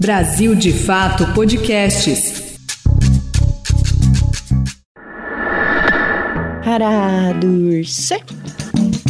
Brasil 0.00 0.54
de 0.54 0.72
Fato 0.72 1.26
Podcasts. 1.34 2.56
Arados. 6.64 8.10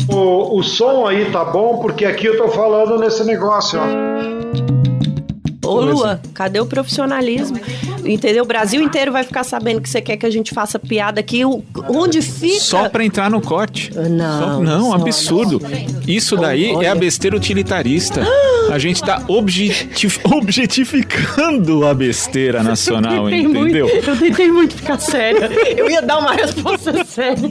O, 0.08 0.58
o 0.58 0.62
som 0.62 1.06
aí 1.06 1.30
tá 1.30 1.44
bom, 1.44 1.80
porque 1.80 2.06
aqui 2.06 2.26
eu 2.26 2.38
tô 2.38 2.48
falando 2.48 2.98
nesse 2.98 3.22
negócio, 3.24 3.78
ó. 3.78 5.68
Ô, 5.68 5.80
Lua, 5.82 6.22
cadê 6.32 6.58
o 6.58 6.64
profissionalismo? 6.64 7.60
Entendeu? 8.04 8.44
O 8.44 8.46
Brasil 8.46 8.80
inteiro 8.82 9.12
vai 9.12 9.22
ficar 9.24 9.44
sabendo 9.44 9.80
que 9.80 9.88
você 9.88 10.00
quer 10.00 10.16
que 10.16 10.24
a 10.26 10.30
gente 10.30 10.54
faça 10.54 10.78
piada 10.78 11.20
aqui. 11.20 11.44
O- 11.44 11.62
Onde 11.88 12.22
fica? 12.22 12.60
Só 12.60 12.88
pra 12.88 13.04
entrar 13.04 13.30
no 13.30 13.40
corte. 13.40 13.90
Não, 13.94 14.38
Só- 14.40 14.60
não, 14.62 14.86
só- 14.90 14.94
absurdo. 14.94 15.60
Isso 16.06 16.36
daí 16.36 16.70
é 16.84 16.88
a 16.88 16.94
besteira 16.94 17.36
utilitarista. 17.36 18.22
A 18.70 18.78
gente 18.78 19.02
tá 19.02 19.22
objetif- 19.28 20.20
objetificando 20.30 21.86
a 21.86 21.94
besteira 21.94 22.62
nacional, 22.62 23.24
Tentei 23.28 23.40
entendeu? 23.40 23.86
Muito, 23.88 24.10
eu 24.10 24.16
tentei 24.16 24.50
muito 24.52 24.74
ficar 24.74 24.98
séria. 24.98 25.50
Eu 25.76 25.88
ia 25.90 26.02
dar 26.02 26.18
uma 26.18 26.32
resposta 26.32 27.04
séria. 27.04 27.50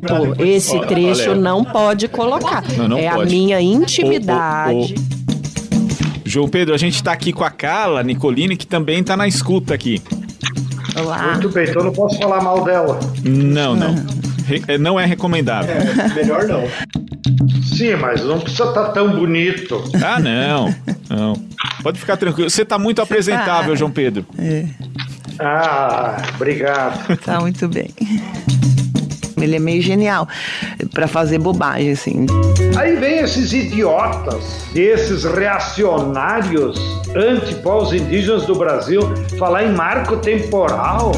Pô, 0.00 0.42
esse 0.44 0.76
Olha, 0.76 0.86
trecho 0.86 1.30
olha. 1.30 1.34
não 1.40 1.64
pode 1.64 2.06
colocar. 2.08 2.62
Não, 2.76 2.88
não 2.88 2.98
é 2.98 3.08
a 3.08 3.14
pode. 3.16 3.34
minha 3.34 3.60
intimidade. 3.60 4.94
Ô, 4.96 5.07
João 6.28 6.46
Pedro, 6.48 6.74
a 6.74 6.78
gente 6.78 7.02
tá 7.02 7.12
aqui 7.12 7.32
com 7.32 7.42
a 7.42 7.50
Carla 7.50 8.02
Nicolini, 8.02 8.56
que 8.56 8.66
também 8.66 9.02
tá 9.02 9.16
na 9.16 9.26
escuta 9.26 9.72
aqui. 9.74 10.02
Olá. 10.94 11.32
Muito 11.32 11.48
bem, 11.48 11.64
então 11.68 11.80
eu 11.80 11.86
não 11.86 11.92
posso 11.92 12.18
falar 12.18 12.42
mal 12.42 12.62
dela. 12.64 13.00
Não, 13.24 13.74
não. 13.74 13.94
Re- 14.46 14.62
é, 14.68 14.76
não 14.78 15.00
é 15.00 15.06
recomendável. 15.06 15.74
Melhor 16.14 16.44
não. 16.46 16.64
Sim, 17.62 17.96
mas 17.96 18.22
não 18.24 18.40
precisa 18.40 18.64
estar 18.64 18.88
tão 18.88 19.10
bonito. 19.16 19.82
Ah, 20.04 20.18
não. 20.20 20.74
Não. 21.08 21.32
Pode 21.82 21.98
ficar 21.98 22.16
tranquilo. 22.16 22.50
Você 22.50 22.64
tá 22.64 22.78
muito 22.78 23.00
apresentável, 23.00 23.74
João 23.76 23.90
Pedro. 23.90 24.26
Ah, 25.38 26.16
obrigado. 26.34 27.16
Tá 27.18 27.40
muito 27.40 27.68
bem. 27.68 27.88
Ele 29.44 29.56
é 29.56 29.58
meio 29.58 29.82
genial 29.82 30.28
pra 30.92 31.06
fazer 31.06 31.38
bobagem, 31.38 31.92
assim. 31.92 32.26
Aí 32.76 32.96
vem 32.96 33.18
esses 33.18 33.52
idiotas, 33.52 34.66
esses 34.74 35.24
reacionários 35.24 36.78
anti-povos 37.14 37.92
indígenas 37.92 38.46
do 38.46 38.54
Brasil 38.54 39.00
falar 39.38 39.64
em 39.64 39.72
marco 39.72 40.16
temporal. 40.16 41.12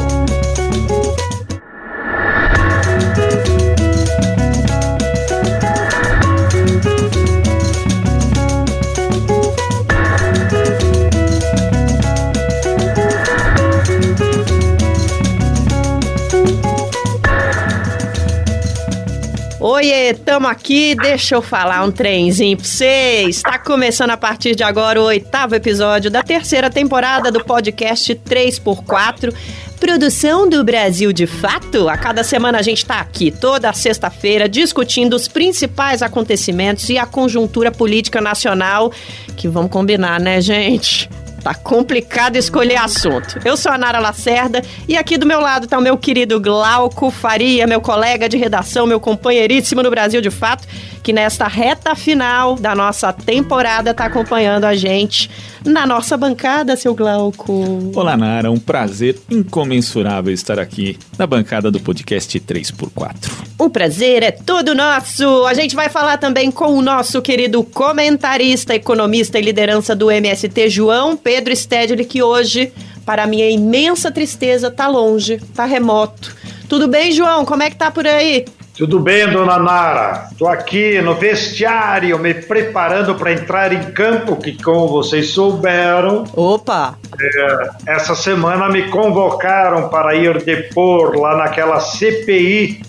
Oiê, 19.63 20.15
tamo 20.15 20.47
aqui, 20.47 20.95
deixa 20.95 21.35
eu 21.35 21.43
falar 21.43 21.85
um 21.85 21.93
trenzinho 21.93 22.57
pra 22.57 22.65
vocês. 22.65 23.37
Está 23.37 23.59
começando 23.59 24.09
a 24.09 24.17
partir 24.17 24.57
de 24.57 24.63
agora 24.63 24.99
o 24.99 25.05
oitavo 25.05 25.55
episódio 25.55 26.11
da 26.11 26.23
terceira 26.23 26.71
temporada 26.71 27.31
do 27.31 27.45
podcast 27.45 28.15
3x4. 28.15 29.35
Produção 29.79 30.49
do 30.49 30.65
Brasil 30.65 31.13
de 31.13 31.27
Fato. 31.27 31.91
A 31.91 31.99
cada 31.99 32.25
semana 32.25 32.59
a 32.59 32.63
gente 32.63 32.87
tá 32.87 33.01
aqui, 33.01 33.31
toda 33.31 33.71
sexta-feira, 33.75 34.49
discutindo 34.49 35.15
os 35.15 35.29
principais 35.29 36.01
acontecimentos 36.01 36.89
e 36.89 36.97
a 36.97 37.05
conjuntura 37.05 37.71
política 37.71 38.19
nacional. 38.19 38.91
Que 39.37 39.47
vamos 39.47 39.71
combinar, 39.71 40.19
né, 40.19 40.41
gente? 40.41 41.07
Tá 41.43 41.55
complicado 41.55 42.37
escolher 42.37 42.77
assunto. 42.77 43.41
Eu 43.45 43.57
sou 43.57 43.73
a 43.73 43.79
Nara 43.79 43.99
Lacerda 43.99 44.63
e 44.87 44.97
aqui 44.97 45.17
do 45.17 45.27
meu 45.27 45.41
lado 45.41 45.67
tá 45.67 45.79
o 45.79 45.83
meu 45.83 45.97
querido 45.97 46.39
Glauco 46.39 47.11
Faria, 47.11 47.67
meu 47.67 47.81
colega 47.81 48.29
de 48.29 48.37
redação, 48.37 48.87
meu 48.87 49.01
companheiríssimo 49.01 49.83
no 49.83 49.91
Brasil 49.91 50.21
de 50.21 50.31
Fato, 50.31 50.69
que 51.03 51.15
nesta 51.15 51.49
reta 51.49 51.95
final 51.95 52.57
da 52.57 52.75
nossa 52.75 53.11
temporada 53.13 53.95
tá 53.95 54.05
acompanhando 54.05 54.65
a 54.65 54.77
gente 54.77 55.31
na 55.65 55.87
nossa 55.87 56.17
bancada, 56.17 56.77
seu 56.77 56.95
Glauco. 56.95 57.91
Olá, 57.95 58.17
Nara. 58.17 58.51
Um 58.51 58.59
prazer 58.59 59.19
incomensurável 59.31 60.33
estar 60.33 60.59
aqui 60.59 60.99
na 61.19 61.27
bancada 61.27 61.71
do 61.71 61.81
podcast 61.81 62.39
3x4. 62.39 63.31
O 63.59 63.69
prazer 63.69 64.23
é 64.23 64.31
todo 64.31 64.75
nosso. 64.75 65.47
A 65.47 65.55
gente 65.55 65.75
vai 65.75 65.89
falar 65.89 66.19
também 66.19 66.51
com 66.51 66.77
o 66.77 66.83
nosso 66.83 67.21
querido 67.21 67.63
comentarista, 67.63 68.75
economista 68.75 69.39
e 69.39 69.43
liderança 69.43 69.95
do 69.95 70.11
MST, 70.11 70.69
João 70.69 71.17
Pedro 71.17 71.30
Stedley, 71.55 72.05
que 72.05 72.23
hoje, 72.23 72.73
para 73.05 73.27
minha 73.27 73.49
imensa 73.51 74.11
tristeza, 74.11 74.71
tá 74.71 74.89
longe, 74.89 75.41
tá 75.55 75.65
remoto. 75.65 76.35
Tudo 76.69 76.87
bem, 76.87 77.13
João? 77.13 77.45
Como 77.45 77.63
é 77.63 77.71
que 77.71 77.77
tá 77.77 77.91
por 77.91 78.07
aí? 78.07 78.45
Tudo 78.81 78.99
bem, 78.99 79.29
dona 79.31 79.59
Nara? 79.59 80.29
Estou 80.33 80.49
aqui 80.49 81.03
no 81.03 81.15
vestiário, 81.15 82.19
me 82.19 82.33
preparando 82.33 83.15
para 83.15 83.33
entrar 83.33 83.73
em 83.75 83.93
campo, 83.93 84.37
que 84.37 84.57
como 84.63 84.89
vocês 84.89 85.31
souberam, 85.31 86.25
Opa! 86.35 86.97
é, 87.21 87.71
essa 87.87 88.15
semana 88.15 88.71
me 88.71 88.89
convocaram 88.89 89.91
para 89.91 90.15
ir 90.15 90.43
depor 90.45 91.19
lá 91.19 91.37
naquela 91.37 91.79
CPI 91.79 92.81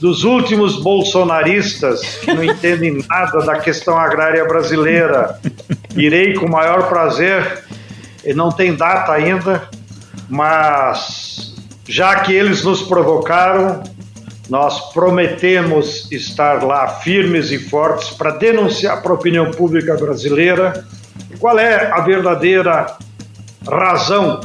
dos 0.00 0.22
últimos 0.22 0.82
bolsonaristas 0.82 2.18
que 2.18 2.32
não 2.32 2.44
entendem 2.44 3.04
nada 3.08 3.38
da 3.44 3.56
questão 3.58 3.98
agrária 3.98 4.44
brasileira. 4.44 5.40
Irei 5.96 6.34
com 6.34 6.46
o 6.46 6.50
maior 6.50 6.88
prazer, 6.88 7.64
e 8.24 8.32
não 8.32 8.50
tem 8.50 8.74
data 8.74 9.12
ainda, 9.12 9.68
mas 10.28 11.54
já 11.86 12.20
que 12.20 12.32
eles 12.32 12.62
nos 12.62 12.82
provocaram, 12.82 13.82
nós 14.48 14.92
prometemos 14.92 16.10
estar 16.10 16.62
lá 16.62 16.88
firmes 17.00 17.50
e 17.50 17.58
fortes 17.58 18.10
para 18.10 18.32
denunciar 18.32 19.02
para 19.02 19.12
a 19.12 19.14
opinião 19.14 19.50
pública 19.50 19.96
brasileira 19.96 20.84
qual 21.38 21.58
é 21.58 21.90
a 21.90 22.00
verdadeira 22.00 22.96
razão 23.66 24.40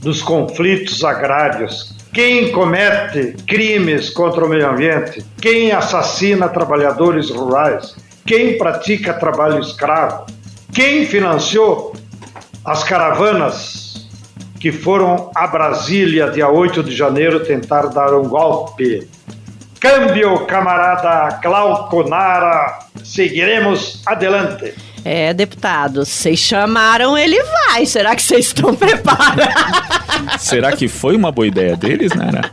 dos 0.00 0.22
conflitos 0.22 1.04
agrários. 1.04 1.94
Quem 2.12 2.50
comete 2.50 3.36
crimes 3.46 4.10
contra 4.10 4.44
o 4.44 4.48
meio 4.48 4.68
ambiente? 4.68 5.24
Quem 5.40 5.70
assassina 5.70 6.48
trabalhadores 6.48 7.30
rurais? 7.30 7.94
Quem 8.24 8.58
pratica 8.58 9.14
trabalho 9.14 9.60
escravo? 9.60 10.26
Quem 10.72 11.06
financiou 11.06 11.94
as 12.66 12.82
caravanas 12.82 14.08
que 14.58 14.72
foram 14.72 15.30
a 15.34 15.46
Brasília, 15.46 16.28
dia 16.30 16.48
8 16.48 16.82
de 16.82 16.94
janeiro, 16.94 17.40
tentar 17.40 17.86
dar 17.86 18.12
um 18.14 18.28
golpe? 18.28 19.08
Câmbio, 19.78 20.46
camarada 20.46 21.38
Glauco 21.40 22.02
Nara, 22.08 22.80
seguiremos 23.04 24.02
adelante. 24.04 24.74
É, 25.04 25.32
deputado, 25.32 26.04
vocês 26.04 26.40
chamaram, 26.40 27.16
ele 27.16 27.40
vai. 27.40 27.86
Será 27.86 28.16
que 28.16 28.22
vocês 28.22 28.46
estão 28.46 28.74
preparados? 28.76 29.44
Será 30.38 30.72
que 30.72 30.88
foi 30.88 31.14
uma 31.14 31.30
boa 31.30 31.46
ideia 31.46 31.76
deles, 31.76 32.12
Nara? 32.12 32.50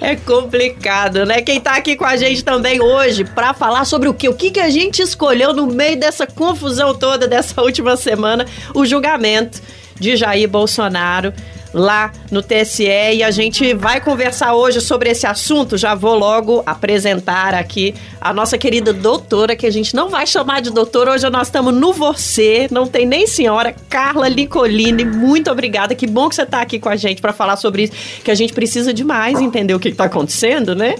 É 0.00 0.16
complicado, 0.16 1.24
né? 1.24 1.40
Quem 1.40 1.60
tá 1.60 1.76
aqui 1.76 1.96
com 1.96 2.04
a 2.04 2.16
gente 2.16 2.44
também 2.44 2.80
hoje 2.80 3.24
pra 3.24 3.54
falar 3.54 3.84
sobre 3.84 4.08
o 4.08 4.14
quê? 4.14 4.28
O 4.28 4.34
que, 4.34 4.50
que 4.50 4.60
a 4.60 4.70
gente 4.70 5.00
escolheu 5.00 5.54
no 5.54 5.66
meio 5.66 5.98
dessa 5.98 6.26
confusão 6.26 6.94
toda 6.94 7.26
dessa 7.26 7.60
última 7.62 7.96
semana? 7.96 8.46
O 8.74 8.84
julgamento 8.84 9.60
de 9.98 10.16
Jair 10.16 10.48
Bolsonaro 10.48 11.32
lá 11.72 12.12
no 12.30 12.42
TSE 12.42 12.84
e 12.84 13.22
a 13.22 13.30
gente 13.30 13.74
vai 13.74 14.00
conversar 14.00 14.54
hoje 14.54 14.80
sobre 14.80 15.10
esse 15.10 15.26
assunto. 15.26 15.76
Já 15.76 15.94
vou 15.94 16.16
logo 16.16 16.62
apresentar 16.64 17.54
aqui 17.54 17.94
a 18.20 18.32
nossa 18.32 18.56
querida 18.56 18.92
doutora, 18.92 19.54
que 19.54 19.66
a 19.66 19.70
gente 19.70 19.94
não 19.94 20.08
vai 20.08 20.26
chamar 20.26 20.60
de 20.60 20.70
doutora, 20.70 21.12
hoje 21.12 21.28
nós 21.30 21.48
estamos 21.48 21.74
no 21.74 21.92
você, 21.92 22.66
não 22.70 22.86
tem 22.86 23.06
nem 23.06 23.26
senhora, 23.26 23.74
Carla 23.88 24.28
Nicolini. 24.28 25.04
Muito 25.04 25.50
obrigada, 25.50 25.94
que 25.94 26.06
bom 26.06 26.28
que 26.28 26.34
você 26.34 26.42
está 26.42 26.60
aqui 26.60 26.78
com 26.78 26.88
a 26.88 26.96
gente 26.96 27.20
para 27.20 27.32
falar 27.32 27.56
sobre 27.56 27.84
isso, 27.84 27.92
que 28.24 28.30
a 28.30 28.34
gente 28.34 28.52
precisa 28.52 28.92
demais 28.92 29.40
entender 29.40 29.74
o 29.74 29.80
que 29.80 29.88
está 29.88 30.04
acontecendo, 30.04 30.74
né? 30.74 30.96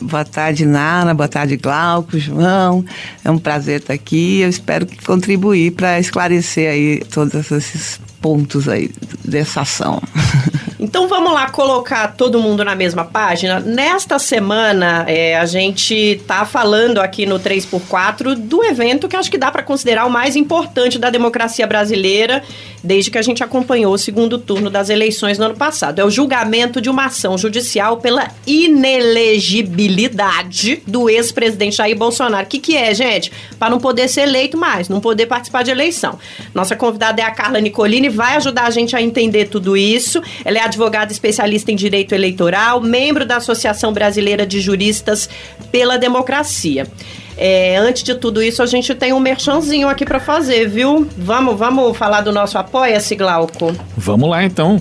Boa 0.00 0.24
tarde, 0.24 0.66
Nara. 0.66 1.14
Boa 1.14 1.28
tarde, 1.28 1.56
Glauco, 1.56 2.18
João. 2.18 2.84
É 3.24 3.30
um 3.30 3.38
prazer 3.38 3.80
estar 3.80 3.94
aqui. 3.94 4.40
Eu 4.40 4.48
espero 4.48 4.84
contribuir 5.06 5.72
para 5.72 6.00
esclarecer 6.00 6.68
aí 6.68 7.04
todos 7.04 7.50
esses 7.52 8.00
pontos 8.22 8.68
aí 8.68 8.90
dessa 9.24 9.62
ação. 9.62 10.00
Então 10.82 11.06
vamos 11.06 11.32
lá 11.32 11.48
colocar 11.48 12.08
todo 12.08 12.40
mundo 12.40 12.64
na 12.64 12.74
mesma 12.74 13.04
página. 13.04 13.60
Nesta 13.60 14.18
semana, 14.18 15.04
é, 15.06 15.38
a 15.38 15.46
gente 15.46 16.20
tá 16.26 16.44
falando 16.44 16.98
aqui 16.98 17.24
no 17.24 17.38
3x4 17.38 18.34
do 18.34 18.64
evento 18.64 19.06
que 19.06 19.14
acho 19.14 19.30
que 19.30 19.38
dá 19.38 19.48
para 19.48 19.62
considerar 19.62 20.06
o 20.06 20.10
mais 20.10 20.34
importante 20.34 20.98
da 20.98 21.08
democracia 21.08 21.68
brasileira, 21.68 22.42
desde 22.82 23.10
que 23.10 23.18
a 23.18 23.22
gente 23.22 23.44
acompanhou 23.44 23.94
o 23.94 23.98
segundo 23.98 24.36
turno 24.38 24.70
das 24.70 24.90
eleições 24.90 25.38
no 25.38 25.44
ano 25.46 25.54
passado. 25.54 26.00
É 26.00 26.04
o 26.04 26.10
julgamento 26.10 26.80
de 26.80 26.90
uma 26.90 27.06
ação 27.06 27.38
judicial 27.38 27.98
pela 27.98 28.28
inelegibilidade 28.46 30.82
do 30.86 31.08
ex-presidente 31.08 31.76
Jair 31.76 31.96
Bolsonaro. 31.96 32.46
O 32.46 32.48
que, 32.48 32.58
que 32.58 32.76
é, 32.76 32.92
gente? 32.94 33.30
Para 33.58 33.70
não 33.70 33.78
poder 33.78 34.08
ser 34.08 34.22
eleito 34.22 34.56
mais, 34.56 34.88
não 34.88 35.00
poder 35.00 35.26
participar 35.26 35.62
de 35.62 35.70
eleição. 35.70 36.18
Nossa 36.54 36.74
convidada 36.74 37.22
é 37.22 37.24
a 37.24 37.30
Carla 37.30 37.60
Nicolini, 37.60 38.08
vai 38.08 38.34
ajudar 38.36 38.64
a 38.64 38.70
gente 38.70 38.96
a 38.96 39.02
entender 39.02 39.44
tudo 39.46 39.76
isso. 39.76 40.20
Ela 40.44 40.58
é 40.58 40.62
advogada 40.62 41.12
especialista 41.12 41.70
em 41.70 41.76
direito 41.76 42.12
eleitoral, 42.14 42.80
membro 42.80 43.24
da 43.24 43.36
Associação 43.36 43.92
Brasileira 43.92 44.44
de 44.46 44.60
Juristas 44.60 45.28
pela 45.70 45.96
Democracia. 45.98 46.88
É, 47.36 47.76
antes 47.76 48.02
de 48.02 48.14
tudo 48.14 48.42
isso, 48.42 48.62
a 48.62 48.66
gente 48.66 48.94
tem 48.94 49.12
um 49.12 49.20
merchanzinho 49.20 49.88
aqui 49.88 50.04
para 50.04 50.20
fazer, 50.20 50.68
viu? 50.68 51.06
Vamos, 51.16 51.58
vamos 51.58 51.96
falar 51.96 52.20
do 52.20 52.32
nosso 52.32 52.58
Apoia-se, 52.58 53.16
Glauco? 53.16 53.74
Vamos 53.96 54.28
lá, 54.28 54.44
então. 54.44 54.80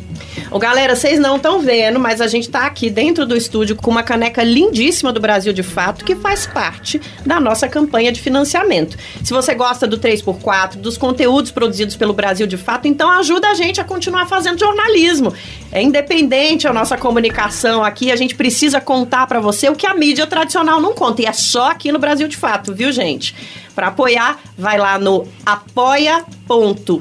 Ô, 0.50 0.60
galera, 0.60 0.96
vocês 0.96 1.20
não 1.20 1.38
estão 1.38 1.60
vendo, 1.62 2.00
mas 2.00 2.20
a 2.20 2.28
gente 2.28 2.44
está 2.44 2.66
aqui 2.66 2.90
dentro 2.90 3.26
do 3.26 3.36
estúdio 3.36 3.76
com 3.76 3.90
uma 3.90 4.04
caneca 4.04 4.44
lindíssima 4.44 5.12
do 5.12 5.20
Brasil 5.20 5.54
de 5.54 5.64
Fato, 5.64 6.04
que 6.04 6.16
faz 6.16 6.46
parte 6.46 7.02
da 7.26 7.40
nossa 7.40 7.68
campanha 7.68 8.12
de 8.12 8.20
financiamento. 8.22 8.98
Se 9.24 9.34
você 9.34 9.56
gosta 9.56 9.88
do 9.88 9.98
3x4, 9.98 10.76
dos 10.76 10.98
conteúdos 10.98 11.52
produzidos 11.52 11.96
pelo 11.96 12.14
Brasil 12.14 12.46
de 12.48 12.58
Fato, 12.58 12.88
então 12.88 13.10
ajuda 13.12 13.50
a 13.50 13.54
gente 13.54 13.80
a 13.80 13.84
continuar 13.84 14.26
fazendo 14.26 14.60
jornalismo. 14.60 15.34
É 15.72 15.82
independente 15.82 16.68
a 16.68 16.74
nossa 16.74 16.98
comunicação 16.98 17.84
aqui, 17.84 18.12
a 18.12 18.16
gente 18.16 18.36
precisa 18.36 18.82
contar 18.82 19.28
para 19.28 19.40
você 19.40 19.70
o 19.70 19.76
que 19.76 19.88
a 19.88 19.94
mídia 19.94 20.28
tradicional 20.28 20.82
não 20.82 20.94
conta, 20.94 21.22
e 21.22 21.26
é 21.26 21.34
só 21.34 21.72
aqui 21.72 21.92
no 21.92 22.00
Brasil 22.00 22.28
de 22.28 22.36
Fato, 22.42 22.74
viu, 22.74 22.92
gente? 22.92 23.36
Para 23.76 23.90
apoiar, 23.90 24.40
vai 24.58 24.80
lá 24.80 24.98
no 24.98 25.28
apoia.c 25.46 26.96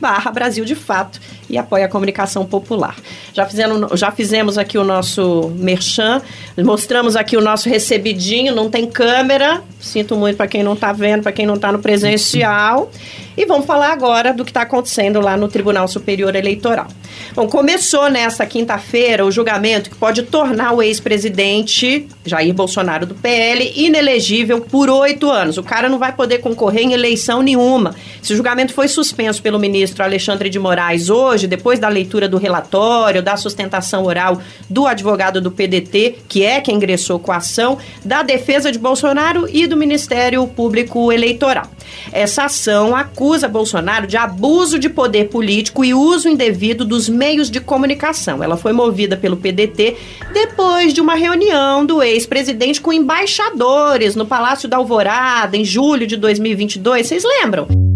barra 0.00 0.30
Brasil 0.30 0.64
de 0.64 0.76
Fato 0.76 1.20
e 1.52 1.58
apoia 1.58 1.84
a 1.84 1.88
comunicação 1.88 2.46
popular. 2.46 2.96
Já, 3.34 3.46
fizemos, 3.46 4.00
já 4.00 4.10
fizemos 4.10 4.56
aqui 4.56 4.78
o 4.78 4.84
nosso 4.84 5.52
merchan, 5.54 6.22
mostramos 6.58 7.14
aqui 7.14 7.36
o 7.36 7.42
nosso 7.42 7.68
recebidinho, 7.68 8.54
não 8.54 8.70
tem 8.70 8.86
câmera, 8.86 9.62
sinto 9.78 10.16
muito 10.16 10.36
para 10.36 10.46
quem 10.46 10.62
não 10.62 10.72
está 10.72 10.94
vendo, 10.94 11.22
para 11.22 11.32
quem 11.32 11.44
não 11.44 11.54
está 11.54 11.70
no 11.70 11.78
presencial. 11.78 12.90
E 13.36 13.46
vamos 13.46 13.66
falar 13.66 13.92
agora 13.92 14.32
do 14.32 14.44
que 14.44 14.50
está 14.50 14.62
acontecendo 14.62 15.20
lá 15.20 15.36
no 15.36 15.48
Tribunal 15.48 15.88
Superior 15.88 16.34
Eleitoral. 16.34 16.88
Bom, 17.34 17.48
começou 17.48 18.10
nesta 18.10 18.44
quinta-feira 18.44 19.24
o 19.24 19.30
julgamento 19.30 19.88
que 19.88 19.96
pode 19.96 20.22
tornar 20.24 20.72
o 20.72 20.82
ex-presidente 20.82 22.06
Jair 22.26 22.52
Bolsonaro 22.52 23.06
do 23.06 23.14
PL 23.14 23.72
inelegível 23.74 24.60
por 24.60 24.90
oito 24.90 25.30
anos. 25.30 25.56
O 25.56 25.62
cara 25.62 25.88
não 25.88 25.98
vai 25.98 26.12
poder 26.12 26.38
concorrer 26.38 26.82
em 26.82 26.92
eleição 26.92 27.42
nenhuma. 27.42 27.94
Esse 28.22 28.36
julgamento 28.36 28.74
foi 28.74 28.86
suspenso 28.86 29.42
pelo 29.42 29.58
ministro 29.58 30.04
Alexandre 30.04 30.50
de 30.50 30.58
Moraes 30.58 31.08
hoje, 31.08 31.41
depois 31.46 31.78
da 31.78 31.88
leitura 31.88 32.28
do 32.28 32.38
relatório, 32.38 33.22
da 33.22 33.36
sustentação 33.36 34.04
oral 34.04 34.40
do 34.68 34.86
advogado 34.86 35.40
do 35.40 35.50
PDT, 35.50 36.16
que 36.28 36.44
é 36.44 36.60
quem 36.60 36.76
ingressou 36.76 37.18
com 37.18 37.32
a 37.32 37.36
ação, 37.36 37.78
da 38.04 38.22
defesa 38.22 38.70
de 38.70 38.78
Bolsonaro 38.78 39.48
e 39.48 39.66
do 39.66 39.76
Ministério 39.76 40.46
Público 40.46 41.12
Eleitoral. 41.12 41.66
Essa 42.12 42.44
ação 42.44 42.94
acusa 42.96 43.48
Bolsonaro 43.48 44.06
de 44.06 44.16
abuso 44.16 44.78
de 44.78 44.88
poder 44.88 45.28
político 45.28 45.84
e 45.84 45.94
uso 45.94 46.28
indevido 46.28 46.84
dos 46.84 47.08
meios 47.08 47.50
de 47.50 47.60
comunicação. 47.60 48.42
Ela 48.42 48.56
foi 48.56 48.72
movida 48.72 49.16
pelo 49.16 49.36
PDT 49.36 49.96
depois 50.32 50.92
de 50.92 51.00
uma 51.00 51.14
reunião 51.14 51.84
do 51.84 52.02
ex-presidente 52.02 52.80
com 52.80 52.92
embaixadores 52.92 54.16
no 54.16 54.26
Palácio 54.26 54.68
da 54.68 54.76
Alvorada 54.76 55.56
em 55.56 55.64
julho 55.64 56.06
de 56.06 56.16
2022. 56.16 57.06
Vocês 57.06 57.24
lembram? 57.24 57.91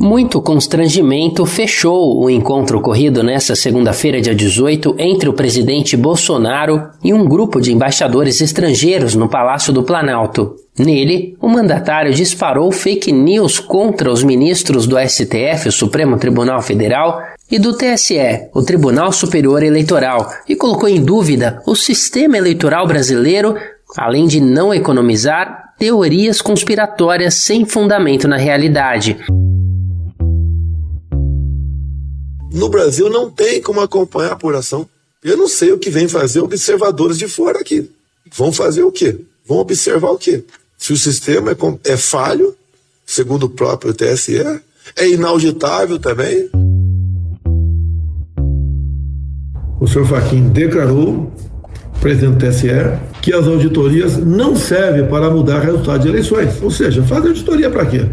Muito 0.00 0.40
constrangimento 0.40 1.44
fechou 1.44 2.24
o 2.24 2.30
encontro 2.30 2.78
ocorrido 2.78 3.22
nesta 3.22 3.54
segunda-feira, 3.54 4.18
dia 4.18 4.34
18, 4.34 4.94
entre 4.98 5.28
o 5.28 5.34
presidente 5.34 5.94
Bolsonaro 5.94 6.88
e 7.04 7.12
um 7.12 7.28
grupo 7.28 7.60
de 7.60 7.70
embaixadores 7.70 8.40
estrangeiros 8.40 9.14
no 9.14 9.28
Palácio 9.28 9.74
do 9.74 9.82
Planalto. 9.82 10.56
Nele, 10.78 11.36
o 11.38 11.46
mandatário 11.46 12.14
disparou 12.14 12.72
fake 12.72 13.12
news 13.12 13.60
contra 13.60 14.10
os 14.10 14.24
ministros 14.24 14.86
do 14.86 14.96
STF, 14.98 15.68
o 15.68 15.72
Supremo 15.72 16.16
Tribunal 16.16 16.62
Federal, 16.62 17.20
e 17.50 17.58
do 17.58 17.76
TSE, 17.76 18.48
o 18.54 18.62
Tribunal 18.62 19.12
Superior 19.12 19.62
Eleitoral, 19.62 20.32
e 20.48 20.56
colocou 20.56 20.88
em 20.88 21.04
dúvida 21.04 21.60
o 21.66 21.76
sistema 21.76 22.38
eleitoral 22.38 22.86
brasileiro, 22.86 23.54
além 23.98 24.26
de 24.26 24.40
não 24.40 24.72
economizar 24.72 25.74
teorias 25.78 26.40
conspiratórias 26.40 27.34
sem 27.34 27.66
fundamento 27.66 28.26
na 28.26 28.38
realidade. 28.38 29.18
No 32.52 32.68
Brasil 32.68 33.08
não 33.08 33.30
tem 33.30 33.62
como 33.62 33.80
acompanhar 33.80 34.30
a 34.30 34.32
apuração. 34.32 34.88
Eu 35.22 35.36
não 35.36 35.46
sei 35.46 35.72
o 35.72 35.78
que 35.78 35.88
vem 35.88 36.08
fazer 36.08 36.40
observadores 36.40 37.16
de 37.16 37.28
fora 37.28 37.60
aqui. 37.60 37.88
Vão 38.32 38.52
fazer 38.52 38.82
o 38.82 38.90
quê? 38.90 39.20
Vão 39.46 39.58
observar 39.58 40.10
o 40.10 40.18
quê? 40.18 40.42
Se 40.76 40.92
o 40.92 40.96
sistema 40.96 41.52
é, 41.52 41.92
é 41.92 41.96
falho, 41.96 42.54
segundo 43.06 43.44
o 43.44 43.50
próprio 43.50 43.94
TSE, 43.94 44.38
é 44.96 45.08
inauditável 45.08 45.98
também. 45.98 46.50
O 49.80 49.86
senhor 49.86 50.06
Faquim 50.06 50.48
declarou, 50.48 51.32
presidente 52.00 52.36
do 52.36 52.50
TSE, 52.50 52.68
que 53.22 53.32
as 53.32 53.46
auditorias 53.46 54.16
não 54.16 54.56
servem 54.56 55.06
para 55.06 55.30
mudar 55.30 55.60
resultado 55.60 56.02
de 56.02 56.08
eleições. 56.08 56.60
Ou 56.62 56.70
seja, 56.70 57.02
fazer 57.02 57.28
auditoria 57.28 57.70
para 57.70 57.86
quê? 57.86 58.06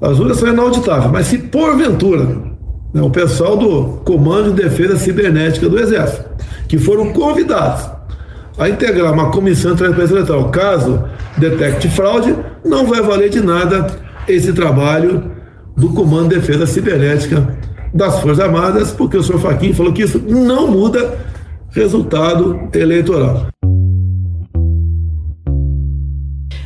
As 0.00 0.18
urnas 0.18 0.38
são 0.38 0.48
inauditáveis, 0.48 1.10
mas 1.10 1.26
se 1.28 1.38
porventura 1.38 2.53
né, 2.94 3.02
o 3.02 3.10
pessoal 3.10 3.56
do 3.56 4.00
Comando 4.04 4.52
de 4.52 4.62
Defesa 4.62 4.96
Cibernética 4.96 5.68
do 5.68 5.78
Exército, 5.78 6.24
que 6.68 6.78
foram 6.78 7.12
convidados 7.12 7.90
a 8.56 8.68
integrar 8.68 9.12
uma 9.12 9.32
comissão 9.32 9.72
de 9.72 9.78
transparência 9.78 10.14
eleitoral. 10.14 10.48
Caso 10.50 11.04
detecte 11.36 11.90
fraude, 11.90 12.36
não 12.64 12.86
vai 12.86 13.02
valer 13.02 13.28
de 13.28 13.40
nada 13.40 13.88
esse 14.28 14.52
trabalho 14.52 15.32
do 15.76 15.88
Comando 15.88 16.28
de 16.28 16.36
Defesa 16.36 16.66
Cibernética 16.66 17.58
das 17.92 18.20
Forças 18.20 18.40
Armadas, 18.40 18.92
porque 18.92 19.16
o 19.16 19.22
senhor 19.22 19.40
Faquim 19.40 19.72
falou 19.72 19.92
que 19.92 20.02
isso 20.02 20.22
não 20.24 20.68
muda 20.68 21.18
resultado 21.70 22.68
eleitoral. 22.72 23.48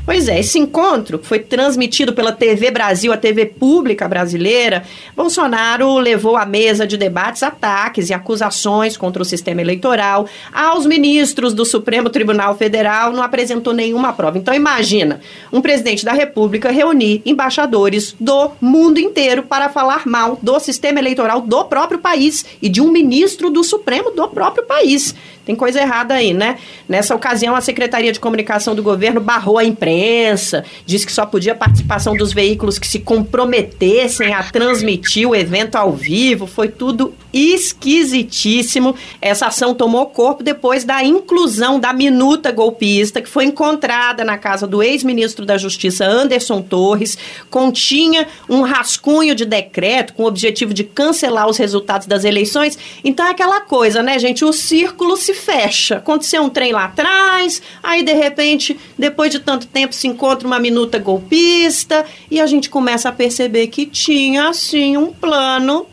Pois 0.09 0.27
é, 0.27 0.41
esse 0.41 0.59
encontro 0.59 1.21
foi 1.23 1.39
transmitido 1.39 2.15
pela 2.15 2.33
TV 2.33 2.71
Brasil, 2.71 3.13
a 3.13 3.17
TV 3.19 3.45
pública 3.45 4.09
brasileira. 4.09 4.83
Bolsonaro 5.15 5.99
levou 5.99 6.35
à 6.35 6.47
mesa 6.47 6.87
de 6.87 6.97
debates 6.97 7.43
ataques 7.43 8.09
e 8.09 8.15
acusações 8.15 8.97
contra 8.97 9.21
o 9.21 9.25
sistema 9.25 9.61
eleitoral. 9.61 10.27
Aos 10.51 10.87
ministros 10.87 11.53
do 11.53 11.63
Supremo 11.67 12.09
Tribunal 12.09 12.57
Federal 12.57 13.13
não 13.13 13.23
apresentou 13.23 13.75
nenhuma 13.75 14.15
prova. 14.15 14.39
Então 14.39 14.55
imagina, 14.55 15.21
um 15.53 15.61
presidente 15.61 16.07
da 16.07 16.15
República 16.15 16.71
reunir 16.71 17.21
embaixadores 17.27 18.17
do 18.19 18.53
mundo 18.63 18.99
inteiro 18.99 19.43
para 19.43 19.69
falar 19.69 20.07
mal 20.07 20.39
do 20.41 20.59
sistema 20.59 20.99
eleitoral 20.99 21.43
do 21.43 21.67
próprio 21.67 21.99
país 21.99 22.47
e 22.63 22.71
de 22.71 22.81
um 22.81 22.91
ministro 22.91 23.51
do 23.51 23.63
Supremo 23.63 24.11
do 24.13 24.27
próprio 24.27 24.65
país. 24.65 25.15
Tem 25.49 25.57
coisa 25.57 25.81
errada 25.81 26.13
aí, 26.13 26.35
né? 26.35 26.59
Nessa 26.87 27.15
ocasião, 27.15 27.57
a 27.57 27.63
Secretaria 27.63 28.13
de 28.13 28.21
Comunicação 28.21 28.75
do 28.75 28.83
governo 28.83 29.19
barrou 29.19 29.57
a 29.57 29.65
imprensa, 29.65 30.63
disse 30.85 31.07
que 31.07 31.13
só 31.13 31.25
podia 31.25 31.55
participação 31.55 32.15
dos 32.15 32.35
veículos 32.35 32.79
que 32.79 32.87
se 32.87 32.99
comprometessem 32.99 34.35
a 34.35 34.43
transmitir 34.43 35.27
o 35.27 35.35
evento 35.35 35.77
ao 35.77 35.91
vivo. 35.91 36.47
Foi 36.47 36.69
tudo 36.69 37.15
esquisitíssimo. 37.33 38.95
Essa 39.23 39.47
ação 39.47 39.75
tomou 39.75 40.05
corpo 40.07 40.43
depois 40.43 40.85
da 40.85 41.03
inclusão 41.03 41.81
da 41.81 41.95
minuta 41.95 42.53
golpista 42.53 43.23
que 43.23 43.29
foi 43.29 43.45
encontrada 43.45 44.25
na 44.25 44.37
casa 44.37 44.67
do 44.67 44.83
ex-ministro 44.83 45.47
da 45.47 45.57
Justiça 45.57 46.05
Anderson 46.05 46.61
Torres. 46.61 47.17
Continha 47.49 48.27
um 48.51 48.61
rascunho 48.61 49.35
de 49.35 49.47
decreto 49.47 50.13
com 50.13 50.25
o 50.25 50.27
objetivo 50.27 50.75
de 50.75 50.85
cancelar 50.85 51.49
os 51.49 51.57
resultados 51.57 52.07
das 52.07 52.25
eleições. 52.25 52.79
Então 53.03 53.27
é 53.27 53.31
aquela 53.31 53.63
coisa, 53.63 54.03
né, 54.03 54.19
gente? 54.19 54.45
O 54.45 54.53
círculo 54.53 55.17
se 55.17 55.38
fecha. 55.39 55.97
Aconteceu 55.97 56.43
um 56.43 56.51
trem 56.51 56.73
lá 56.73 56.85
atrás, 56.85 57.63
aí 57.83 58.03
de 58.03 58.13
repente, 58.13 58.79
depois 58.99 59.31
de 59.31 59.39
tanto 59.39 59.67
tempo, 59.67 59.95
se 59.95 60.07
encontra 60.07 60.47
uma 60.47 60.59
minuta 60.59 60.99
golpista 60.99 62.05
e 62.31 62.41
a 62.41 62.47
gente 62.47 62.69
começa 62.69 63.09
a 63.09 63.13
perceber 63.13 63.69
que 63.69 63.87
tinha, 63.87 64.49
assim, 64.49 64.97
um 64.97 65.13
plano 65.13 65.87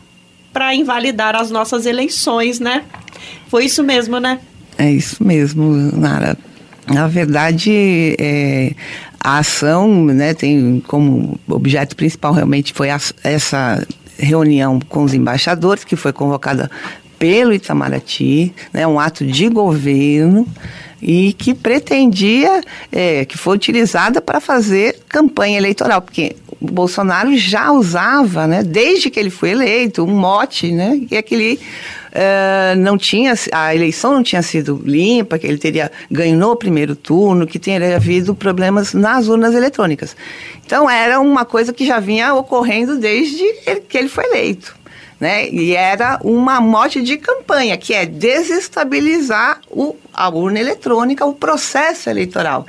para 0.52 0.74
invalidar 0.74 1.36
as 1.36 1.52
nossas 1.52 1.86
eleições, 1.86 2.60
né? 2.60 2.84
Foi 3.48 3.66
isso 3.66 3.84
mesmo, 3.84 4.20
né? 4.20 4.40
É 4.78 4.92
isso 4.92 5.24
mesmo, 5.24 5.64
Nara. 5.98 6.38
Na 6.88 7.08
verdade, 7.08 8.16
é, 8.20 8.74
a 9.20 9.40
ação 9.40 10.06
né, 10.06 10.34
tem 10.34 10.82
como 10.88 11.40
objeto 11.48 11.96
principal 11.96 12.32
realmente 12.32 12.74
foi 12.74 12.90
a, 12.90 13.00
essa 13.24 13.86
reunião 14.18 14.80
com 14.88 15.04
os 15.04 15.14
embaixadores, 15.14 15.84
que 15.84 15.96
foi 15.96 16.14
convocada 16.14 16.70
pelo 17.26 17.56
Itamaraty, 17.56 18.54
né, 18.72 18.86
um 18.86 19.00
ato 19.00 19.26
de 19.26 19.50
governo 19.50 20.48
e 21.02 21.34
que 21.34 21.56
pretendia, 21.56 22.62
é, 22.92 23.26
que 23.26 23.36
foi 23.36 23.56
utilizada 23.56 24.22
para 24.22 24.40
fazer 24.40 25.00
campanha 25.10 25.58
eleitoral, 25.58 26.04
porque 26.04 26.36
o 26.62 26.72
Bolsonaro 26.72 27.36
já 27.36 27.72
usava, 27.72 28.46
né, 28.46 28.62
desde 28.62 29.10
que 29.10 29.20
ele 29.20 29.32
foi 29.32 29.50
eleito, 29.50 30.04
um 30.04 30.16
mote, 30.16 30.72
né, 30.72 31.02
que 31.10 31.16
é 31.16 31.22
que 31.24 31.34
ele 31.34 31.60
uh, 32.12 32.80
não 32.80 32.96
tinha, 32.96 33.34
a 33.52 33.74
eleição 33.74 34.14
não 34.14 34.22
tinha 34.22 34.44
sido 34.44 34.80
limpa, 34.86 35.40
que 35.40 35.48
ele 35.48 35.58
teria 35.58 35.92
ganho 36.12 36.38
no 36.38 36.56
primeiro 36.56 36.96
turno, 36.96 37.48
que 37.48 37.58
teria 37.58 37.96
havido 37.96 38.36
problemas 38.36 38.94
nas 38.94 39.28
urnas 39.28 39.56
eletrônicas. 39.56 40.16
Então 40.64 40.88
era 40.88 41.20
uma 41.20 41.44
coisa 41.44 41.74
que 41.74 41.88
já 41.88 42.00
vinha 42.00 42.36
ocorrendo 42.36 43.00
desde 43.00 43.44
que 43.90 43.98
ele 43.98 44.10
foi 44.10 44.26
eleito. 44.26 44.85
Né? 45.20 45.50
E 45.50 45.76
era 45.76 46.20
uma 46.24 46.60
mote 46.60 47.02
de 47.02 47.18
campanha, 47.18 47.78
que 47.78 47.94
é 47.94 48.06
desestabilizar 48.06 49.62
o, 49.70 49.96
a 50.14 50.30
urna 50.30 50.60
eletrônica, 50.60 51.26
o 51.26 51.34
processo 51.34 52.10
eleitoral. 52.10 52.66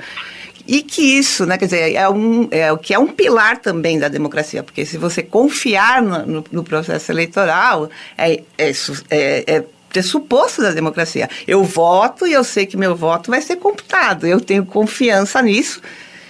E 0.67 0.81
que 0.81 1.01
isso, 1.01 1.45
né, 1.45 1.57
quer 1.57 1.65
dizer, 1.65 1.95
é, 1.95 2.09
um, 2.09 2.47
é 2.51 2.75
que 2.77 2.93
é 2.93 2.99
um 2.99 3.07
pilar 3.07 3.57
também 3.57 3.97
da 3.97 4.09
democracia, 4.09 4.61
porque 4.61 4.85
se 4.85 4.97
você 4.97 5.23
confiar 5.23 6.01
no, 6.01 6.25
no, 6.25 6.43
no 6.51 6.63
processo 6.63 7.09
eleitoral, 7.09 7.89
é, 8.17 8.41
é, 8.57 8.71
é, 9.09 9.43
é 9.47 9.63
pressuposto 9.89 10.61
da 10.61 10.71
democracia. 10.71 11.29
Eu 11.47 11.63
voto 11.63 12.27
e 12.27 12.33
eu 12.33 12.43
sei 12.43 12.65
que 12.65 12.75
meu 12.75 12.95
voto 12.95 13.31
vai 13.31 13.41
ser 13.41 13.55
computado, 13.55 14.27
eu 14.27 14.41
tenho 14.41 14.65
confiança 14.65 15.41
nisso. 15.41 15.81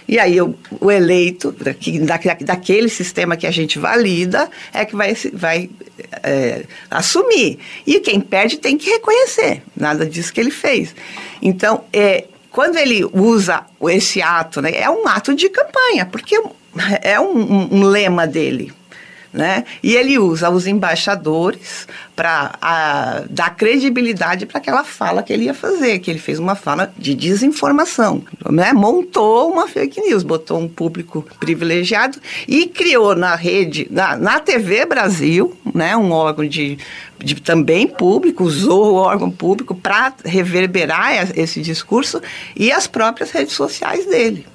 E 0.08 0.18
aí 0.20 0.40
o 0.42 0.92
eleito 0.92 1.52
daqui, 1.52 2.00
da, 2.00 2.18
daquele 2.42 2.88
sistema 2.88 3.36
que 3.36 3.46
a 3.46 3.52
gente 3.52 3.78
valida 3.78 4.50
é 4.74 4.86
que 4.86 4.96
vai, 4.96 5.14
vai 5.34 5.70
é, 6.24 6.64
assumir. 6.90 7.60
E 7.86 8.00
quem 8.00 8.22
perde 8.22 8.58
tem 8.58 8.78
que 8.78 8.90
reconhecer. 8.90 9.62
Nada 9.76 10.06
disso 10.06 10.32
que 10.32 10.40
ele 10.40 10.52
fez. 10.52 10.96
Então, 11.42 11.84
é, 11.92 12.26
quando 12.52 12.78
ele 12.78 13.04
usa 13.06 13.66
esse 13.90 14.22
ato, 14.22 14.62
né, 14.62 14.72
é 14.76 14.90
um 14.90 15.08
ato 15.08 15.36
de 15.36 15.50
campanha, 15.50 16.06
porque 16.06 16.42
é 17.02 17.20
um, 17.20 17.38
um, 17.38 17.76
um 17.76 17.84
lema 17.84 18.26
dele. 18.26 18.72
Né? 19.38 19.65
E 19.84 19.96
ele 19.96 20.17
usa 20.17 20.50
os 20.50 20.65
embaixadores 20.65 21.88
para 22.15 23.24
dar 23.29 23.56
credibilidade 23.56 24.48
para 24.48 24.58
aquela 24.58 24.84
fala 24.84 25.22
que 25.22 25.32
ele 25.32 25.46
ia 25.46 25.53
fazer, 25.53 26.00
que 26.00 26.10
ele 26.10 26.17
fez 26.17 26.39
uma 26.39 26.56
fala 26.56 26.91
de 26.98 27.13
desinformação, 27.13 28.24
né? 28.50 28.74
montou 28.74 29.51
uma 29.51 29.67
fake 29.67 30.01
news, 30.01 30.24
botou 30.24 30.58
um 30.58 30.67
público 30.67 31.24
privilegiado 31.39 32.17
e 32.48 32.65
criou 32.65 33.15
na 33.15 33.36
rede, 33.36 33.88
na, 33.91 34.17
na 34.17 34.39
TV 34.39 34.88
Brasil, 34.88 35.56
né? 35.72 35.96
um 35.96 36.12
órgão 36.12 36.48
de, 36.48 36.79
de 37.20 37.36
também 37.36 37.86
público, 37.86 38.44
usou 38.44 38.94
o 38.94 38.96
órgão 38.96 39.29
público 39.29 39.75
para 39.75 40.13
reverberar 40.25 41.29
esse 41.38 41.62
discurso 41.62 42.20
e 42.56 42.72
as 42.72 42.88
próprias 42.88 43.29
redes 43.29 43.53
sociais 43.53 44.03
dele 44.08 44.48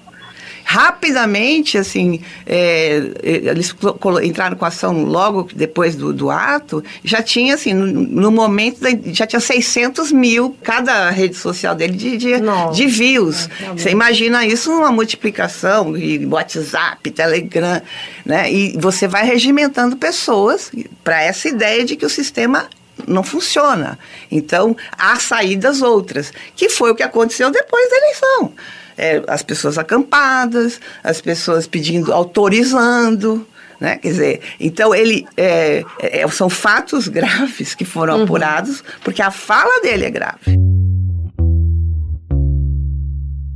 rapidamente, 0.64 1.76
assim, 1.76 2.20
é, 2.46 3.02
é 3.22 3.30
eles 3.50 3.74
entraram 4.22 4.56
com 4.56 4.64
a 4.64 4.68
ação 4.68 5.04
logo 5.04 5.48
depois 5.54 5.94
do, 5.94 6.12
do 6.12 6.30
ato, 6.30 6.82
já 7.04 7.22
tinha, 7.22 7.54
assim, 7.54 7.74
no, 7.74 7.86
no 7.86 8.30
momento, 8.30 8.80
da, 8.80 8.90
já 9.12 9.26
tinha 9.26 9.40
600 9.40 10.12
mil 10.12 10.56
cada 10.62 11.10
rede 11.10 11.36
social 11.36 11.74
dele 11.74 11.94
de, 11.94 12.16
de, 12.16 12.32
de 12.72 12.86
views. 12.86 13.48
É, 13.60 13.72
Você 13.72 13.90
imagina 13.90 14.46
isso 14.46 14.70
numa 14.70 14.92
multiplicação 14.92 15.92
de 15.92 16.24
WhatsApp, 16.26 17.10
Telegram, 17.10 17.82
né? 18.24 18.50
E 18.52 18.76
você 18.78 19.06
vai 19.06 19.24
regimentando 19.24 19.96
pessoas 19.96 20.70
para 21.02 21.22
essa 21.22 21.48
ideia 21.48 21.84
de 21.84 21.96
que 21.96 22.06
o 22.06 22.10
sistema 22.10 22.68
não 23.06 23.22
funciona. 23.22 23.98
Então, 24.30 24.76
há 24.96 25.16
saídas 25.16 25.82
outras, 25.82 26.32
que 26.54 26.68
foi 26.68 26.90
o 26.90 26.94
que 26.94 27.02
aconteceu 27.02 27.50
depois 27.50 27.90
da 27.90 27.96
eleição 27.96 28.52
é, 28.96 29.22
as 29.26 29.42
pessoas 29.42 29.78
acampadas, 29.78 30.80
as 31.02 31.20
pessoas 31.20 31.66
pedindo, 31.66 32.12
autorizando. 32.12 33.46
Né? 33.80 33.96
Quer 33.96 34.08
dizer, 34.08 34.40
então 34.60 34.94
ele 34.94 35.26
é, 35.36 35.84
é, 35.98 36.28
são 36.28 36.48
fatos 36.48 37.08
graves 37.08 37.74
que 37.74 37.84
foram 37.84 38.16
uhum. 38.18 38.24
apurados, 38.24 38.82
porque 39.02 39.20
a 39.20 39.30
fala 39.30 39.80
dele 39.80 40.04
é 40.04 40.10
grave. 40.10 40.56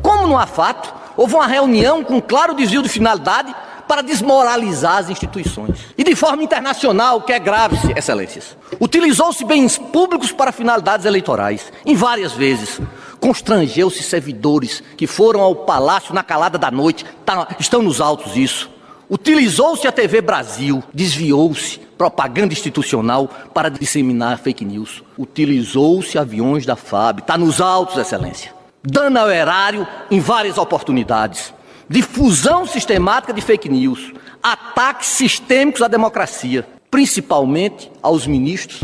Como 0.03 0.27
não 0.27 0.39
há 0.39 0.47
fato, 0.47 0.93
houve 1.17 1.35
uma 1.35 1.47
reunião 1.47 2.03
com 2.03 2.21
claro 2.21 2.55
desvio 2.55 2.83
de 2.83 2.89
finalidade 2.89 3.55
para 3.87 4.03
desmoralizar 4.03 4.99
as 4.99 5.11
instituições. 5.11 5.79
E 5.97 6.03
de 6.03 6.15
forma 6.15 6.43
internacional, 6.43 7.23
que 7.23 7.33
é 7.33 7.39
grave, 7.39 7.77
excelências. 7.97 8.57
Utilizou-se 8.81 9.45
bens 9.45 9.79
públicos 9.79 10.33
para 10.33 10.53
finalidades 10.53 11.07
eleitorais, 11.07 11.73
em 11.85 11.95
várias 11.95 12.33
vezes, 12.33 12.81
Constrangeu-se 13.21 14.03
servidores 14.03 14.83
que 14.97 15.07
foram 15.07 15.41
ao 15.41 15.55
palácio 15.55 16.15
na 16.15 16.23
calada 16.23 16.59
da 16.59 16.71
noite, 16.71 17.05
tá, 17.25 17.49
estão 17.59 17.83
nos 17.83 18.01
autos 18.01 18.37
isso. 18.37 18.71
Utilizou-se 19.09 19.87
a 19.87 19.93
TV 19.93 20.21
Brasil, 20.21 20.83
desviou-se 20.93 21.79
propaganda 21.97 22.53
institucional 22.53 23.29
para 23.55 23.71
disseminar 23.71 24.39
fake 24.39 24.65
news. 24.65 25.03
Utilizou-se 25.17 26.19
aviões 26.19 26.67
da 26.67 26.77
FAB, 26.77 27.21
está 27.21 27.39
nos 27.39 27.61
autos, 27.61 27.97
Excelência. 27.97 28.53
Dano 28.83 29.19
ao 29.19 29.31
erário 29.31 29.87
em 30.11 30.21
várias 30.21 30.59
oportunidades. 30.59 31.53
Difusão 31.89 32.67
sistemática 32.67 33.33
de 33.33 33.41
fake 33.41 33.69
news. 33.69 34.13
Ataques 34.43 35.09
sistêmicos 35.09 35.83
à 35.83 35.89
democracia, 35.89 36.67
principalmente 36.91 37.91
aos 38.03 38.27
ministros. 38.27 38.81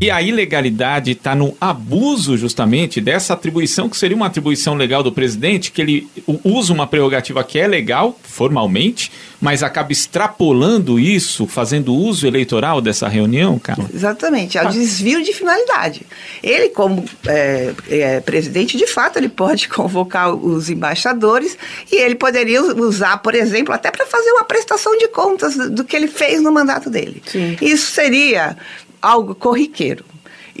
E 0.00 0.12
a 0.12 0.22
ilegalidade 0.22 1.10
está 1.10 1.34
no 1.34 1.56
abuso 1.60 2.36
justamente 2.36 3.00
dessa 3.00 3.34
atribuição, 3.34 3.88
que 3.88 3.96
seria 3.96 4.16
uma 4.16 4.26
atribuição 4.26 4.74
legal 4.74 5.02
do 5.02 5.10
presidente, 5.10 5.72
que 5.72 5.82
ele 5.82 6.08
usa 6.44 6.72
uma 6.72 6.86
prerrogativa 6.86 7.42
que 7.42 7.58
é 7.58 7.66
legal, 7.66 8.16
formalmente, 8.22 9.10
mas 9.40 9.62
acaba 9.64 9.90
extrapolando 9.90 11.00
isso, 11.00 11.48
fazendo 11.48 11.92
uso 11.92 12.28
eleitoral 12.28 12.80
dessa 12.80 13.08
reunião, 13.08 13.58
cara? 13.58 13.84
Exatamente, 13.92 14.56
é 14.56 14.64
o 14.64 14.68
desvio 14.70 15.22
de 15.22 15.32
finalidade. 15.32 16.02
Ele, 16.42 16.68
como 16.68 17.04
é, 17.26 17.74
é, 17.88 18.20
presidente, 18.20 18.76
de 18.76 18.86
fato, 18.86 19.16
ele 19.16 19.28
pode 19.28 19.66
convocar 19.68 20.32
os 20.32 20.70
embaixadores 20.70 21.58
e 21.90 21.96
ele 21.96 22.14
poderia 22.14 22.62
usar, 22.62 23.18
por 23.18 23.34
exemplo, 23.34 23.74
até 23.74 23.90
para 23.90 24.06
fazer 24.06 24.30
uma 24.30 24.44
prestação 24.44 24.96
de 24.96 25.08
contas 25.08 25.56
do 25.56 25.82
que 25.82 25.96
ele 25.96 26.06
fez 26.06 26.40
no 26.40 26.52
mandato 26.52 26.88
dele. 26.88 27.20
Sim. 27.26 27.56
Isso 27.60 27.90
seria 27.90 28.56
algo 29.00 29.34
corriqueiro. 29.34 30.04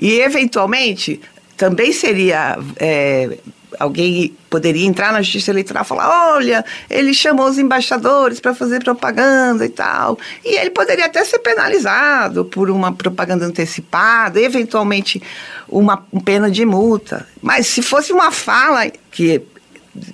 E, 0.00 0.20
eventualmente, 0.20 1.20
também 1.56 1.92
seria. 1.92 2.58
É, 2.76 3.38
alguém 3.78 4.34
poderia 4.48 4.86
entrar 4.86 5.12
na 5.12 5.20
justiça 5.20 5.50
eleitoral 5.50 5.82
e 5.82 5.86
falar: 5.86 6.34
olha, 6.34 6.64
ele 6.88 7.12
chamou 7.12 7.46
os 7.46 7.58
embaixadores 7.58 8.40
para 8.40 8.54
fazer 8.54 8.82
propaganda 8.82 9.66
e 9.66 9.68
tal. 9.68 10.18
E 10.44 10.56
ele 10.56 10.70
poderia 10.70 11.06
até 11.06 11.24
ser 11.24 11.40
penalizado 11.40 12.44
por 12.44 12.70
uma 12.70 12.92
propaganda 12.92 13.44
antecipada, 13.44 14.40
eventualmente 14.40 15.22
uma 15.68 15.96
pena 16.24 16.50
de 16.50 16.64
multa. 16.64 17.26
Mas 17.42 17.66
se 17.66 17.82
fosse 17.82 18.12
uma 18.12 18.30
fala 18.30 18.90
que 19.10 19.42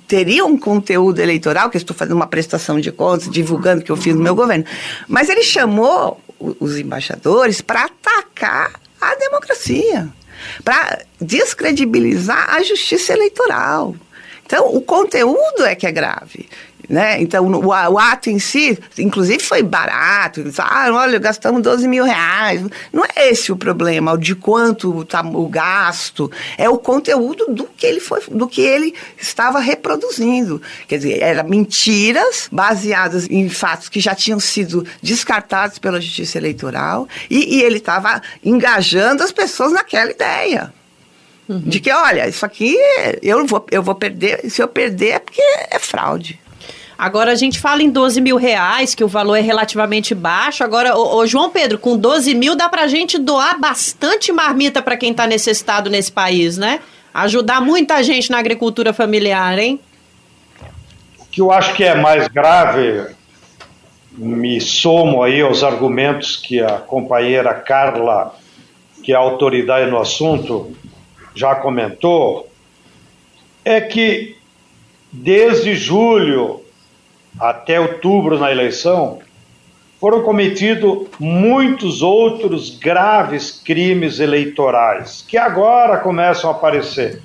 teria 0.07 0.45
um 0.45 0.57
conteúdo 0.57 1.19
eleitoral, 1.19 1.69
que 1.69 1.77
estou 1.77 1.95
fazendo 1.95 2.15
uma 2.15 2.27
prestação 2.27 2.79
de 2.79 2.91
contas, 2.91 3.29
divulgando 3.29 3.83
que 3.83 3.91
eu 3.91 3.97
fiz 3.97 4.15
no 4.15 4.21
meu 4.21 4.35
governo. 4.35 4.65
Mas 5.07 5.29
ele 5.29 5.43
chamou 5.43 6.19
os 6.39 6.77
embaixadores 6.77 7.61
para 7.61 7.85
atacar 7.85 8.79
a 8.99 9.15
democracia, 9.15 10.09
para 10.63 11.01
descredibilizar 11.19 12.55
a 12.55 12.63
justiça 12.63 13.13
eleitoral. 13.13 13.95
Então, 14.45 14.75
o 14.75 14.81
conteúdo 14.81 15.65
é 15.65 15.75
que 15.75 15.87
é 15.87 15.91
grave. 15.91 16.47
Né? 16.89 17.21
Então, 17.21 17.45
o, 17.45 17.65
o, 17.67 17.99
ato 17.99 18.29
em 18.29 18.39
si, 18.39 18.77
inclusive, 18.97 19.39
foi 19.39 19.63
barato. 19.63 20.43
Ah, 20.59 20.87
olha, 20.91 21.17
gastamos 21.17 21.61
12 21.61 21.87
mil 21.87 22.03
reais. 22.03 22.61
Não 22.93 23.03
é 23.03 23.29
esse 23.29 23.51
o 23.51 23.55
problema, 23.55 24.17
de 24.17 24.35
quanto 24.35 25.03
tá 25.05 25.21
o 25.21 25.47
gasto. 25.47 26.31
É 26.57 26.69
o 26.69 26.77
conteúdo 26.77 27.45
do 27.49 27.65
que 27.65 27.85
ele 27.85 27.99
foi, 27.99 28.21
do 28.29 28.47
que 28.47 28.61
ele 28.61 28.93
estava 29.17 29.59
reproduzindo. 29.59 30.61
Quer 30.87 30.97
dizer, 30.97 31.21
eram 31.21 31.49
mentiras 31.49 32.47
baseadas 32.51 33.27
em 33.29 33.49
fatos 33.49 33.89
que 33.89 33.99
já 33.99 34.13
tinham 34.13 34.39
sido 34.39 34.85
descartados 35.01 35.79
pela 35.79 35.99
justiça 35.99 36.37
eleitoral 36.37 37.07
e, 37.29 37.57
e 37.57 37.63
ele 37.63 37.77
estava 37.77 38.21
engajando 38.43 39.23
as 39.23 39.31
pessoas 39.31 39.71
naquela 39.71 40.11
ideia. 40.11 40.73
Uhum. 41.47 41.59
De 41.59 41.79
que, 41.79 41.91
olha, 41.91 42.27
isso 42.27 42.45
aqui 42.45 42.75
eu 43.21 43.45
vou, 43.45 43.65
eu 43.71 43.83
vou 43.83 43.95
perder, 43.95 44.49
se 44.49 44.61
eu 44.61 44.67
perder 44.67 45.09
é 45.09 45.19
porque 45.19 45.41
é 45.69 45.77
fraude. 45.77 46.39
Agora 46.97 47.31
a 47.31 47.35
gente 47.35 47.59
fala 47.59 47.83
em 47.83 47.89
12 47.89 48.21
mil 48.21 48.37
reais, 48.37 48.95
que 48.95 49.03
o 49.03 49.07
valor 49.07 49.35
é 49.35 49.41
relativamente 49.41 50.15
baixo. 50.15 50.63
Agora, 50.63 50.95
ô, 50.95 51.17
ô 51.17 51.27
João 51.27 51.49
Pedro, 51.49 51.77
com 51.77 51.97
12 51.97 52.33
mil 52.33 52.55
dá 52.55 52.69
pra 52.69 52.87
gente 52.87 53.17
doar 53.17 53.59
bastante 53.59 54.31
marmita 54.31 54.81
para 54.81 54.95
quem 54.95 55.13
tá 55.13 55.27
necessitado 55.27 55.89
nesse 55.89 56.11
país, 56.11 56.57
né? 56.57 56.79
Ajudar 57.13 57.61
muita 57.61 58.01
gente 58.01 58.31
na 58.31 58.39
agricultura 58.39 58.93
familiar, 58.93 59.59
hein? 59.59 59.79
O 61.19 61.25
que 61.25 61.41
eu 61.41 61.51
acho 61.51 61.73
que 61.73 61.83
é 61.83 61.95
mais 61.95 62.27
grave, 62.29 63.13
me 64.17 64.61
somo 64.61 65.21
aí 65.21 65.41
aos 65.41 65.63
argumentos 65.63 66.37
que 66.37 66.61
a 66.61 66.77
companheira 66.77 67.53
Carla, 67.53 68.33
que 69.03 69.11
é 69.11 69.15
a 69.15 69.19
autoridade 69.19 69.89
no 69.91 69.99
assunto, 69.99 70.73
já 71.33 71.55
comentou, 71.55 72.49
é 73.65 73.81
que 73.81 74.37
desde 75.11 75.75
julho 75.75 76.64
até 77.39 77.79
outubro 77.79 78.39
na 78.39 78.51
eleição, 78.51 79.19
foram 79.99 80.21
cometidos 80.21 81.07
muitos 81.19 82.01
outros 82.01 82.77
graves 82.77 83.51
crimes 83.51 84.19
eleitorais 84.19 85.23
que 85.27 85.37
agora 85.37 85.97
começam 85.97 86.49
a 86.49 86.53
aparecer. 86.53 87.21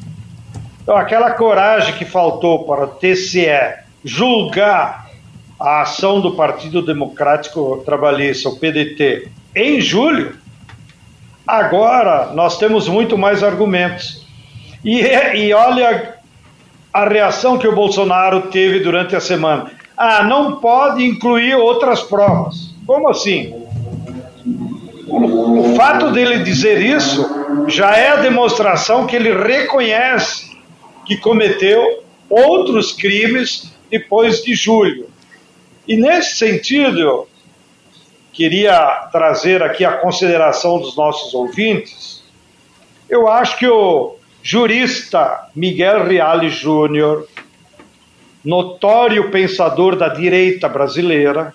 Então, 0.82 0.96
aquela 0.96 1.32
coragem 1.32 1.94
que 1.94 2.04
faltou 2.04 2.64
para 2.64 2.84
o 2.84 2.88
TCE 2.88 3.80
julgar 4.04 5.10
a 5.58 5.82
ação 5.82 6.20
do 6.20 6.32
Partido 6.32 6.80
Democrático 6.80 7.82
Trabalhista, 7.84 8.48
o 8.48 8.56
PDT, 8.58 9.28
em 9.54 9.80
julho, 9.80 10.38
agora 11.46 12.32
nós 12.32 12.56
temos 12.56 12.88
muito 12.88 13.18
mais 13.18 13.42
argumentos. 13.42 14.26
E, 14.82 15.02
e 15.02 15.52
olha 15.52 16.14
a 16.92 17.06
reação 17.06 17.58
que 17.58 17.68
o 17.68 17.74
Bolsonaro 17.74 18.42
teve 18.42 18.80
durante 18.80 19.14
a 19.14 19.20
semana. 19.20 19.70
Ah, 20.02 20.24
não 20.24 20.56
pode 20.56 21.04
incluir 21.04 21.54
outras 21.56 22.02
provas. 22.02 22.70
Como 22.86 23.06
assim? 23.10 23.52
O, 25.06 25.74
fato 25.76 26.10
dele 26.10 26.42
dizer 26.42 26.80
isso 26.80 27.28
já 27.68 27.94
é 27.94 28.08
a 28.08 28.16
demonstração 28.16 29.06
que 29.06 29.14
ele 29.14 29.30
reconhece 29.30 30.56
que 31.04 31.18
cometeu 31.18 32.02
outros 32.30 32.92
crimes 32.92 33.70
depois 33.90 34.42
de 34.42 34.54
julho. 34.54 35.06
E 35.86 35.96
nesse 35.96 36.36
sentido, 36.36 36.98
eu 36.98 37.28
queria 38.32 39.06
trazer 39.12 39.62
aqui 39.62 39.84
a 39.84 39.98
consideração 39.98 40.78
dos 40.78 40.96
nossos 40.96 41.34
ouvintes. 41.34 42.24
Eu 43.06 43.28
acho 43.28 43.58
que 43.58 43.68
o 43.68 44.16
jurista 44.42 45.50
Miguel 45.54 46.06
Reale 46.06 46.48
Júnior, 46.48 47.28
notório 48.44 49.30
pensador 49.30 49.96
da 49.96 50.08
direita 50.08 50.68
brasileira, 50.68 51.54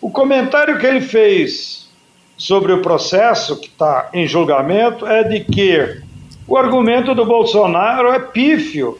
o 0.00 0.10
comentário 0.10 0.78
que 0.78 0.86
ele 0.86 1.00
fez 1.00 1.88
sobre 2.36 2.72
o 2.72 2.82
processo 2.82 3.58
que 3.58 3.68
está 3.68 4.10
em 4.12 4.26
julgamento 4.26 5.06
é 5.06 5.24
de 5.24 5.40
que 5.40 6.02
o 6.46 6.56
argumento 6.56 7.14
do 7.14 7.24
Bolsonaro 7.24 8.12
é 8.12 8.18
pífio, 8.18 8.98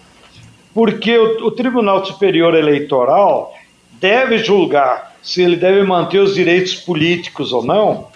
porque 0.74 1.16
o, 1.16 1.46
o 1.46 1.50
Tribunal 1.50 2.04
Superior 2.04 2.54
Eleitoral 2.54 3.54
deve 4.00 4.38
julgar 4.38 5.14
se 5.22 5.42
ele 5.42 5.56
deve 5.56 5.82
manter 5.82 6.18
os 6.18 6.34
direitos 6.34 6.74
políticos 6.76 7.52
ou 7.52 7.64
não, 7.64 8.08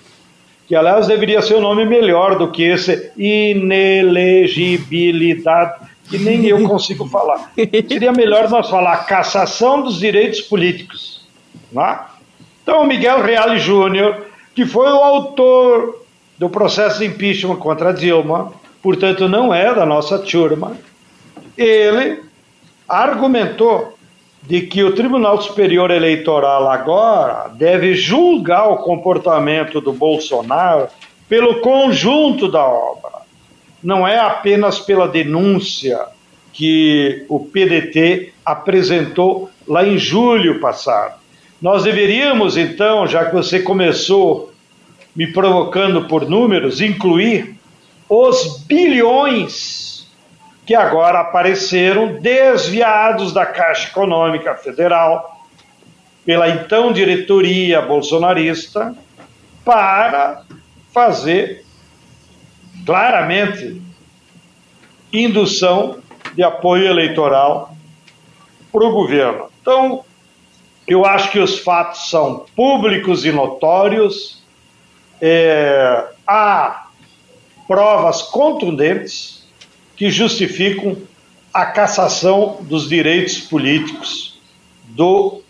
que 0.69 0.77
aliás 0.77 1.09
deveria 1.09 1.43
ser 1.43 1.57
um 1.57 1.61
nome 1.61 1.85
melhor 1.85 2.39
do 2.39 2.53
que 2.53 2.63
esse 2.63 3.11
inelegibilidade, 3.17 5.81
que 6.11 6.19
nem 6.19 6.45
eu 6.45 6.63
consigo 6.69 7.07
falar. 7.07 7.53
Seria 7.89 8.13
melhor 8.13 8.51
nós 8.51 8.69
falar 8.69 9.07
cassação 9.07 9.83
dos 9.83 9.99
direitos 9.99 10.41
políticos. 10.41 11.27
Não 11.73 11.83
é? 11.83 12.01
Então, 12.63 12.85
Miguel 12.85 13.23
Reale 13.23 13.59
Júnior, 13.59 14.27
que 14.55 14.67
foi 14.67 14.91
o 14.91 14.97
autor 14.97 16.05
do 16.37 16.49
processo 16.49 16.99
de 16.99 17.07
impeachment 17.07 17.57
contra 17.57 17.93
Dilma, 17.93 18.53
portanto 18.83 19.29
não 19.29 19.55
é 19.55 19.75
da 19.75 19.87
nossa 19.87 20.19
turma, 20.19 20.77
ele 21.57 22.23
argumentou 22.89 23.95
de 24.43 24.63
que 24.63 24.83
o 24.83 24.95
Tribunal 24.95 25.41
Superior 25.41 25.91
Eleitoral 25.91 26.71
agora 26.71 27.51
deve 27.55 27.95
julgar 27.95 28.69
o 28.69 28.79
comportamento 28.79 29.81
do 29.81 29.93
Bolsonaro 29.93 30.89
pelo 31.29 31.61
conjunto 31.61 32.51
da 32.51 32.65
obra, 32.65 33.20
não 33.83 34.07
é 34.07 34.19
apenas 34.19 34.79
pela 34.79 35.09
denúncia 35.09 35.99
que 36.53 37.25
o 37.29 37.41
PDT 37.41 38.33
apresentou 38.45 39.51
lá 39.67 39.87
em 39.87 39.97
julho 39.97 40.61
passado. 40.61 41.19
Nós 41.61 41.85
deveríamos, 41.85 42.57
então, 42.57 43.07
já 43.07 43.27
que 43.27 43.35
você 43.35 43.61
começou 43.61 44.53
me 45.15 45.27
provocando 45.33 46.07
por 46.07 46.29
números, 46.29 46.81
incluir 46.81 47.57
os 48.09 48.65
bilhões 48.67 50.09
que 50.67 50.75
agora 50.75 51.21
apareceram 51.21 52.21
desviados 52.21 53.33
da 53.33 53.45
Caixa 53.45 53.89
Econômica 53.89 54.55
Federal 54.55 55.47
pela 56.25 56.49
então 56.49 56.93
diretoria 56.93 57.81
bolsonarista 57.81 58.95
para 59.65 60.43
fazer 60.93 61.65
claramente 62.91 63.81
indução 65.13 65.99
de 66.35 66.43
apoio 66.43 66.87
eleitoral 66.87 67.77
para 68.73 68.85
o 68.85 68.91
governo. 68.91 69.49
Então, 69.63 70.05
eu 70.89 71.05
acho 71.07 71.31
que 71.31 71.39
os 71.39 71.61
fatos 71.61 72.11
são 72.11 72.47
públicos 72.57 73.25
e 73.25 73.31
notórios, 73.31 74.43
é, 75.21 76.05
há 76.27 76.89
provas 77.69 78.23
contundentes 78.23 79.47
que 79.95 80.11
justificam 80.11 80.97
a 81.55 81.67
cassação 81.67 82.59
dos 82.63 82.89
direitos 82.89 83.39
políticos 83.39 84.41
do 84.89 85.43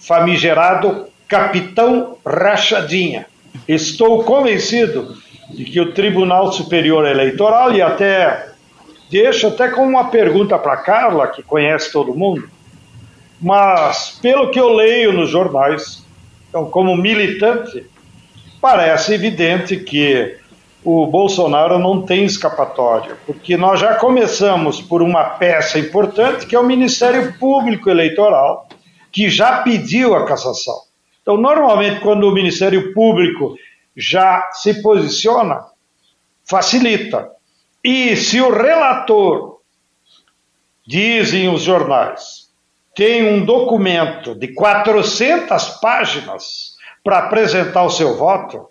famigerado 0.00 1.06
capitão 1.28 2.18
Rachadinha. 2.26 3.28
Estou 3.68 4.24
convencido 4.24 5.16
de 5.50 5.64
que 5.64 5.80
o 5.80 5.92
Tribunal 5.92 6.52
Superior 6.52 7.06
Eleitoral, 7.06 7.72
e 7.72 7.82
até 7.82 8.48
deixo 9.10 9.48
até 9.48 9.68
com 9.68 9.86
uma 9.86 10.10
pergunta 10.10 10.58
para 10.58 10.76
Carla, 10.76 11.28
que 11.28 11.42
conhece 11.42 11.90
todo 11.92 12.14
mundo, 12.14 12.48
mas, 13.40 14.18
pelo 14.20 14.50
que 14.50 14.58
eu 14.58 14.72
leio 14.72 15.12
nos 15.12 15.30
jornais, 15.30 16.04
então, 16.48 16.66
como 16.66 16.96
militante, 16.96 17.86
parece 18.60 19.14
evidente 19.14 19.76
que 19.76 20.36
o 20.84 21.06
Bolsonaro 21.06 21.78
não 21.78 22.02
tem 22.02 22.24
escapatória, 22.24 23.16
porque 23.26 23.56
nós 23.56 23.80
já 23.80 23.94
começamos 23.94 24.80
por 24.80 25.02
uma 25.02 25.24
peça 25.24 25.78
importante, 25.78 26.46
que 26.46 26.56
é 26.56 26.58
o 26.58 26.66
Ministério 26.66 27.34
Público 27.38 27.90
Eleitoral, 27.90 28.68
que 29.12 29.28
já 29.28 29.62
pediu 29.62 30.14
a 30.14 30.24
cassação. 30.24 30.76
Então, 31.22 31.36
normalmente, 31.36 32.00
quando 32.00 32.24
o 32.24 32.32
Ministério 32.32 32.92
Público 32.94 33.54
já 33.98 34.50
se 34.52 34.80
posiciona, 34.80 35.66
facilita. 36.48 37.32
E 37.82 38.16
se 38.16 38.40
o 38.40 38.50
relator, 38.50 39.58
dizem 40.86 41.52
os 41.52 41.62
jornais, 41.62 42.48
tem 42.94 43.28
um 43.28 43.44
documento 43.44 44.36
de 44.36 44.54
400 44.54 45.80
páginas 45.80 46.76
para 47.02 47.18
apresentar 47.18 47.82
o 47.82 47.90
seu 47.90 48.16
voto, 48.16 48.68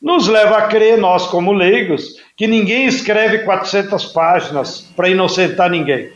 nos 0.00 0.28
leva 0.28 0.58
a 0.58 0.68
crer, 0.68 0.96
nós 0.96 1.26
como 1.26 1.52
leigos, 1.52 2.14
que 2.36 2.46
ninguém 2.46 2.86
escreve 2.86 3.40
400 3.40 4.06
páginas 4.06 4.80
para 4.96 5.08
inocentar 5.08 5.68
ninguém. 5.68 6.12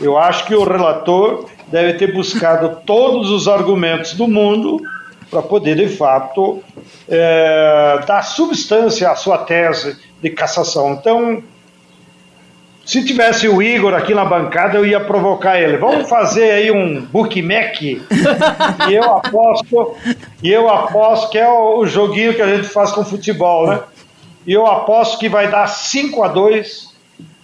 Eu 0.00 0.18
acho 0.18 0.44
que 0.44 0.54
o 0.54 0.64
relator 0.64 1.48
deve 1.68 1.94
ter 1.94 2.12
buscado 2.12 2.82
todos 2.84 3.30
os 3.30 3.48
argumentos 3.48 4.14
do 4.14 4.26
mundo 4.26 4.80
para 5.30 5.42
poder, 5.42 5.76
de 5.76 5.88
fato, 5.88 6.62
é, 7.08 8.00
dar 8.06 8.22
substância 8.22 9.10
à 9.10 9.16
sua 9.16 9.38
tese 9.38 9.98
de 10.22 10.30
cassação. 10.30 10.92
Então, 10.92 11.42
se 12.84 13.04
tivesse 13.04 13.48
o 13.48 13.60
Igor 13.60 13.94
aqui 13.94 14.14
na 14.14 14.24
bancada, 14.24 14.78
eu 14.78 14.86
ia 14.86 15.00
provocar 15.00 15.60
ele. 15.60 15.76
Vamos 15.76 16.08
fazer 16.08 16.52
aí 16.52 16.70
um 16.70 17.04
bookmack. 17.04 18.00
e 18.88 18.94
eu 18.94 19.16
aposto, 19.16 19.96
e 20.42 20.50
eu 20.50 20.68
aposto 20.68 21.30
que 21.30 21.38
é 21.38 21.48
o, 21.48 21.78
o 21.78 21.86
joguinho 21.86 22.34
que 22.34 22.42
a 22.42 22.54
gente 22.54 22.68
faz 22.68 22.92
com 22.92 23.04
futebol, 23.04 23.66
né? 23.66 23.80
E 24.46 24.52
eu 24.52 24.64
aposto 24.64 25.18
que 25.18 25.28
vai 25.28 25.50
dar 25.50 25.66
5 25.66 26.22
a 26.22 26.28
2 26.28 26.94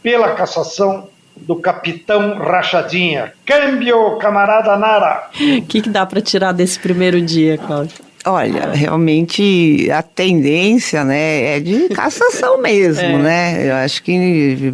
pela 0.00 0.34
cassação 0.34 1.08
do 1.46 1.56
capitão 1.56 2.38
Rachadinha. 2.38 3.32
Câmbio, 3.44 4.16
camarada 4.18 4.76
Nara. 4.76 5.28
O 5.34 5.62
que, 5.62 5.82
que 5.82 5.90
dá 5.90 6.06
para 6.06 6.20
tirar 6.20 6.52
desse 6.52 6.78
primeiro 6.78 7.20
dia, 7.20 7.58
Cláudio? 7.58 7.96
Olha, 8.24 8.70
realmente 8.70 9.90
a 9.90 10.00
tendência, 10.02 11.04
né, 11.04 11.56
é 11.56 11.60
de 11.60 11.88
cassação 11.88 12.56
mesmo, 12.62 13.02
é. 13.02 13.18
né? 13.18 13.68
Eu 13.68 13.74
acho 13.74 14.02
que 14.02 14.72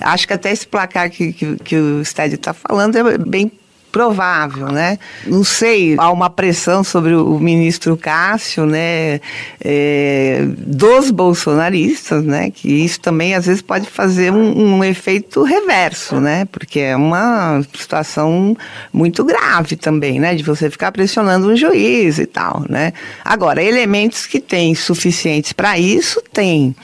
Acho 0.00 0.28
que 0.28 0.32
até 0.32 0.52
esse 0.52 0.66
placar 0.66 1.10
que, 1.10 1.32
que, 1.32 1.56
que 1.56 1.76
o 1.76 2.04
Sted 2.04 2.34
está 2.34 2.52
falando 2.52 2.96
é 2.96 3.18
bem 3.18 3.50
provável, 3.90 4.68
né? 4.68 4.98
Não 5.26 5.42
sei, 5.42 5.96
há 5.98 6.10
uma 6.10 6.28
pressão 6.30 6.84
sobre 6.84 7.14
o 7.14 7.38
ministro 7.38 7.96
Cássio, 7.96 8.66
né, 8.66 9.20
é, 9.60 10.44
dos 10.56 11.10
bolsonaristas, 11.10 12.24
né, 12.24 12.50
que 12.50 12.68
isso 12.68 13.00
também 13.00 13.34
às 13.34 13.46
vezes 13.46 13.62
pode 13.62 13.88
fazer 13.88 14.32
um, 14.32 14.76
um, 14.76 14.84
efeito 14.84 15.42
reverso, 15.42 16.20
né, 16.20 16.44
porque 16.46 16.80
é 16.80 16.96
uma 16.96 17.62
situação 17.76 18.56
muito 18.92 19.24
grave 19.24 19.76
também, 19.76 20.20
né, 20.20 20.34
de 20.34 20.42
você 20.42 20.70
ficar 20.70 20.92
pressionando 20.92 21.48
um 21.48 21.56
juiz 21.56 22.18
e 22.18 22.26
tal, 22.26 22.64
né. 22.68 22.92
Agora, 23.24 23.62
elementos 23.62 24.26
que 24.26 24.40
tem 24.40 24.74
suficientes 24.74 25.52
para 25.52 25.78
isso, 25.78 26.22
tem. 26.32 26.74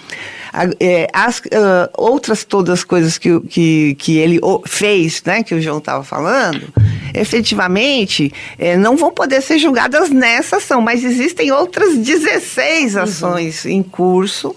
É, 0.78 1.08
as 1.12 1.38
uh, 1.38 1.90
outras 1.94 2.44
todas 2.44 2.80
as 2.80 2.84
coisas 2.84 3.18
que, 3.18 3.40
que, 3.40 3.96
que 3.96 4.18
ele 4.18 4.40
fez, 4.66 5.20
né, 5.24 5.42
que 5.42 5.52
o 5.52 5.60
João 5.60 5.78
estava 5.78 6.04
falando, 6.04 6.72
efetivamente 7.12 8.32
é, 8.56 8.76
não 8.76 8.96
vão 8.96 9.10
poder 9.10 9.42
ser 9.42 9.58
julgadas 9.58 10.10
nessa 10.10 10.58
ação, 10.58 10.80
mas 10.80 11.02
existem 11.02 11.50
outras 11.50 11.96
16 11.96 12.94
uhum. 12.94 13.02
ações 13.02 13.64
uhum. 13.64 13.70
em 13.72 13.82
curso 13.82 14.54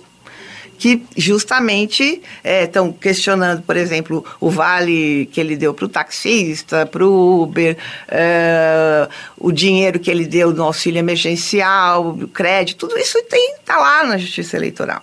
que 0.78 1.04
justamente 1.16 2.22
estão 2.44 2.90
é, 2.90 3.02
questionando, 3.02 3.64
por 3.64 3.76
exemplo, 3.76 4.24
o 4.40 4.50
vale 4.50 5.28
que 5.32 5.42
ele 5.42 5.56
deu 5.56 5.74
para 5.74 5.86
o 5.86 5.90
taxista, 5.90 6.86
para 6.86 7.04
o 7.04 7.42
Uber, 7.42 7.76
é, 8.08 9.08
o 9.38 9.52
dinheiro 9.52 10.00
que 10.00 10.12
ele 10.12 10.26
deu 10.26 10.54
no 10.54 10.64
auxílio 10.64 11.00
emergencial, 11.00 12.10
o 12.10 12.28
crédito, 12.28 12.88
tudo 12.88 13.00
isso 13.00 13.18
está 13.18 13.78
lá 13.78 14.04
na 14.04 14.18
Justiça 14.18 14.56
Eleitoral. 14.56 15.02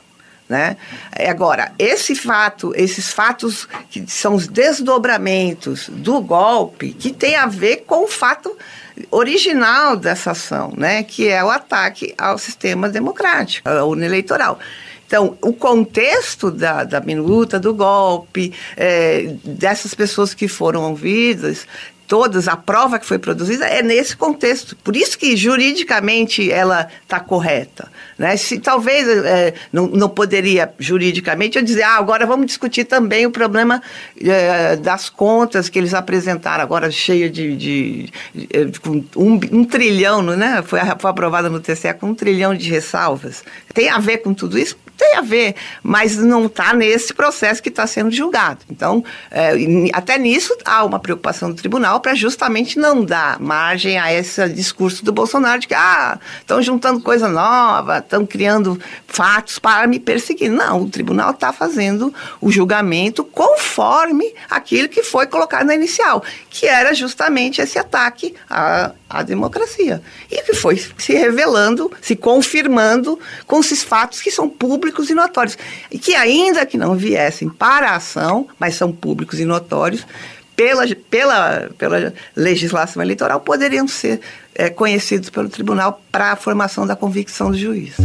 Né? 0.49 0.77
Agora, 1.27 1.73
esse 1.79 2.15
fato, 2.15 2.73
esses 2.77 3.13
fatos 3.13 3.67
que 3.91 4.05
são 4.07 4.35
os 4.35 4.47
desdobramentos 4.47 5.89
do 5.89 6.21
golpe, 6.21 6.93
que 6.93 7.13
tem 7.13 7.35
a 7.35 7.47
ver 7.47 7.85
com 7.87 8.05
o 8.05 8.09
fato 8.09 8.55
original 9.11 9.97
dessa 9.97 10.33
ação, 10.33 10.73
né? 10.77 11.03
que 11.03 11.29
é 11.29 11.43
o 11.43 11.49
ataque 11.49 12.15
ao 12.19 12.37
sistema 12.37 12.91
democrático, 12.91 13.69
ao 13.69 13.89
urna 13.89 14.05
eleitoral. 14.05 14.59
Então, 15.07 15.37
o 15.41 15.53
contexto 15.53 16.51
da, 16.51 16.83
da 16.85 17.01
minuta, 17.01 17.61
do 17.61 17.73
golpe, 17.73 18.53
é, 18.77 19.35
dessas 19.45 19.95
pessoas 19.95 20.35
que 20.35 20.49
foram 20.49 20.91
ouvidas, 20.91 21.67
todas, 22.07 22.49
a 22.49 22.57
prova 22.57 22.99
que 22.99 23.07
foi 23.07 23.19
produzida 23.19 23.67
é 23.67 23.83
nesse 23.83 24.17
contexto. 24.17 24.77
Por 24.77 24.97
isso 24.97 25.19
que 25.19 25.37
juridicamente 25.37 26.51
ela 26.51 26.89
está 27.03 27.21
correta. 27.21 27.91
Né? 28.19 28.37
Se 28.37 28.59
talvez 28.59 29.09
é, 29.09 29.55
não, 29.73 29.87
não 29.87 30.09
poderia 30.09 30.73
juridicamente 30.79 31.59
eu 31.59 31.65
dizer, 31.65 31.83
ah, 31.83 31.97
agora 31.97 32.27
vamos 32.27 32.47
discutir 32.47 32.85
também 32.85 33.27
o 33.27 33.31
problema 33.31 33.83
é, 34.21 34.77
das 34.77 35.09
contas 35.11 35.69
que 35.69 35.79
eles 35.79 35.95
apresentaram, 35.95 36.63
agora 36.63 36.91
cheia 36.91 37.29
de, 37.29 37.57
de, 37.57 38.11
de, 38.35 38.65
de 38.67 38.81
um, 39.17 39.41
um, 39.53 39.65
trilhão, 39.65 40.23
né? 40.23 40.63
Foi, 40.65 40.81
foi 40.99 41.11
aprovada 41.11 41.49
no 41.49 41.61
TCE 41.61 41.95
com 41.95 42.11
um 42.11 42.15
trilhão 42.15 42.55
de 42.55 42.71
ressalvas. 42.71 43.43
Tem 43.73 43.89
a 43.91 43.99
ver 43.99 44.19
com 44.19 44.33
tudo 44.33 44.59
isso? 44.59 44.77
Tem 44.97 45.17
a 45.17 45.23
ver, 45.23 45.57
mas 45.83 46.17
não 46.17 46.47
está 46.47 46.73
nesse 46.73 47.13
processo 47.13 47.61
que 47.61 47.69
está 47.69 47.85
sendo 47.85 48.13
julgado. 48.13 48.61
Então, 48.71 49.05
é, 49.29 49.53
até 49.93 50.17
nisso 50.17 50.57
há 50.65 50.85
uma 50.85 51.01
preocupação 51.01 51.51
do 51.51 51.57
tribunal 51.57 51.99
para 52.01 52.15
justamente 52.15 52.79
não 52.79 53.05
dar 53.05 53.41
margem 53.41 53.99
a 53.99 54.13
esse 54.13 54.49
discurso 54.51 55.05
do 55.05 55.13
Bolsonaro 55.13 55.61
de 55.61 55.67
que 55.67 55.75
ah, 55.75 56.19
estão 56.41 56.63
juntando 56.63 57.01
coisa 57.01 57.29
nova, 57.29 58.04
estão 58.05 58.25
criando 58.27 58.79
fatos 59.07 59.59
para 59.59 59.87
me 59.87 59.99
perseguir. 59.99 60.51
Não, 60.51 60.83
o 60.83 60.89
tribunal 60.89 61.31
está 61.31 61.53
fazendo 61.53 62.13
o 62.41 62.51
julgamento 62.51 63.25
conforme 63.25 64.33
aquilo 64.49 64.89
que 64.89 65.03
foi 65.03 65.27
colocado 65.27 65.67
na 65.67 65.75
inicial, 65.75 66.23
que 66.49 66.67
era 66.67 66.95
justamente 66.95 67.61
esse 67.61 67.79
ataque 67.79 68.35
à, 68.49 68.93
à 69.09 69.23
democracia. 69.23 70.03
E 70.31 70.43
que 70.43 70.55
foi 70.55 70.81
se 70.99 71.13
revelando, 71.13 71.91
se 72.01 72.15
confirmando 72.15 73.19
com 73.47 73.61
esses 73.61 73.83
fatos 73.83 74.21
que 74.21 74.31
são 74.31 74.49
públicos 74.49 75.11
e 75.11 75.15
notórios. 75.15 75.59
E 75.91 75.99
que, 75.99 76.15
ainda 76.15 76.65
que 76.67 76.79
não 76.79 76.95
viessem 76.95 77.49
para 77.49 77.91
a 77.91 77.97
ação, 77.97 78.47
mas 78.59 78.75
são 78.75 78.93
públicos 78.93 79.41
e 79.41 79.45
notórios, 79.45 80.07
pela, 80.57 80.87
pela, 81.11 81.71
pela 81.77 82.13
legislação 82.37 83.03
eleitoral, 83.03 83.41
poderiam 83.41 83.87
ser 83.89 84.21
é, 84.55 84.71
conhecidos 84.71 85.31
pelo 85.31 85.49
tribunal 85.49 86.03
para 86.11 86.33
a 86.33 86.37
formação 86.37 86.87
da 86.87 86.97
convicção 86.97 87.51
do 87.51 87.57
juiz. 87.57 87.97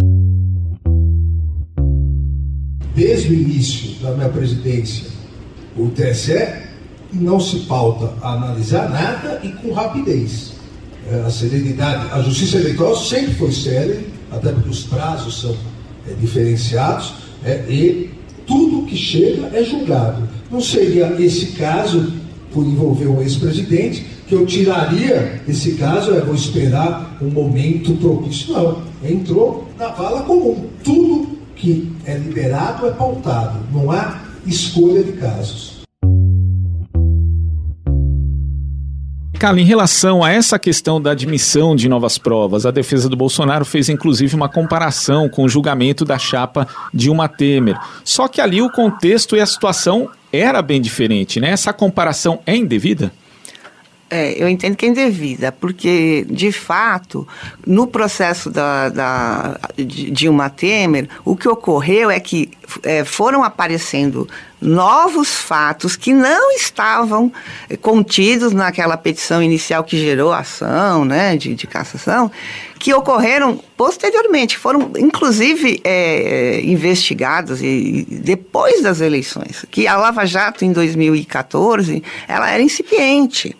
Desde 2.95 3.29
o 3.29 3.33
início 3.33 3.91
da 4.01 4.11
minha 4.11 4.29
presidência, 4.29 5.07
o 5.77 5.89
TSE 5.89 6.69
não 7.13 7.39
se 7.39 7.59
pauta 7.61 8.13
a 8.21 8.33
analisar 8.33 8.89
nada 8.89 9.39
e 9.43 9.49
com 9.53 9.71
rapidez. 9.71 10.53
É, 11.09 11.21
a 11.21 11.29
serenidade, 11.29 12.09
a 12.11 12.21
justiça 12.21 12.57
eleitoral 12.57 12.95
sempre 12.95 13.33
foi 13.35 13.51
séria, 13.51 14.03
até 14.31 14.51
porque 14.51 14.69
os 14.69 14.83
prazos 14.83 15.41
são 15.41 15.55
é, 16.07 16.13
diferenciados 16.13 17.13
é, 17.43 17.63
e 17.69 18.11
tudo 18.45 18.85
que 18.85 18.97
chega 18.97 19.49
é 19.53 19.63
julgado. 19.63 20.27
Não 20.51 20.59
seria 20.59 21.15
esse 21.19 21.47
caso, 21.53 22.13
por 22.53 22.65
envolver 22.65 23.07
um 23.07 23.21
ex-presidente, 23.21 24.05
que 24.27 24.35
eu 24.35 24.45
tiraria 24.45 25.41
esse 25.47 25.73
caso, 25.73 26.11
eu 26.11 26.25
vou 26.25 26.35
esperar 26.35 27.17
um 27.21 27.29
momento 27.29 27.93
propício. 27.95 28.53
Não, 28.53 28.81
entrou 29.03 29.67
na 29.77 29.89
vala 29.89 30.21
comum. 30.21 30.67
Tudo 30.83 31.37
que 31.55 31.91
é 32.05 32.17
liberado 32.17 32.87
é 32.87 32.91
pautado, 32.91 33.59
não 33.73 33.91
há 33.91 34.21
escolha 34.45 35.03
de 35.03 35.13
casos. 35.13 35.79
Carla, 39.39 39.61
em 39.61 39.65
relação 39.65 40.21
a 40.21 40.29
essa 40.29 40.59
questão 40.59 41.01
da 41.01 41.11
admissão 41.11 41.73
de 41.73 41.87
novas 41.87 42.17
provas, 42.17 42.65
a 42.65 42.71
defesa 42.71 43.07
do 43.07 43.15
Bolsonaro 43.15 43.63
fez 43.63 43.87
inclusive 43.87 44.35
uma 44.35 44.49
comparação 44.49 45.29
com 45.29 45.45
o 45.45 45.49
julgamento 45.49 46.03
da 46.03 46.17
chapa 46.19 46.67
Dilma 46.93 47.29
Temer. 47.29 47.79
Só 48.03 48.27
que 48.27 48.41
ali 48.41 48.61
o 48.61 48.69
contexto 48.69 49.37
e 49.37 49.39
a 49.39 49.45
situação 49.45 50.09
era 50.31 50.61
bem 50.61 50.81
diferente, 50.81 51.39
né? 51.39 51.49
Essa 51.51 51.73
comparação 51.73 52.39
é 52.45 52.55
indevida? 52.55 53.11
É, 54.11 54.33
eu 54.41 54.49
entendo 54.49 54.75
que 54.75 54.87
é 54.87 54.89
indevida, 54.89 55.51
porque, 55.51 56.25
de 56.27 56.51
fato, 56.51 57.27
no 57.65 57.85
processo 57.85 58.49
da, 58.49 58.89
da 58.89 59.59
de 59.77 60.09
Dilma 60.09 60.49
Temer, 60.49 61.07
o 61.23 61.35
que 61.35 61.47
ocorreu 61.47 62.09
é 62.09 62.19
que 62.19 62.49
é, 62.81 63.05
foram 63.05 63.43
aparecendo 63.43 64.27
novos 64.59 65.29
fatos 65.29 65.95
que 65.95 66.11
não 66.11 66.51
estavam 66.53 67.31
é, 67.69 67.77
contidos 67.77 68.51
naquela 68.51 68.97
petição 68.97 69.43
inicial 69.43 69.83
que 69.83 69.97
gerou 69.97 70.33
a 70.33 70.39
ação 70.39 71.05
né, 71.05 71.37
de, 71.37 71.53
de 71.53 71.67
cassação, 71.67 72.31
que 72.79 72.93
ocorreram 72.93 73.59
posteriormente, 73.75 74.57
foram 74.57 74.91
inclusive 74.97 75.81
é, 75.83 76.61
investigados 76.63 77.61
e, 77.61 78.07
depois 78.09 78.81
das 78.81 79.01
eleições, 79.01 79.65
que 79.69 79.85
a 79.85 79.97
Lava 79.97 80.25
Jato 80.25 80.63
em 80.63 80.71
2014 80.71 82.01
ela 82.27 82.49
era 82.49 82.63
incipiente. 82.63 83.55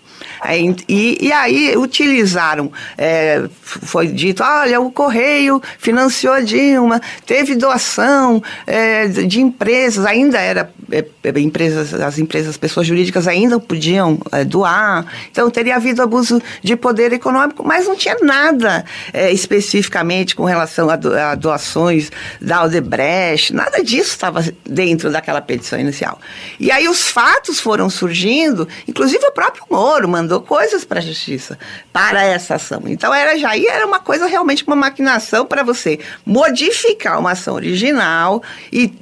E, 0.88 1.18
e 1.22 1.32
aí 1.32 1.76
utilizaram, 1.78 2.72
é, 2.98 3.44
foi 3.62 4.08
dito, 4.08 4.44
olha, 4.44 4.80
o 4.80 4.92
Correio 4.92 5.62
financiou 5.78 6.42
Dilma, 6.42 7.02
teve 7.26 7.56
doação 7.56 8.42
é, 8.66 9.08
de 9.08 9.42
empresas, 9.42 10.06
ainda 10.06 10.40
era 10.40 10.72
é, 10.92 11.06
é, 11.24 11.40
empresas, 11.40 11.94
as 11.94 12.18
empresas, 12.18 12.58
pessoas 12.58 12.88
jurídicas 12.88 13.28
ainda 13.28 13.60
podiam 13.60 14.20
é, 14.32 14.44
doar, 14.44 15.06
então 15.32 15.50
teria 15.50 15.76
havido 15.76 16.02
abuso 16.02 16.42
de 16.64 16.76
poder 16.76 17.14
econômico, 17.14 17.64
mas 17.66 17.88
não 17.88 17.96
tinha 17.96 18.18
nada 18.22 18.84
é, 19.14 19.32
especificamente 19.32 20.36
com 20.36 20.46
relação 20.46 20.90
a, 20.90 20.96
do, 20.96 21.16
a 21.16 21.36
doações 21.36 22.12
da 22.42 22.64
Odebrecht, 22.64 23.54
nada 23.54 23.84
disso 23.84 24.12
estava 24.12 24.44
dentro 24.66 25.12
daquela 25.12 25.42
petição 25.42 25.80
inicial. 25.80 26.20
E 26.60 26.72
aí 26.72 26.88
os 26.88 27.10
fatos 27.10 27.60
foram 27.60 27.90
surgindo, 27.90 28.68
inclusive 28.88 29.26
o 29.26 29.32
próprio 29.32 29.64
Moro 29.70 30.09
mandou 30.10 30.42
coisas 30.42 30.84
para 30.84 31.00
a 31.00 31.02
justiça 31.02 31.58
para 31.94 32.24
essa 32.24 32.56
ação. 32.56 32.84
Então 32.88 33.14
era 33.14 33.38
já 33.38 33.58
era 33.58 33.86
uma 33.86 34.00
coisa 34.00 34.26
realmente 34.26 34.64
uma 34.66 34.76
maquinação 34.76 35.46
para 35.46 35.64
você 35.64 36.00
modificar 36.26 37.20
uma 37.20 37.32
ação 37.32 37.56
original 37.56 38.42
e 38.72 38.94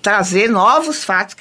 trazer 0.00 0.48
novos 0.48 1.02
fatos. 1.02 1.34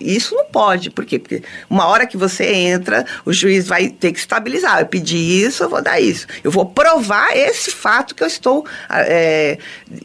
Isso 0.00 0.34
não 0.34 0.44
pode, 0.44 0.90
por 0.90 1.04
quê? 1.04 1.18
Porque 1.18 1.42
uma 1.68 1.86
hora 1.86 2.06
que 2.06 2.16
você 2.16 2.46
entra, 2.52 3.04
o 3.24 3.32
juiz 3.32 3.66
vai 3.66 3.88
ter 3.88 4.12
que 4.12 4.18
estabilizar. 4.18 4.80
Eu 4.80 4.86
pedi 4.86 5.16
isso, 5.16 5.64
eu 5.64 5.68
vou 5.68 5.82
dar 5.82 6.00
isso. 6.00 6.26
Eu 6.44 6.50
vou 6.50 6.66
provar 6.66 7.36
esse 7.36 7.70
fato 7.70 8.14
que 8.14 8.22
eu 8.22 8.26
estou. 8.26 8.64
É, 8.90 9.58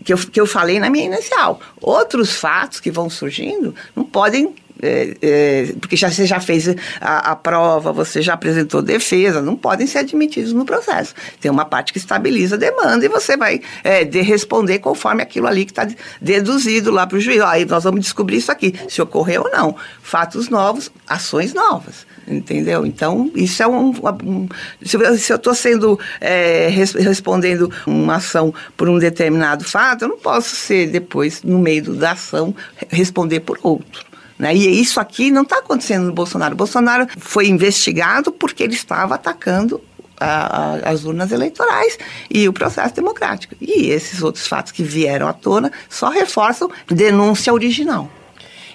que, 0.04 0.14
eu, 0.14 0.18
que 0.18 0.40
eu 0.40 0.48
falei 0.48 0.80
na 0.80 0.90
minha 0.90 1.06
inicial. 1.06 1.60
Outros 1.80 2.32
fatos 2.32 2.80
que 2.80 2.90
vão 2.90 3.10
surgindo 3.10 3.76
não 3.96 4.04
podem 4.04 4.54
é, 4.86 5.18
é, 5.22 5.74
porque 5.80 5.96
já, 5.96 6.10
você 6.10 6.26
já 6.26 6.40
fez 6.40 6.68
a, 7.02 7.32
a, 7.32 7.36
prova, 7.36 7.92
você 7.92 8.22
já 8.22 8.34
apresentou 8.34 8.82
defesa, 8.82 9.42
não 9.42 9.56
podem 9.56 9.88
ser 9.88 10.00
admitidos 10.00 10.54
no 10.54 10.66
processo. 10.66 11.14
Tem 11.40 11.52
uma 11.52 11.66
parte 11.66 11.92
que 11.92 12.00
estabiliza 12.00 12.56
a 12.56 12.60
demanda 12.60 13.06
e 13.06 13.10
você 13.10 13.36
vai 13.36 13.62
é, 13.84 14.04
de 14.04 14.22
responder 14.22 14.80
conforme 14.80 15.24
aquilo 15.24 15.48
ali 15.48 15.66
que 15.66 15.72
está 15.72 15.88
deduzido 16.22 16.92
lá 16.92 17.08
para 17.08 17.18
o 17.18 17.22
juiz. 17.22 17.42
Aí 17.42 17.66
nós 17.66 17.84
vamos 17.84 18.02
descobrir 18.02 18.38
isso 18.38 18.52
aqui, 18.52 18.74
se 18.88 19.02
ocorreu 19.02 19.44
ou 19.44 19.52
não. 19.52 19.76
Fatos 20.02 20.50
novos, 20.50 20.92
ações 21.08 21.54
novas. 21.54 22.06
Entendeu? 22.28 22.86
Então, 22.86 23.32
isso 23.36 23.62
é 23.62 23.68
um. 23.68 23.94
um 24.24 24.50
se 24.84 25.32
eu 25.32 25.36
estou 25.36 25.54
sendo. 25.54 26.00
É, 26.20 26.68
res, 26.70 26.94
respondendo 26.94 27.72
uma 27.86 28.16
ação 28.16 28.54
por 28.76 28.90
um 28.90 28.98
determinado 28.98 29.64
fato, 29.64 30.06
eu 30.06 30.10
não 30.10 30.18
posso 30.18 30.56
ser 30.56 30.88
depois, 30.88 31.44
no 31.44 31.60
meio 31.60 31.94
da 31.94 32.14
ação, 32.14 32.56
responder 32.90 33.42
por 33.42 33.60
outro. 33.62 34.15
Né? 34.38 34.56
E 34.56 34.82
isso 34.82 35.00
aqui 35.00 35.32
não 35.32 35.44
está 35.44 35.60
acontecendo 35.60 36.06
no 36.06 36.14
Bolsonaro. 36.14 36.54
O 36.54 36.58
Bolsonaro 36.58 37.08
foi 37.18 37.48
investigado 37.48 38.32
porque 38.32 38.64
ele 38.64 38.74
estava 38.74 39.16
atacando 39.16 39.82
a, 40.20 40.28
a, 40.28 40.90
as 40.90 41.04
urnas 41.04 41.32
eleitorais 41.32 41.98
e 42.30 42.48
o 42.48 42.54
processo 42.54 42.94
democrático. 42.96 43.56
E 43.62 43.90
esses 43.90 44.22
outros 44.22 44.48
fatos 44.48 44.72
que 44.72 44.84
vieram 44.84 45.28
à 45.28 45.34
tona 45.34 45.72
só 45.90 46.10
reforçam 46.10 46.70
denúncia 46.88 47.54
original. 47.54 48.10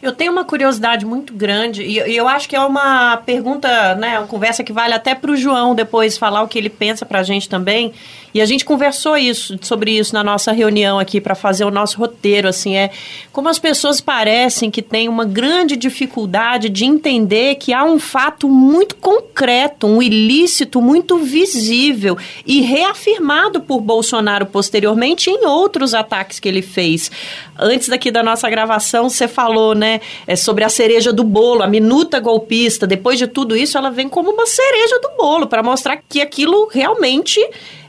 Eu 0.02 0.12
tenho 0.12 0.32
uma 0.32 0.44
curiosidade 0.44 1.04
muito 1.04 1.34
grande 1.34 1.82
e, 1.82 1.98
eu 1.98 2.26
acho 2.26 2.48
que 2.48 2.56
é 2.56 2.60
uma 2.60 3.18
pergunta, 3.18 3.94
né, 3.96 4.18
uma 4.18 4.26
conversa 4.26 4.64
que 4.64 4.72
vale 4.72 4.94
até 4.94 5.14
para 5.14 5.30
o 5.30 5.36
João 5.36 5.74
depois 5.74 6.16
falar 6.16 6.42
o 6.42 6.48
que 6.48 6.58
ele 6.58 6.70
pensa 6.70 7.04
para 7.04 7.20
a 7.20 7.22
gente 7.22 7.48
também. 7.48 7.92
E 8.32 8.40
a 8.40 8.46
gente 8.46 8.64
conversou 8.64 9.16
isso, 9.16 9.58
sobre 9.60 9.90
isso 9.90 10.14
na 10.14 10.22
nossa 10.22 10.52
reunião 10.52 11.00
aqui 11.00 11.20
para 11.20 11.34
fazer 11.34 11.64
o 11.64 11.70
nosso 11.70 11.98
roteiro, 11.98 12.46
assim, 12.46 12.76
é 12.76 12.90
como 13.32 13.48
as 13.48 13.58
pessoas 13.58 14.00
parecem 14.00 14.70
que 14.70 14.80
têm 14.82 15.08
uma 15.08 15.24
grande 15.24 15.76
dificuldade 15.76 16.68
de 16.68 16.84
entender 16.84 17.56
que 17.56 17.72
há 17.72 17.84
um 17.84 17.98
fato 17.98 18.48
muito 18.48 18.94
concreto, 18.94 19.88
um 19.88 20.00
ilícito 20.00 20.80
muito 20.80 21.18
visível 21.18 22.16
e 22.46 22.60
reafirmado 22.60 23.60
por 23.60 23.80
Bolsonaro 23.80 24.46
posteriormente 24.46 25.28
em 25.28 25.44
outros 25.44 25.92
ataques 25.92 26.38
que 26.38 26.48
ele 26.48 26.62
fez. 26.62 27.10
Antes 27.58 27.88
daqui 27.88 28.12
da 28.12 28.22
nossa 28.22 28.48
gravação, 28.48 29.10
você 29.10 29.26
falou, 29.26 29.74
né, 29.74 29.89
é 30.26 30.36
sobre 30.36 30.62
a 30.64 30.68
cereja 30.68 31.12
do 31.12 31.24
bolo, 31.24 31.62
a 31.62 31.66
minuta 31.66 32.20
golpista. 32.20 32.86
Depois 32.86 33.18
de 33.18 33.26
tudo 33.26 33.56
isso, 33.56 33.78
ela 33.78 33.90
vem 33.90 34.08
como 34.08 34.30
uma 34.30 34.46
cereja 34.46 35.00
do 35.00 35.10
bolo 35.16 35.46
para 35.46 35.62
mostrar 35.62 35.98
que 36.08 36.20
aquilo 36.20 36.68
realmente 36.70 37.40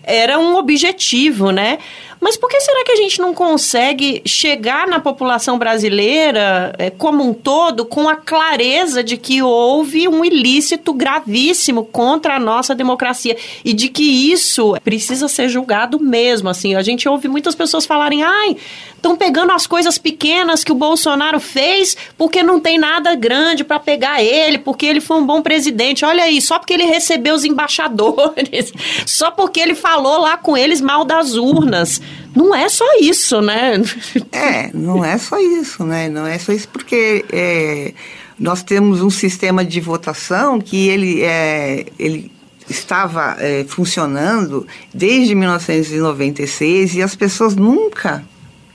era 0.03 0.39
um 0.39 0.55
objetivo, 0.55 1.51
né? 1.51 1.77
Mas 2.21 2.37
por 2.37 2.47
que 2.49 2.61
será 2.61 2.83
que 2.85 2.91
a 2.91 2.95
gente 2.95 3.19
não 3.19 3.33
consegue 3.33 4.21
chegar 4.27 4.87
na 4.87 4.99
população 4.99 5.57
brasileira 5.57 6.71
é, 6.77 6.91
como 6.91 7.27
um 7.27 7.33
todo 7.33 7.83
com 7.83 8.07
a 8.07 8.15
clareza 8.15 9.03
de 9.03 9.17
que 9.17 9.41
houve 9.41 10.07
um 10.07 10.23
ilícito 10.23 10.93
gravíssimo 10.93 11.83
contra 11.83 12.35
a 12.35 12.39
nossa 12.39 12.75
democracia 12.75 13.35
e 13.65 13.73
de 13.73 13.89
que 13.89 14.03
isso 14.03 14.75
precisa 14.83 15.27
ser 15.27 15.49
julgado 15.49 15.99
mesmo? 15.99 16.47
Assim, 16.47 16.75
a 16.75 16.83
gente 16.83 17.09
ouve 17.09 17.27
muitas 17.27 17.55
pessoas 17.55 17.87
falarem, 17.87 18.21
ai, 18.21 18.55
estão 18.95 19.15
pegando 19.15 19.51
as 19.51 19.65
coisas 19.65 19.97
pequenas 19.97 20.63
que 20.63 20.71
o 20.71 20.75
Bolsonaro 20.75 21.39
fez 21.39 21.97
porque 22.19 22.43
não 22.43 22.59
tem 22.59 22.77
nada 22.77 23.15
grande 23.15 23.63
para 23.63 23.79
pegar 23.79 24.21
ele, 24.23 24.59
porque 24.59 24.85
ele 24.85 25.01
foi 25.01 25.17
um 25.17 25.25
bom 25.25 25.41
presidente. 25.41 26.05
Olha 26.05 26.25
aí, 26.25 26.39
só 26.39 26.59
porque 26.59 26.73
ele 26.73 26.85
recebeu 26.85 27.33
os 27.33 27.43
embaixadores, 27.43 28.71
só 29.07 29.31
porque 29.31 29.59
ele 29.59 29.73
falou 29.73 30.19
lá 30.19 30.37
com 30.37 30.55
eles 30.55 30.79
mal 30.79 31.03
das 31.03 31.33
urnas. 31.33 31.99
Não 32.35 32.55
é 32.55 32.69
só 32.69 32.85
isso, 32.99 33.41
né? 33.41 33.81
É, 34.31 34.71
não 34.73 35.03
é 35.03 35.17
só 35.17 35.37
isso, 35.39 35.83
né? 35.83 36.09
Não 36.09 36.25
é 36.25 36.37
só 36.39 36.51
isso 36.51 36.67
porque 36.69 37.25
é, 37.31 37.93
nós 38.39 38.63
temos 38.63 39.01
um 39.01 39.09
sistema 39.09 39.63
de 39.63 39.79
votação 39.79 40.59
que 40.59 40.87
ele, 40.87 41.21
é, 41.21 41.85
ele 41.99 42.31
estava 42.69 43.35
é, 43.39 43.65
funcionando 43.67 44.65
desde 44.93 45.35
1996 45.35 46.95
e 46.95 47.01
as 47.01 47.15
pessoas 47.15 47.55
nunca 47.55 48.23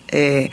é, 0.08 0.50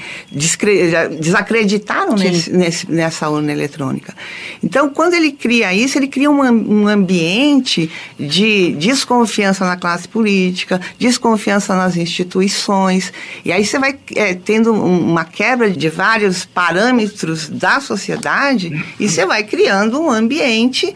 desacreditaram 1.19 2.15
nesse, 2.15 2.51
nesse, 2.51 2.91
nessa 2.91 3.29
urna 3.29 3.51
eletrônica. 3.51 4.15
Então, 4.63 4.89
quando 4.89 5.13
ele 5.13 5.31
cria 5.31 5.73
isso, 5.73 5.97
ele 5.97 6.07
cria 6.07 6.29
um, 6.29 6.41
um 6.41 6.87
ambiente 6.87 7.91
de 8.19 8.73
desconfiança 8.73 9.65
na 9.65 9.77
classe 9.77 10.07
política, 10.07 10.81
desconfiança 10.97 11.75
nas 11.75 11.95
instituições, 11.95 13.13
e 13.45 13.51
aí 13.51 13.65
você 13.65 13.77
vai 13.77 13.97
é, 14.15 14.33
tendo 14.33 14.73
uma 14.73 15.25
quebra 15.25 15.69
de 15.69 15.89
vários 15.89 16.45
parâmetros 16.45 17.49
da 17.49 17.79
sociedade 17.79 18.83
e 18.99 19.07
você 19.07 19.25
vai 19.25 19.43
criando 19.43 19.99
um 19.99 20.09
ambiente 20.09 20.93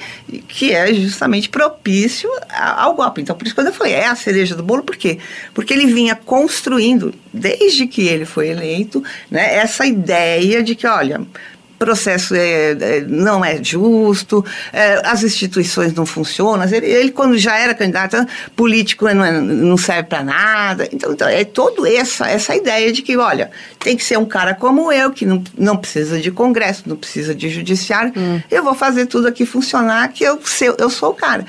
que 0.48 0.72
é 0.72 0.94
justamente 0.94 1.50
propício 1.50 2.30
ao 2.50 2.96
golpe. 2.96 3.22
Então, 3.22 3.36
por 3.36 3.46
isso, 3.46 3.56
quando 3.56 3.68
eu 3.68 3.74
falei, 3.74 3.94
é 3.94 4.08
a 4.08 4.16
cereja 4.16 4.56
do 4.56 4.64
bolo, 4.64 4.84
por 4.84 4.96
quê? 4.96 5.20
Porque 5.54 5.74
ele 5.74 5.86
vinha 5.86 6.16
construindo, 6.16 7.14
desde 7.34 7.88
que 7.88 8.08
ele 8.08 8.26
foi 8.26 8.47
eleito, 8.48 9.04
né, 9.30 9.56
essa 9.56 9.86
ideia 9.86 10.64
de 10.64 10.76
que, 10.76 10.88
olha, 10.88 11.22
processo 11.78 12.36
é, 12.36 12.72
é, 12.72 13.02
não 13.08 13.44
é 13.44 13.64
justo, 13.64 14.44
é, 14.74 15.02
as 15.06 15.24
instituições 15.24 15.94
não 15.94 16.06
funcionam. 16.06 16.66
Ele, 16.66 16.86
ele, 16.86 17.12
quando 17.12 17.38
já 17.38 17.58
era 17.58 17.74
candidato 17.74 18.18
político, 18.56 19.06
não, 19.14 19.24
é, 19.24 19.40
não 19.40 19.78
serve 19.78 20.04
para 20.04 20.24
nada. 20.24 20.88
Então, 20.92 21.12
então, 21.14 21.28
é 21.28 21.44
toda 21.44 21.90
essa, 21.90 22.30
essa 22.30 22.56
ideia 22.56 22.92
de 22.92 23.02
que, 23.02 23.16
olha, 23.18 23.52
tem 23.80 23.96
que 23.96 24.04
ser 24.04 24.18
um 24.18 24.26
cara 24.26 24.54
como 24.54 24.92
eu, 24.92 25.12
que 25.12 25.26
não, 25.26 25.44
não 25.58 25.78
precisa 25.78 26.20
de 26.20 26.32
Congresso, 26.32 26.84
não 26.86 26.96
precisa 26.96 27.34
de 27.34 27.50
Judiciário. 27.50 28.14
Hum. 28.16 28.42
Eu 28.50 28.64
vou 28.64 28.74
fazer 28.74 29.06
tudo 29.06 29.28
aqui 29.28 29.46
funcionar, 29.46 30.10
que 30.10 30.24
eu, 30.24 30.40
eu 30.78 30.90
sou 30.90 31.12
o 31.12 31.14
cara. 31.14 31.46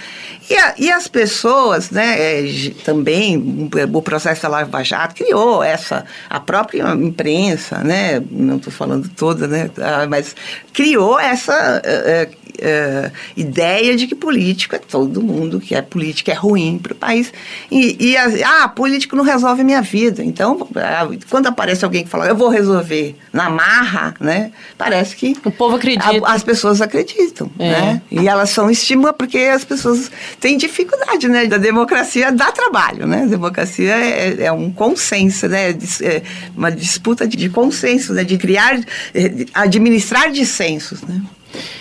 E, 0.50 0.56
a, 0.56 0.74
e 0.78 0.90
as 0.90 1.06
pessoas, 1.06 1.90
né, 1.90 2.16
é, 2.18 2.70
também, 2.82 3.68
o 3.92 4.02
processo 4.02 4.42
da 4.42 4.48
Lava 4.48 4.82
Jato 4.82 5.14
criou 5.14 5.62
essa, 5.62 6.06
a 6.28 6.40
própria 6.40 6.94
imprensa, 6.94 7.78
né, 7.84 8.22
não 8.30 8.56
estou 8.56 8.72
falando 8.72 9.10
toda, 9.10 9.46
né, 9.46 9.70
mas 10.08 10.17
criou 10.72 11.18
essa 11.18 11.80
é, 11.84 12.28
é, 12.60 13.10
ideia 13.36 13.96
de 13.96 14.06
que 14.06 14.14
político 14.14 14.74
é 14.74 14.78
todo 14.78 15.22
mundo, 15.22 15.60
que 15.60 15.74
é 15.74 15.82
política 15.82 16.32
é 16.32 16.34
ruim 16.34 16.78
para 16.78 16.92
o 16.92 16.96
país. 16.96 17.32
E, 17.70 17.96
e 17.98 18.16
ah, 18.16 18.68
político 18.68 19.16
não 19.16 19.24
resolve 19.24 19.62
minha 19.64 19.80
vida. 19.82 20.22
Então, 20.24 20.68
ah, 20.76 21.08
quando 21.30 21.46
aparece 21.46 21.84
alguém 21.84 22.04
que 22.04 22.10
fala, 22.10 22.26
eu 22.26 22.36
vou 22.36 22.48
resolver 22.48 23.16
na 23.32 23.48
marra, 23.48 24.14
né? 24.20 24.52
Parece 24.76 25.16
que. 25.16 25.36
O 25.44 25.50
povo 25.50 25.76
acredita. 25.76 26.26
A, 26.26 26.34
as 26.34 26.42
pessoas 26.42 26.80
acreditam, 26.80 27.50
é. 27.58 27.70
né? 27.70 28.02
E 28.10 28.28
elas 28.28 28.50
são 28.50 28.70
estímulo 28.70 29.12
porque 29.14 29.38
as 29.38 29.64
pessoas 29.64 30.10
têm 30.40 30.56
dificuldade, 30.56 31.28
né? 31.28 31.46
Da 31.46 31.58
democracia 31.58 32.32
dá 32.32 32.50
trabalho, 32.50 33.06
né? 33.06 33.22
A 33.22 33.26
democracia 33.26 33.94
é, 33.94 34.44
é 34.44 34.52
um 34.52 34.70
consenso, 34.70 35.48
né? 35.48 35.70
É 36.02 36.22
uma 36.56 36.70
disputa 36.70 37.26
de, 37.26 37.48
consenso, 37.48 38.12
né? 38.12 38.24
De 38.24 38.36
criar, 38.36 38.78
é, 39.14 39.46
administrar 39.54 40.30
dissensos, 40.30 41.02
né? 41.02 41.22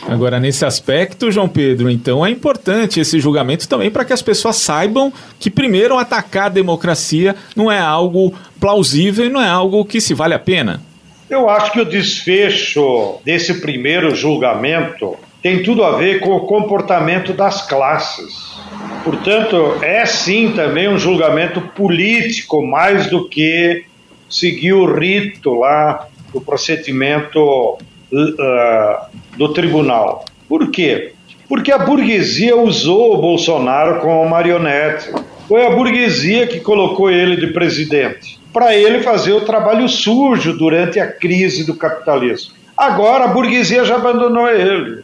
Agora, 0.07 0.39
nesse 0.39 0.65
aspecto, 0.65 1.31
João 1.31 1.49
Pedro, 1.49 1.89
então 1.89 2.25
é 2.25 2.29
importante 2.29 2.99
esse 2.99 3.19
julgamento 3.19 3.67
também 3.67 3.91
para 3.91 4.05
que 4.05 4.13
as 4.13 4.21
pessoas 4.21 4.55
saibam 4.57 5.11
que, 5.39 5.49
primeiro, 5.49 5.97
atacar 5.97 6.45
a 6.45 6.49
democracia 6.49 7.35
não 7.55 7.71
é 7.71 7.79
algo 7.79 8.33
plausível 8.59 9.25
e 9.25 9.29
não 9.29 9.41
é 9.41 9.47
algo 9.47 9.83
que 9.83 9.99
se 9.99 10.13
vale 10.13 10.33
a 10.33 10.39
pena. 10.39 10.81
Eu 11.29 11.49
acho 11.49 11.73
que 11.73 11.81
o 11.81 11.85
desfecho 11.85 13.19
desse 13.25 13.55
primeiro 13.55 14.15
julgamento 14.15 15.17
tem 15.43 15.61
tudo 15.61 15.83
a 15.83 15.97
ver 15.97 16.19
com 16.19 16.31
o 16.31 16.41
comportamento 16.41 17.33
das 17.33 17.67
classes. 17.67 18.57
Portanto, 19.03 19.77
é 19.81 20.05
sim 20.05 20.53
também 20.55 20.87
um 20.87 20.97
julgamento 20.97 21.61
político, 21.61 22.65
mais 22.65 23.07
do 23.07 23.27
que 23.27 23.85
seguir 24.29 24.73
o 24.73 24.93
rito 24.93 25.53
lá 25.53 26.07
do 26.33 26.41
procedimento 26.41 27.77
uh, 28.11 29.37
do 29.37 29.53
tribunal. 29.53 30.25
Por 30.47 30.69
quê? 30.71 31.13
Porque 31.47 31.71
a 31.71 31.77
burguesia 31.77 32.55
usou 32.55 33.15
o 33.15 33.21
Bolsonaro 33.21 33.99
como 33.99 34.29
marionete. 34.29 35.09
Foi 35.47 35.65
a 35.65 35.71
burguesia 35.71 36.45
que 36.45 36.59
colocou 36.59 37.09
ele 37.09 37.37
de 37.37 37.47
presidente, 37.47 38.37
para 38.51 38.75
ele 38.75 39.01
fazer 39.01 39.31
o 39.31 39.45
trabalho 39.45 39.87
sujo 39.87 40.57
durante 40.57 40.99
a 40.99 41.07
crise 41.09 41.65
do 41.65 41.75
capitalismo. 41.75 42.53
Agora 42.75 43.25
a 43.25 43.27
burguesia 43.29 43.85
já 43.85 43.95
abandonou 43.95 44.49
ele. 44.49 45.03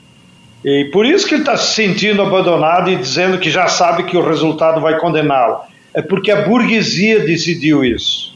E 0.66 0.86
por 0.94 1.06
isso 1.06 1.28
que 1.28 1.36
ele 1.36 1.42
está 1.42 1.58
se 1.58 1.74
sentindo 1.74 2.22
abandonado 2.22 2.90
e 2.90 2.96
dizendo 2.96 3.38
que 3.38 3.50
já 3.50 3.68
sabe 3.68 4.04
que 4.04 4.16
o 4.16 4.26
resultado 4.26 4.80
vai 4.82 4.98
condená-lo. 4.98 5.60
É 5.94 6.02
porque 6.02 6.32
a 6.32 6.42
burguesia 6.48 7.20
decidiu 7.20 7.84
isso. 7.84 8.36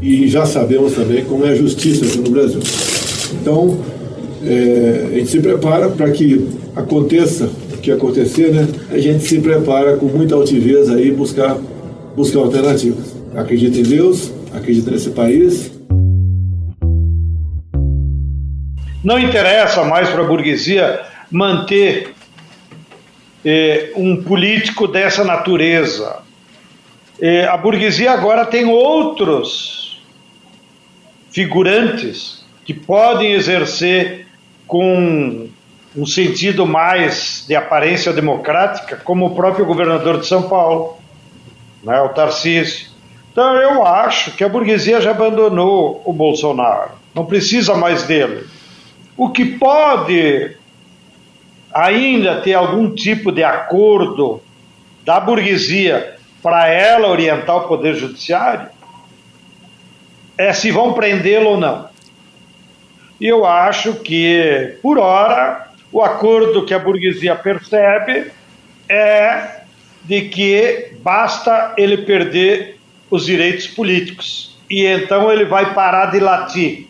E 0.00 0.26
já 0.28 0.46
sabemos 0.46 0.94
também 0.94 1.24
como 1.24 1.44
é 1.44 1.50
a 1.50 1.54
justiça 1.54 2.06
aqui 2.06 2.18
no 2.18 2.30
Brasil. 2.30 2.60
Então, 3.34 3.78
é, 4.44 5.08
a 5.12 5.14
gente 5.18 5.30
se 5.30 5.40
prepara 5.40 5.90
para 5.90 6.10
que 6.10 6.48
aconteça 6.74 7.50
o 7.74 7.78
que 7.78 7.90
acontecer, 7.90 8.52
né? 8.52 8.66
A 8.90 8.98
gente 8.98 9.24
se 9.24 9.38
prepara 9.40 9.96
com 9.96 10.06
muita 10.06 10.34
altivez 10.34 10.88
aí 10.88 11.10
buscar, 11.10 11.58
buscar 12.16 12.40
alternativas. 12.40 13.14
Acredita 13.34 13.78
em 13.78 13.82
Deus, 13.82 14.32
acredita 14.54 14.90
nesse 14.90 15.10
país. 15.10 15.70
Não 19.04 19.18
interessa 19.18 19.84
mais 19.84 20.08
para 20.08 20.22
a 20.22 20.26
burguesia 20.26 21.00
manter 21.30 22.12
é, 23.44 23.92
um 23.96 24.22
político 24.22 24.86
dessa 24.86 25.24
natureza. 25.24 26.18
É, 27.20 27.44
a 27.44 27.56
burguesia 27.56 28.12
agora 28.12 28.46
tem 28.46 28.64
outros 28.66 29.89
figurantes 31.30 32.44
que 32.64 32.74
podem 32.74 33.32
exercer 33.32 34.26
com 34.66 35.48
um 35.96 36.06
sentido 36.06 36.66
mais 36.66 37.44
de 37.48 37.56
aparência 37.56 38.12
democrática, 38.12 38.96
como 38.96 39.26
o 39.26 39.34
próprio 39.34 39.66
governador 39.66 40.20
de 40.20 40.26
São 40.26 40.44
Paulo, 40.44 40.98
né, 41.82 42.00
o 42.00 42.10
Tarcísio. 42.10 42.88
Então 43.32 43.56
eu 43.56 43.84
acho 43.84 44.32
que 44.32 44.44
a 44.44 44.48
burguesia 44.48 45.00
já 45.00 45.10
abandonou 45.10 46.02
o 46.04 46.12
Bolsonaro, 46.12 46.92
não 47.14 47.24
precisa 47.24 47.74
mais 47.74 48.04
dele. 48.04 48.46
O 49.16 49.30
que 49.30 49.44
pode 49.44 50.56
ainda 51.72 52.40
ter 52.40 52.54
algum 52.54 52.90
tipo 52.90 53.30
de 53.30 53.42
acordo 53.42 54.40
da 55.04 55.18
burguesia 55.20 56.16
para 56.42 56.68
ela 56.68 57.08
orientar 57.08 57.56
o 57.56 57.68
Poder 57.68 57.94
Judiciário? 57.94 58.68
É 60.40 60.54
se 60.54 60.70
vão 60.70 60.94
prendê-lo 60.94 61.50
ou 61.50 61.56
não. 61.58 61.86
E 63.20 63.26
eu 63.26 63.44
acho 63.44 63.96
que, 63.96 64.78
por 64.80 64.98
hora, 64.98 65.68
o 65.92 66.00
acordo 66.00 66.64
que 66.64 66.72
a 66.72 66.78
burguesia 66.78 67.36
percebe 67.36 68.32
é 68.88 69.60
de 70.02 70.22
que 70.22 70.92
basta 71.02 71.74
ele 71.76 71.98
perder 71.98 72.80
os 73.10 73.26
direitos 73.26 73.66
políticos. 73.66 74.56
E 74.70 74.86
então 74.86 75.30
ele 75.30 75.44
vai 75.44 75.74
parar 75.74 76.06
de 76.06 76.20
latir. 76.20 76.88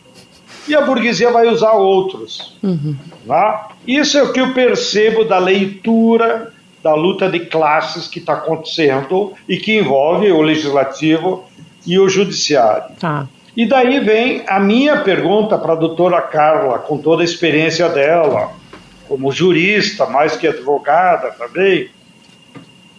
E 0.69 0.75
a 0.77 0.83
burguesia 0.83 1.33
vai 1.33 1.49
usar 1.49 1.73
outros. 1.73 2.57
Uhum. 2.63 2.95
Tá? 3.27 3.71
Isso 3.85 4.17
é 4.17 4.23
o 4.23 4.33
que 4.33 4.41
eu 4.41 4.55
percebo 4.55 5.25
da 5.25 5.39
leitura 5.39 6.53
da 6.85 6.95
luta 6.95 7.29
de 7.29 7.41
classes 7.41 8.07
que 8.07 8.21
está 8.21 8.35
acontecendo 8.35 9.33
e 9.49 9.57
que 9.57 9.77
envolve 9.77 10.31
o 10.31 10.41
legislativo 10.41 11.51
e 11.85 11.99
o 11.99 12.09
judiciário. 12.09 12.95
Tá. 13.01 13.27
E 13.57 13.67
daí 13.67 13.99
vem 14.01 14.45
a 14.47 14.61
minha 14.61 15.01
pergunta 15.01 15.59
para 15.59 15.73
a 15.73 15.77
doutora 15.77 16.23
Carla, 16.23 16.79
com 16.79 16.99
toda 16.99 17.23
a 17.23 17.25
experiência 17.25 17.89
dela, 17.89 18.53
como 19.09 19.33
jurista, 19.33 20.07
mais 20.07 20.37
que 20.37 20.47
advogada 20.47 21.33
também. 21.33 21.91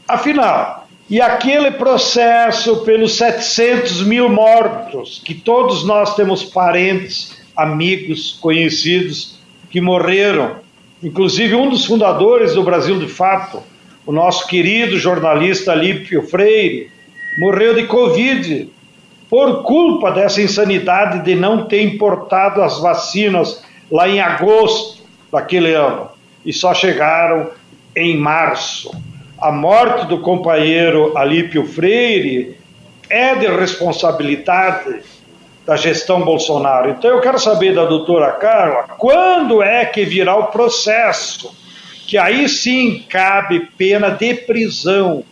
Afinal, 0.08 0.88
e 1.10 1.22
aquele 1.22 1.72
processo 1.72 2.84
pelos 2.84 3.16
700 3.16 4.04
mil 4.04 4.30
mortos, 4.30 5.22
que 5.24 5.34
todos 5.34 5.86
nós 5.86 6.16
temos 6.16 6.44
parentes, 6.44 7.38
amigos, 7.56 8.38
conhecidos 8.42 9.40
que 9.70 9.80
morreram, 9.80 10.58
inclusive 11.02 11.56
um 11.56 11.70
dos 11.70 11.86
fundadores 11.86 12.56
do 12.56 12.64
Brasil 12.64 13.00
de 13.00 13.08
Fato, 13.08 13.64
o 14.06 14.12
nosso 14.12 14.48
querido 14.48 14.98
jornalista 14.98 15.74
Lípio 15.74 16.24
Freire, 16.24 16.90
morreu 17.38 17.74
de 17.74 17.84
Covid 17.88 18.70
por 19.32 19.63
culpa 19.63 20.12
dessa 20.12 20.41
insanidade 20.41 21.24
de 21.24 21.36
não 21.36 21.65
ter 21.65 21.82
importado 21.84 22.62
as 22.62 22.82
vacinas 22.82 23.63
lá 23.89 24.10
em 24.10 24.20
agosto 24.20 25.04
daquele 25.32 25.74
ano 25.74 26.10
e 26.46 26.52
só 26.52 26.74
chegaram 26.74 27.50
em 27.96 28.17
março. 28.17 28.91
A 29.39 29.50
morte 29.50 30.06
do 30.08 30.20
companheiro 30.20 31.17
Alípio 31.17 31.65
Freire 31.65 32.58
é 33.10 33.34
de 33.36 33.48
responsabilidade 33.48 35.00
da 35.65 35.78
gestão 35.78 36.26
Bolsonaro. 36.26 36.89
Então 36.89 37.10
eu 37.10 37.22
quero 37.22 37.39
saber 37.39 37.74
da 37.74 37.86
doutora 37.86 38.34
Carla 38.34 38.84
quando 38.98 39.63
é 39.63 39.86
que 39.86 40.04
virá 40.04 40.36
o 40.36 40.48
processo 40.48 41.56
que 42.06 42.17
aí 42.17 42.50
sim 42.50 43.06
cabe 43.08 43.70
pena 43.78 44.10
de 44.10 44.34
prisão 44.34 45.24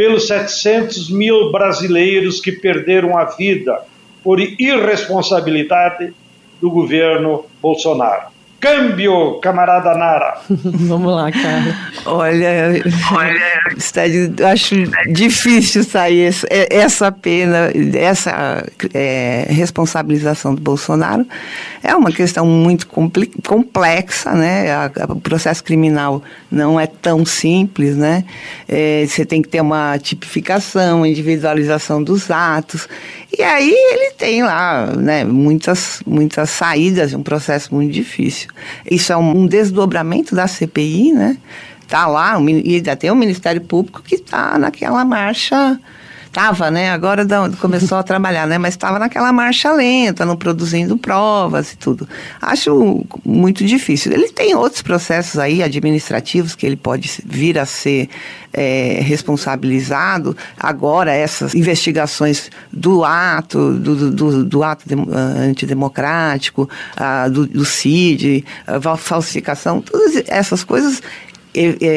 pelos 0.00 0.28
700 0.28 1.10
mil 1.10 1.52
brasileiros 1.52 2.40
que 2.40 2.52
perderam 2.52 3.18
a 3.18 3.26
vida 3.26 3.82
por 4.24 4.40
irresponsabilidade 4.40 6.14
do 6.58 6.70
governo 6.70 7.44
Bolsonaro. 7.60 8.28
Câmbio, 8.60 9.40
camarada 9.40 9.94
Nara. 9.94 10.38
Vamos 10.50 11.14
lá, 11.14 11.32
cara. 11.32 11.76
Olha, 12.04 12.82
Olha 13.10 14.50
acho 14.50 14.74
difícil 15.10 15.82
sair 15.82 16.30
é, 16.50 16.76
essa 16.76 17.10
pena, 17.10 17.70
essa 17.94 18.62
é, 18.92 19.46
responsabilização 19.48 20.54
do 20.54 20.60
Bolsonaro. 20.60 21.26
É 21.82 21.94
uma 21.96 22.12
questão 22.12 22.44
muito 22.44 22.86
complexa, 22.86 24.32
né? 24.34 24.66
o 25.08 25.16
processo 25.18 25.64
criminal 25.64 26.22
não 26.50 26.78
é 26.78 26.86
tão 26.86 27.24
simples, 27.24 27.96
né? 27.96 28.24
É, 28.68 29.06
você 29.06 29.24
tem 29.24 29.40
que 29.40 29.48
ter 29.48 29.62
uma 29.62 29.98
tipificação, 29.98 31.06
individualização 31.06 32.02
dos 32.02 32.30
atos. 32.30 32.86
E 33.36 33.42
aí 33.42 33.72
ele 33.72 34.10
tem 34.12 34.42
lá 34.42 34.86
né, 34.86 35.24
muitas, 35.24 36.02
muitas 36.06 36.50
saídas, 36.50 37.14
um 37.14 37.22
processo 37.22 37.74
muito 37.74 37.92
difícil. 37.92 38.49
Isso 38.88 39.12
é 39.12 39.16
um, 39.16 39.46
desdobramento 39.46 40.34
da 40.34 40.46
CPI, 40.46 41.12
né? 41.12 41.36
Está 41.82 42.06
lá, 42.06 42.40
e 42.40 42.76
ainda 42.76 42.94
tem 42.94 43.10
o 43.10 43.16
Ministério 43.16 43.60
Público 43.60 44.02
que 44.02 44.14
está 44.14 44.56
naquela 44.58 45.04
marcha 45.04 45.78
Estava, 46.30 46.70
né? 46.70 46.92
Agora 46.92 47.26
começou 47.60 47.98
a 47.98 48.04
trabalhar, 48.04 48.46
né? 48.46 48.56
Mas 48.56 48.74
estava 48.74 49.00
naquela 49.00 49.32
marcha 49.32 49.72
lenta, 49.72 50.24
não 50.24 50.36
produzindo 50.36 50.96
provas 50.96 51.72
e 51.72 51.76
tudo. 51.76 52.08
Acho 52.40 53.04
muito 53.24 53.64
difícil. 53.64 54.12
Ele 54.12 54.28
tem 54.28 54.54
outros 54.54 54.80
processos 54.80 55.40
aí 55.40 55.60
administrativos 55.60 56.54
que 56.54 56.64
ele 56.64 56.76
pode 56.76 57.10
vir 57.26 57.58
a 57.58 57.66
ser 57.66 58.08
é, 58.52 59.00
responsabilizado. 59.02 60.36
Agora, 60.56 61.12
essas 61.12 61.52
investigações 61.52 62.48
do 62.72 63.04
ato, 63.04 63.74
do, 63.74 64.10
do, 64.12 64.44
do 64.44 64.62
ato 64.62 64.88
de, 64.88 64.94
uh, 64.94 65.08
antidemocrático, 65.50 66.70
uh, 66.96 67.28
do, 67.28 67.44
do 67.44 67.64
CID, 67.64 68.44
uh, 68.68 68.96
falsificação, 68.96 69.80
todas 69.80 70.22
essas 70.28 70.62
coisas 70.62 71.02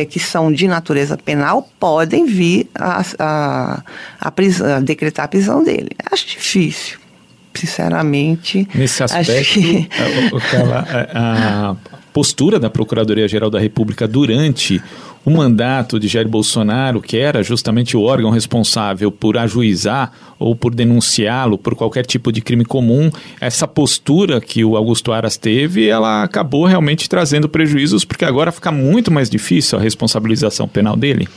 que 0.10 0.20
são 0.20 0.52
de 0.52 0.68
natureza 0.68 1.18
penal 1.18 1.70
podem 1.80 2.26
vir 2.26 2.68
a, 2.76 3.04
a, 3.20 3.84
a, 4.20 4.32
prisão, 4.32 4.78
a 4.78 4.80
decretar 4.80 5.26
a 5.26 5.28
prisão 5.28 5.64
dele. 5.64 5.92
Acho 6.12 6.28
difícil, 6.28 6.98
sinceramente. 7.54 8.68
Nesse 8.74 9.04
aspecto, 9.04 9.54
que... 9.54 9.90
a, 11.14 11.72
a 11.72 11.76
postura 12.12 12.60
da 12.60 12.70
Procuradoria-Geral 12.70 13.50
da 13.50 13.60
República 13.60 14.08
durante 14.08 14.82
o 15.26 15.32
mandato 15.32 16.00
de 16.00 16.08
Jair 16.08 16.28
Bolsonaro, 16.28 17.02
que 17.02 17.18
era 17.18 17.42
justamente 17.42 17.96
o 17.96 18.02
órgão 18.02 18.30
responsável 18.30 19.12
por 19.12 19.38
ajuizar 19.38 20.12
ou 20.38 20.56
por 20.56 20.76
denunciá-lo 20.76 21.58
por 21.58 21.76
qualquer 21.76 22.06
tipo 22.06 22.32
de 22.32 22.42
crime 22.42 22.66
comum, 22.66 23.10
essa 23.40 23.68
postura 23.68 24.42
que 24.42 24.66
o 24.66 24.76
Augusto 24.76 25.14
Aras 25.14 25.38
teve, 25.38 25.88
ela 25.88 26.24
acabou 26.24 26.66
realmente 26.66 27.08
trazendo 27.08 27.48
prejuízos, 27.48 28.04
porque 28.04 28.26
agora 28.26 28.52
fica 28.52 28.72
muito 28.72 29.10
mais 29.10 29.30
difícil 29.30 29.78
a 29.78 29.82
responsabilização 29.82 30.68
penal 30.68 30.98
dele. 30.98 31.28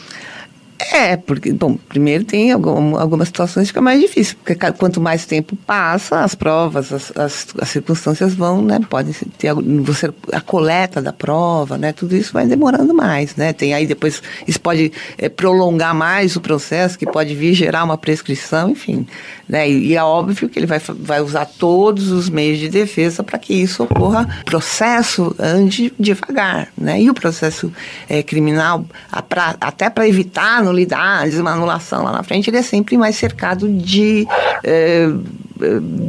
É, 0.79 1.17
porque, 1.17 1.53
bom, 1.53 1.79
primeiro 1.89 2.25
tem 2.25 2.53
algum, 2.53 2.97
algumas 2.97 3.29
situações 3.29 3.65
que 3.65 3.69
fica 3.69 3.81
mais 3.81 4.01
difícil, 4.01 4.37
porque 4.37 4.73
quanto 4.73 5.01
mais 5.01 5.25
tempo 5.25 5.57
passa, 5.57 6.21
as 6.21 6.35
provas, 6.35 6.93
as, 6.93 7.17
as, 7.17 7.47
as 7.59 7.69
circunstâncias 7.71 8.35
vão, 8.35 8.61
né, 8.63 8.79
podem 8.89 9.15
ter, 9.39 9.55
você, 9.55 10.13
a 10.33 10.41
coleta 10.41 11.01
da 11.01 11.15
prova, 11.15 11.79
né, 11.79 11.93
tudo 11.93 12.15
isso 12.15 12.33
vai 12.33 12.47
demorando 12.47 12.95
mais, 12.95 13.37
né, 13.37 13.55
tem 13.55 13.73
aí 13.73 13.87
depois, 13.87 14.23
isso 14.47 14.61
pode 14.61 14.93
é, 15.17 15.31
prolongar 15.31 15.95
mais 15.95 16.37
o 16.37 16.41
processo, 16.43 16.99
que 16.99 17.07
pode 17.07 17.35
vir 17.35 17.55
gerar 17.55 17.83
uma 17.83 17.97
prescrição, 17.97 18.71
enfim, 18.71 19.07
né, 19.49 19.69
e, 19.69 19.89
e 19.89 19.97
é 19.97 20.05
óbvio 20.05 20.49
que 20.49 20.59
ele 20.59 20.67
vai, 20.67 20.81
vai 21.01 21.23
usar 21.23 21.47
todos 21.47 22.11
os 22.11 22.29
meios 22.29 22.59
de 22.59 22.69
defesa 22.69 23.23
para 23.23 23.39
que 23.39 23.55
isso 23.55 23.83
ocorra, 23.83 24.43
processo 24.45 25.35
ande 25.39 25.93
devagar, 25.99 26.69
né, 26.77 27.01
e 27.01 27.09
o 27.09 27.15
processo 27.15 27.73
é, 28.09 28.23
criminal, 28.23 28.85
a, 29.11 29.23
pra, 29.23 29.57
até 29.59 29.89
para 29.89 30.07
evitar 30.07 30.66
nulidades, 30.67 31.39
uma 31.39 31.53
anulação 31.53 32.05
lá 32.05 32.13
na 32.13 32.23
frente, 32.23 32.51
ele 32.51 32.59
é 32.59 32.63
sempre 32.63 32.99
mais 32.99 33.17
cercado 33.17 33.69
de 33.69 34.27
é, 34.65 35.09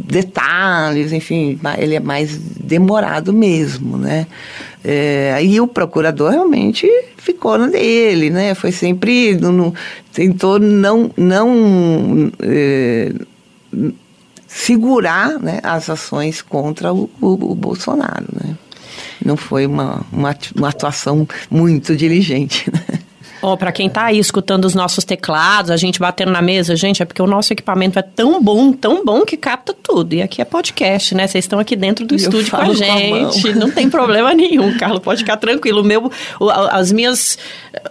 detalhes, 0.06 1.14
enfim, 1.14 1.60
ele 1.78 1.96
é 1.96 2.00
mais 2.00 2.38
demorado 2.38 3.32
mesmo, 3.32 3.98
né? 3.98 4.28
É, 4.84 5.38
o 5.62 5.68
procurador 5.68 6.32
realmente 6.32 6.88
ficou 7.18 7.58
na 7.58 7.68
dele, 7.68 8.30
né? 8.30 8.54
Foi 8.54 8.72
sempre 8.72 9.36
no, 9.36 9.52
no, 9.52 9.74
tentou 10.14 10.60
não 10.60 11.12
não 11.18 12.32
é, 12.42 13.14
segurar 14.48 15.40
né, 15.40 15.60
as 15.64 15.90
ações 15.90 16.42
contra 16.42 16.94
o, 16.94 17.10
o, 17.20 17.52
o 17.52 17.56
Bolsonaro, 17.56 18.28
né? 18.34 18.56
Não 19.24 19.36
foi 19.36 19.66
uma, 19.66 20.06
uma, 20.12 20.36
uma 20.56 20.70
atuação 20.70 21.28
muito 21.50 21.96
diligente. 21.96 22.72
Né? 22.72 23.00
Ó, 23.42 23.54
oh, 23.54 23.58
para 23.58 23.72
quem 23.72 23.90
tá 23.90 24.06
aí 24.06 24.18
escutando 24.18 24.66
os 24.66 24.74
nossos 24.74 25.04
teclados, 25.04 25.72
a 25.72 25.78
gente 25.78 26.00
batendo 26.00 26.32
na 26.32 26.42
mesa, 26.42 26.76
gente, 26.76 27.02
é 27.04 27.06
porque 27.06 27.22
o 27.22 27.28
nosso 27.28 27.54
equipamento 27.54 28.00
é 28.00 28.02
tão 28.02 28.42
bom, 28.42 28.72
tão 28.72 29.06
bom 29.06 29.24
que 29.26 29.38
capta 29.38 29.74
tudo. 29.74 30.14
E 30.14 30.22
aqui 30.22 30.42
é 30.42 30.46
podcast, 30.46 31.14
né? 31.14 31.28
Vocês 31.28 31.46
estão 31.46 31.60
aqui 31.60 31.76
dentro 31.76 32.06
do 32.06 32.16
estúdio 32.16 32.52
com 32.52 32.58
a 32.58 32.74
gente. 32.74 33.42
Com 33.44 33.50
a 33.50 33.54
não 33.54 33.72
tem 33.72 33.90
problema 33.90 34.34
nenhum, 34.34 34.78
Carlos. 34.78 35.00
Pode 35.00 35.20
ficar 35.20 35.38
tranquilo. 35.38 35.82
O 35.82 35.84
meu, 35.84 36.12
as 36.72 36.92
minhas 36.92 37.38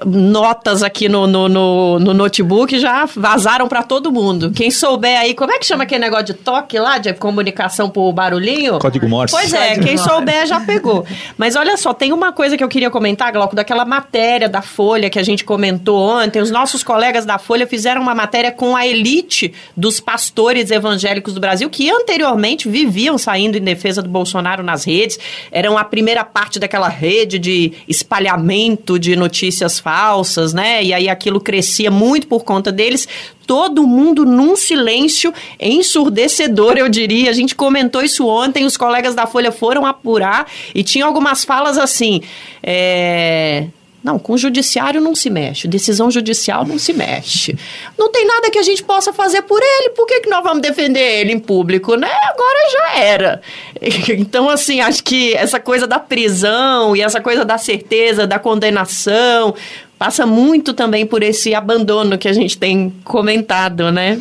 notas 0.05 0.83
aqui 0.83 1.09
no, 1.09 1.27
no, 1.27 1.49
no, 1.49 1.99
no 1.99 2.15
notebook 2.15 2.79
já 2.79 3.05
vazaram 3.05 3.69
para 3.69 3.83
todo 3.83 4.13
mundo. 4.13 4.51
Quem 4.51 4.71
souber 4.71 5.19
aí, 5.19 5.35
como 5.35 5.53
é 5.53 5.59
que 5.59 5.67
chama 5.67 5.85
aquele 5.85 6.01
negócio 6.01 6.27
de 6.27 6.35
toque 6.35 6.79
lá, 6.79 6.99
de 6.99 7.13
comunicação 7.15 7.89
por 7.89 8.13
barulhinho? 8.13 8.79
Código 8.79 9.09
Morse. 9.09 9.35
Pois 9.35 9.53
é, 9.53 9.79
quem 9.79 9.97
souber 9.97 10.47
já 10.47 10.61
pegou. 10.61 11.07
Mas 11.37 11.57
olha 11.57 11.77
só, 11.77 11.93
tem 11.95 12.13
uma 12.13 12.33
coisa 12.33 12.57
que 12.57 12.65
eu 12.65 12.69
queria 12.69 12.91
comentar, 12.91 13.33
Glauco, 13.33 13.55
daquela 13.55 13.85
matéria 13.85 14.49
da 14.49 14.63
Folha 14.63 15.09
que 15.09 15.19
a 15.19 15.23
gente 15.23 15.36
comentou 15.45 15.99
ontem, 15.99 16.41
os 16.41 16.51
nossos 16.51 16.83
colegas 16.83 17.25
da 17.25 17.39
Folha 17.39 17.67
fizeram 17.67 18.01
uma 18.01 18.15
matéria 18.15 18.53
com 18.53 18.77
a 18.77 18.87
elite 18.87 19.53
dos 19.77 20.01
pastores 20.01 20.71
evangélicos 20.71 21.35
do 21.35 21.41
Brasil, 21.41 21.69
que 21.71 21.91
anteriormente 21.91 22.69
viviam 22.69 23.19
saindo 23.19 23.57
em 23.57 23.63
defesa 23.63 24.03
do 24.03 24.09
Bolsonaro 24.09 24.63
nas 24.63 24.85
redes, 24.85 25.19
eram 25.51 25.77
a 25.77 25.85
primeira 25.85 26.25
parte 26.25 26.59
daquela 26.59 26.89
rede 26.89 27.39
de 27.39 27.73
espalhamento 27.89 28.99
de 28.99 29.17
notícias 29.17 29.79
falsas, 29.79 30.53
né? 30.53 30.83
E 30.83 30.93
aí 30.93 31.09
aquilo 31.09 31.41
crescia 31.41 31.91
muito 31.91 32.27
por 32.27 32.45
conta 32.45 32.71
deles 32.73 33.09
todo 33.47 33.87
mundo 33.87 34.25
num 34.25 34.57
silêncio 34.57 35.33
ensurdecedor, 35.61 36.77
eu 36.77 36.89
diria. 36.89 37.31
A 37.31 37.33
gente 37.33 37.55
comentou 37.55 38.03
isso 38.03 38.27
ontem, 38.27 38.65
os 38.65 38.77
colegas 38.77 39.15
da 39.15 39.27
Folha 39.27 39.53
foram 39.53 39.87
apurar 39.87 40.47
e 40.75 40.83
tinha 40.83 41.07
algumas 41.07 41.45
falas 41.45 41.79
assim. 41.79 42.21
É... 42.63 43.69
Não, 44.07 44.21
com 44.21 44.35
o 44.35 44.39
judiciário 44.39 45.01
não 45.01 45.17
se 45.17 45.29
mexe, 45.29 45.67
decisão 45.67 46.09
judicial 46.13 46.65
não 46.65 46.79
se 46.79 46.93
mexe. 46.93 47.59
Não 47.99 48.09
tem 48.09 48.25
nada 48.25 48.49
que 48.53 48.59
a 48.59 48.63
gente 48.63 48.81
possa 48.81 49.13
fazer 49.13 49.43
por 49.43 49.61
ele, 49.61 49.91
por 49.91 50.07
que, 50.07 50.21
que 50.21 50.31
nós 50.31 50.45
vamos 50.45 50.63
defender 50.63 51.01
ele 51.01 51.33
em 51.33 51.41
público, 51.41 51.97
né? 51.97 52.09
Agora 52.09 52.71
já 52.71 52.99
era. 53.01 53.41
Então, 54.17 54.49
assim, 54.49 54.81
acho 54.81 55.03
que 55.03 55.35
essa 55.35 55.59
coisa 55.59 55.87
da 55.89 55.99
prisão 55.99 56.95
e 56.95 57.03
essa 57.03 57.21
coisa 57.21 57.45
da 57.45 57.59
certeza, 57.59 58.27
da 58.27 58.39
condenação, 58.39 59.55
passa 59.99 60.25
muito 60.25 60.73
também 60.73 61.05
por 61.05 61.23
esse 61.23 61.53
abandono 61.53 62.17
que 62.17 62.29
a 62.29 62.33
gente 62.33 62.57
tem 62.57 62.95
comentado, 63.03 63.91
né? 63.91 64.21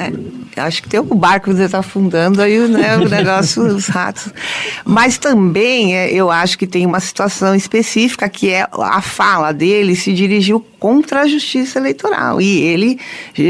É, 0.00 0.12
acho 0.62 0.80
que 0.80 0.88
tem 0.88 1.00
o 1.00 1.02
barco 1.02 1.52
que 1.52 1.60
está 1.60 1.80
afundando 1.80 2.40
aí 2.40 2.56
né, 2.68 2.96
o 2.96 3.08
negócio, 3.08 3.64
os 3.64 3.88
ratos. 3.88 4.32
Mas 4.84 5.18
também 5.18 5.96
é, 5.96 6.12
eu 6.12 6.30
acho 6.30 6.56
que 6.56 6.68
tem 6.68 6.86
uma 6.86 7.00
situação 7.00 7.52
específica 7.52 8.28
que 8.28 8.48
é 8.48 8.64
a 8.72 9.02
fala 9.02 9.50
dele 9.50 9.96
se 9.96 10.12
dirigiu 10.14 10.64
contra 10.78 11.22
a 11.22 11.26
justiça 11.26 11.80
eleitoral. 11.80 12.40
E 12.40 12.60
ele 12.60 13.00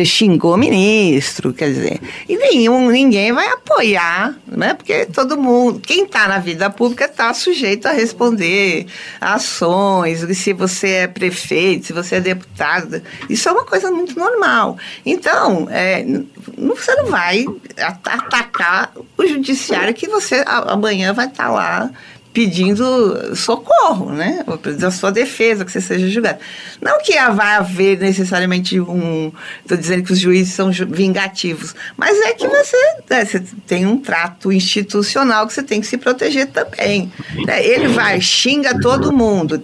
xingou 0.06 0.56
ministro, 0.56 1.52
quer 1.52 1.68
dizer. 1.68 2.00
E 2.26 2.38
nenhum, 2.38 2.88
ninguém 2.88 3.30
vai 3.30 3.48
apoiar, 3.48 4.34
né? 4.46 4.72
Porque 4.72 5.04
todo 5.04 5.36
mundo, 5.36 5.80
quem 5.80 6.04
está 6.04 6.26
na 6.26 6.38
vida 6.38 6.70
pública 6.70 7.04
está 7.04 7.34
sujeito 7.34 7.86
a 7.86 7.92
responder 7.92 8.86
ações, 9.20 10.20
se 10.38 10.54
você 10.54 10.88
é 10.88 11.06
prefeito, 11.06 11.86
se 11.86 11.92
você 11.92 12.16
é 12.16 12.20
deputado. 12.20 13.02
Isso 13.28 13.48
é 13.50 13.52
uma 13.52 13.64
coisa 13.64 13.90
muito 13.90 14.18
normal. 14.18 14.78
Então, 15.04 15.68
é, 15.70 16.06
você 16.56 16.94
não 16.96 17.06
vai 17.06 17.44
atacar 17.76 18.92
o 19.16 19.26
judiciário 19.26 19.94
que 19.94 20.08
você 20.08 20.44
amanhã 20.46 21.12
vai 21.12 21.26
estar 21.26 21.46
tá 21.46 21.50
lá 21.50 21.90
pedindo 22.32 23.34
socorro, 23.34 24.12
né? 24.12 24.44
Da 24.78 24.92
sua 24.92 25.10
defesa, 25.10 25.64
que 25.64 25.72
você 25.72 25.80
seja 25.80 26.08
julgado. 26.08 26.38
Não 26.80 27.00
que 27.02 27.14
vai 27.30 27.56
haver 27.56 27.98
necessariamente 27.98 28.78
um. 28.78 29.32
Estou 29.62 29.76
dizendo 29.76 30.04
que 30.04 30.12
os 30.12 30.20
juízes 30.20 30.54
são 30.54 30.70
vingativos, 30.70 31.74
mas 31.96 32.16
é 32.20 32.32
que 32.34 32.46
você, 32.46 32.76
né, 33.10 33.24
você 33.24 33.42
tem 33.66 33.86
um 33.86 33.98
trato 33.98 34.52
institucional 34.52 35.48
que 35.48 35.52
você 35.52 35.64
tem 35.64 35.80
que 35.80 35.86
se 35.86 35.98
proteger 35.98 36.46
também. 36.46 37.12
Né? 37.44 37.64
Ele 37.66 37.88
vai, 37.88 38.20
xinga 38.20 38.78
todo 38.80 39.12
mundo. 39.12 39.60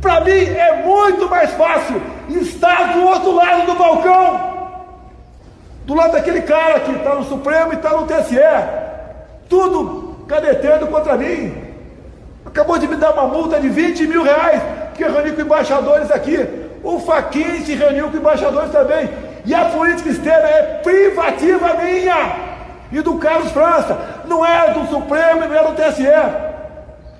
Para 0.00 0.20
mim 0.20 0.30
é 0.30 0.82
muito 0.84 1.28
mais 1.28 1.50
fácil 1.52 2.00
estar 2.28 2.94
do 2.94 3.04
outro 3.04 3.32
lado 3.32 3.66
do 3.66 3.74
balcão, 3.74 4.50
do 5.84 5.94
lado 5.94 6.12
daquele 6.12 6.42
cara 6.42 6.80
que 6.80 6.92
está 6.92 7.14
no 7.14 7.24
Supremo 7.24 7.72
e 7.72 7.76
está 7.76 7.90
no 7.90 8.06
TSE 8.06 8.90
tudo 9.50 10.24
canetando 10.28 10.86
contra 10.86 11.16
mim. 11.16 11.52
Acabou 12.46 12.78
de 12.78 12.86
me 12.86 12.96
dar 12.96 13.10
uma 13.12 13.26
multa 13.26 13.60
de 13.60 13.68
20 13.68 14.06
mil 14.06 14.22
reais, 14.22 14.62
que 14.94 15.02
eu 15.02 15.12
reuni 15.12 15.32
com 15.32 15.42
embaixadores 15.42 16.10
aqui. 16.10 16.38
O 16.82 17.00
Faquin 17.00 17.62
se 17.64 17.74
reuniu 17.74 18.08
com 18.08 18.16
embaixadores 18.16 18.70
também. 18.70 19.10
E 19.44 19.54
a 19.54 19.66
política 19.66 20.08
externa 20.08 20.48
é 20.48 20.62
privativa 20.82 21.74
minha 21.74 22.36
e 22.92 23.00
do 23.02 23.18
Carlos 23.18 23.50
França. 23.50 23.98
Não 24.26 24.46
é 24.46 24.72
do 24.72 24.86
Supremo 24.86 25.44
e 25.44 25.48
não 25.48 25.56
é 25.56 25.64
do 25.64 25.74
TSE. 25.74 26.49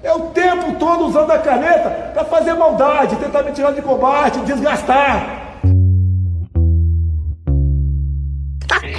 É 0.02 0.12
o 0.12 0.30
tempo 0.30 0.76
todo 0.78 1.06
usando 1.06 1.30
a 1.30 1.38
caneta 1.38 1.90
para 2.12 2.24
fazer 2.24 2.54
maldade, 2.54 3.16
tentar 3.16 3.42
me 3.42 3.52
tirar 3.52 3.72
de 3.72 3.82
combate, 3.82 4.38
desgastar. 4.40 5.40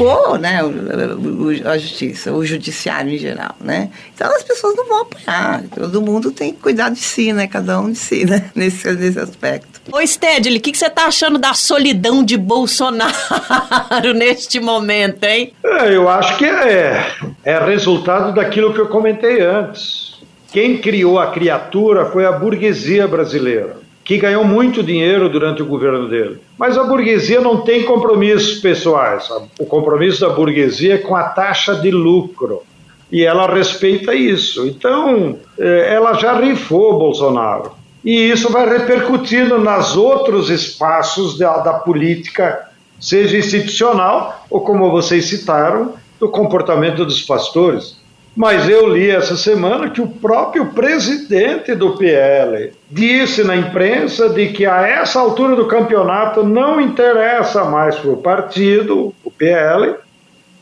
atacou 0.01 0.37
né, 0.37 0.63
o, 0.63 1.69
a 1.69 1.77
justiça, 1.77 2.31
o 2.31 2.45
judiciário 2.45 3.13
em 3.13 3.17
geral, 3.17 3.55
né? 3.59 3.89
Então 4.13 4.33
as 4.35 4.43
pessoas 4.43 4.75
não 4.75 4.87
vão 4.87 5.01
apoiar. 5.01 5.63
Todo 5.73 6.01
mundo 6.01 6.31
tem 6.31 6.53
que 6.53 6.59
cuidar 6.59 6.89
de 6.89 6.99
si, 6.99 7.31
né? 7.31 7.47
Cada 7.47 7.79
um 7.79 7.91
de 7.91 7.97
si, 7.97 8.25
né? 8.25 8.49
Nesse, 8.55 8.91
nesse 8.93 9.19
aspecto. 9.19 9.81
Ô, 9.91 10.05
Stedley, 10.05 10.57
o 10.57 10.61
que, 10.61 10.71
que 10.71 10.77
você 10.77 10.89
tá 10.89 11.05
achando 11.05 11.39
da 11.39 11.53
solidão 11.53 12.23
de 12.23 12.37
Bolsonaro 12.37 13.13
neste 14.15 14.59
momento, 14.59 15.23
hein? 15.23 15.53
É, 15.63 15.95
eu 15.95 16.07
acho 16.07 16.37
que 16.37 16.45
é, 16.45 17.11
é 17.43 17.59
resultado 17.59 18.33
daquilo 18.33 18.73
que 18.73 18.79
eu 18.79 18.87
comentei 18.87 19.41
antes. 19.41 20.10
Quem 20.51 20.77
criou 20.77 21.17
a 21.17 21.27
criatura 21.27 22.05
foi 22.05 22.25
a 22.25 22.31
burguesia 22.31 23.07
brasileira 23.07 23.77
que 24.03 24.17
ganhou 24.17 24.43
muito 24.43 24.83
dinheiro 24.83 25.29
durante 25.29 25.61
o 25.61 25.65
governo 25.65 26.09
dele. 26.09 26.39
Mas 26.57 26.77
a 26.77 26.83
burguesia 26.83 27.39
não 27.39 27.61
tem 27.61 27.83
compromissos 27.83 28.59
pessoais. 28.59 29.29
O 29.59 29.65
compromisso 29.65 30.21
da 30.21 30.29
burguesia 30.29 30.95
é 30.95 30.97
com 30.97 31.15
a 31.15 31.23
taxa 31.23 31.75
de 31.75 31.91
lucro. 31.91 32.63
E 33.11 33.23
ela 33.23 33.47
respeita 33.53 34.13
isso. 34.13 34.67
Então, 34.67 35.37
é, 35.57 35.93
ela 35.93 36.13
já 36.13 36.33
rifou 36.33 36.97
Bolsonaro. 36.97 37.71
E 38.03 38.31
isso 38.31 38.51
vai 38.51 38.67
repercutindo 38.67 39.59
nos 39.59 39.95
outros 39.95 40.49
espaços 40.49 41.37
da, 41.37 41.59
da 41.59 41.73
política, 41.73 42.67
seja 42.99 43.37
institucional 43.37 44.45
ou, 44.49 44.61
como 44.61 44.89
vocês 44.89 45.25
citaram, 45.25 45.93
do 46.19 46.27
comportamento 46.27 47.05
dos 47.05 47.21
pastores. 47.21 48.00
Mas 48.35 48.69
eu 48.69 48.87
li 48.87 49.09
essa 49.09 49.35
semana 49.35 49.89
que 49.89 50.01
o 50.01 50.07
próprio 50.07 50.67
presidente 50.67 51.75
do 51.75 51.97
PL 51.97 52.71
disse 52.89 53.43
na 53.43 53.57
imprensa 53.57 54.29
de 54.29 54.49
que 54.49 54.65
a 54.65 54.87
essa 54.87 55.19
altura 55.19 55.55
do 55.55 55.67
campeonato 55.67 56.41
não 56.41 56.79
interessa 56.79 57.65
mais 57.65 57.97
para 57.97 58.11
o 58.11 58.17
partido, 58.17 59.13
o 59.23 59.29
PL, 59.29 59.95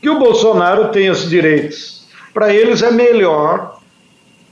que 0.02 0.10
o 0.10 0.18
Bolsonaro 0.18 0.88
tenha 0.88 1.12
os 1.12 1.30
direitos. 1.30 2.08
Para 2.34 2.52
eles 2.54 2.82
é 2.82 2.90
melhor 2.90 3.80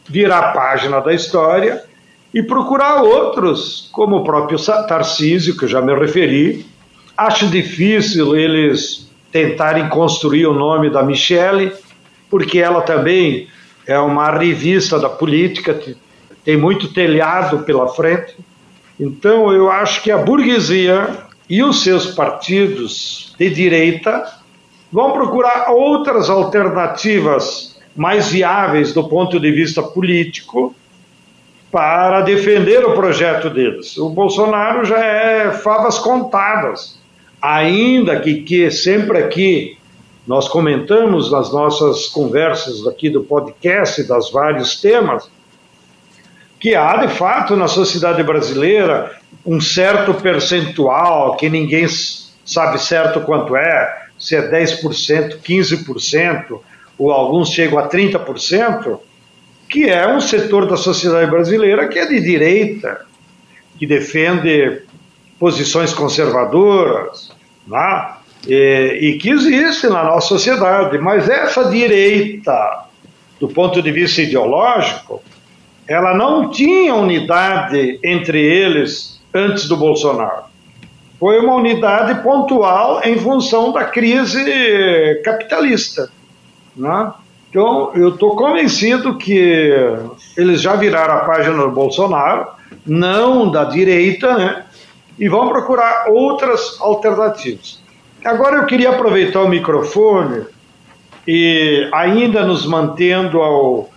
virar 0.07 0.39
a 0.39 0.51
página 0.51 0.99
da 0.99 1.13
história 1.13 1.83
e 2.31 2.43
procurar 2.43 3.01
outros, 3.01 3.89
como 3.91 4.17
o 4.17 4.23
próprio 4.23 4.59
Tarcísio, 4.87 5.57
que 5.57 5.65
eu 5.65 5.69
já 5.69 5.81
me 5.81 5.95
referi. 5.95 6.67
Acho 7.17 7.47
difícil 7.47 8.35
eles 8.35 9.09
tentarem 9.31 9.89
construir 9.89 10.45
o 10.45 10.53
nome 10.53 10.89
da 10.89 11.01
Michele 11.01 11.73
porque 12.29 12.59
ela 12.59 12.81
também 12.81 13.47
é 13.85 13.97
uma 13.99 14.31
revista 14.31 14.99
da 14.99 15.09
política, 15.09 15.79
tem 16.43 16.57
muito 16.57 16.93
telhado 16.93 17.59
pela 17.59 17.87
frente. 17.87 18.35
Então, 18.99 19.51
eu 19.51 19.71
acho 19.71 20.01
que 20.01 20.11
a 20.11 20.17
burguesia 20.17 21.09
e 21.49 21.63
os 21.63 21.83
seus 21.83 22.07
partidos 22.07 23.33
de 23.37 23.49
direita 23.49 24.25
vão 24.91 25.11
procurar 25.11 25.71
outras 25.71 26.29
alternativas 26.29 27.79
mais 27.95 28.29
viáveis 28.29 28.93
do 28.93 29.07
ponto 29.07 29.39
de 29.39 29.51
vista 29.51 29.81
político 29.81 30.75
para 31.71 32.21
defender 32.21 32.85
o 32.85 32.93
projeto 32.93 33.49
deles. 33.49 33.97
O 33.97 34.09
Bolsonaro 34.09 34.85
já 34.85 34.99
é 34.99 35.51
favas 35.51 35.99
contadas, 35.99 36.97
ainda 37.41 38.19
que, 38.19 38.41
que 38.41 38.71
sempre 38.71 39.17
aqui 39.17 39.76
nós 40.27 40.49
comentamos 40.49 41.31
nas 41.31 41.53
nossas 41.53 42.07
conversas 42.07 42.85
aqui 42.85 43.09
do 43.09 43.23
podcast, 43.23 44.03
das 44.03 44.29
vários 44.29 44.81
temas, 44.81 45.29
que 46.59 46.75
há 46.75 46.97
de 46.97 47.13
fato 47.13 47.55
na 47.55 47.69
sociedade 47.69 48.21
brasileira 48.23 49.15
um 49.45 49.61
certo 49.61 50.13
percentual 50.15 51.37
que 51.37 51.49
ninguém 51.49 51.87
sabe 52.45 52.77
certo 52.77 53.21
quanto 53.21 53.55
é, 53.55 54.07
se 54.19 54.35
é 54.35 54.51
10%, 54.51 55.39
15%, 55.39 56.59
ou 56.97 57.11
alguns 57.11 57.49
chegam 57.49 57.79
a 57.79 57.87
30%, 57.87 58.99
que 59.69 59.89
é 59.89 60.07
um 60.07 60.19
setor 60.19 60.67
da 60.67 60.75
sociedade 60.75 61.29
brasileira 61.31 61.87
que 61.87 61.99
é 61.99 62.05
de 62.05 62.19
direita, 62.19 63.05
que 63.77 63.85
defende 63.85 64.81
posições 65.39 65.93
conservadoras, 65.93 67.31
né? 67.65 68.17
E, 68.45 68.97
e 69.01 69.17
que 69.17 69.29
existe 69.29 69.87
na 69.87 70.03
nossa 70.03 70.27
sociedade, 70.27 70.97
mas 70.97 71.29
essa 71.29 71.65
direita, 71.69 72.85
do 73.39 73.47
ponto 73.47 73.81
de 73.81 73.91
vista 73.91 74.21
ideológico, 74.21 75.21
ela 75.87 76.13
não 76.13 76.49
tinha 76.49 76.93
unidade 76.95 77.99
entre 78.03 78.41
eles 78.41 79.21
antes 79.33 79.67
do 79.67 79.77
Bolsonaro. 79.77 80.43
Foi 81.19 81.39
uma 81.39 81.55
unidade 81.55 82.21
pontual 82.21 83.01
em 83.03 83.17
função 83.17 83.71
da 83.71 83.85
crise 83.85 84.43
capitalista. 85.23 86.11
Né? 86.75 87.11
Então, 87.49 87.91
eu 87.95 88.09
estou 88.09 88.35
convencido 88.35 89.17
que 89.17 89.73
eles 90.37 90.61
já 90.61 90.75
viraram 90.75 91.15
a 91.15 91.25
página 91.25 91.63
do 91.63 91.71
Bolsonaro, 91.71 92.47
não 92.85 93.49
da 93.49 93.63
direita, 93.63 94.37
né? 94.37 94.65
E 95.17 95.27
vão 95.27 95.49
procurar 95.49 96.09
outras 96.09 96.79
alternativas. 96.79 97.81
Agora 98.23 98.57
eu 98.57 98.65
queria 98.65 98.89
aproveitar 98.89 99.41
o 99.41 99.49
microfone 99.49 100.45
e 101.27 101.87
ainda 101.93 102.45
nos 102.45 102.65
mantendo 102.65 103.41
ao, 103.41 103.89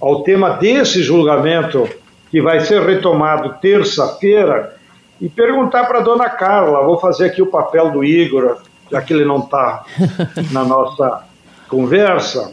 ao 0.00 0.22
tema 0.22 0.50
desse 0.50 1.02
julgamento 1.02 1.88
que 2.30 2.40
vai 2.40 2.60
ser 2.60 2.82
retomado 2.82 3.56
terça-feira 3.60 4.76
e 5.20 5.28
perguntar 5.28 5.84
para 5.84 6.00
a 6.00 6.02
dona 6.02 6.28
Carla, 6.28 6.84
vou 6.84 6.98
fazer 6.98 7.26
aqui 7.26 7.40
o 7.40 7.46
papel 7.46 7.90
do 7.90 8.04
Igor, 8.04 8.58
já 8.90 9.00
que 9.00 9.12
ele 9.12 9.24
não 9.24 9.38
está 9.38 9.84
na 10.50 10.64
nossa 10.64 11.24
conversa, 11.68 12.52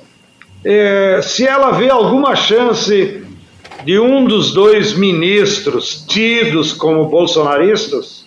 é, 0.63 1.19
se 1.22 1.45
ela 1.45 1.72
vê 1.72 1.89
alguma 1.89 2.36
chance 2.36 3.26
de 3.84 3.99
um 3.99 4.26
dos 4.26 4.53
dois 4.53 4.93
ministros 4.93 6.05
tidos 6.07 6.72
como 6.72 7.05
bolsonaristas 7.05 8.20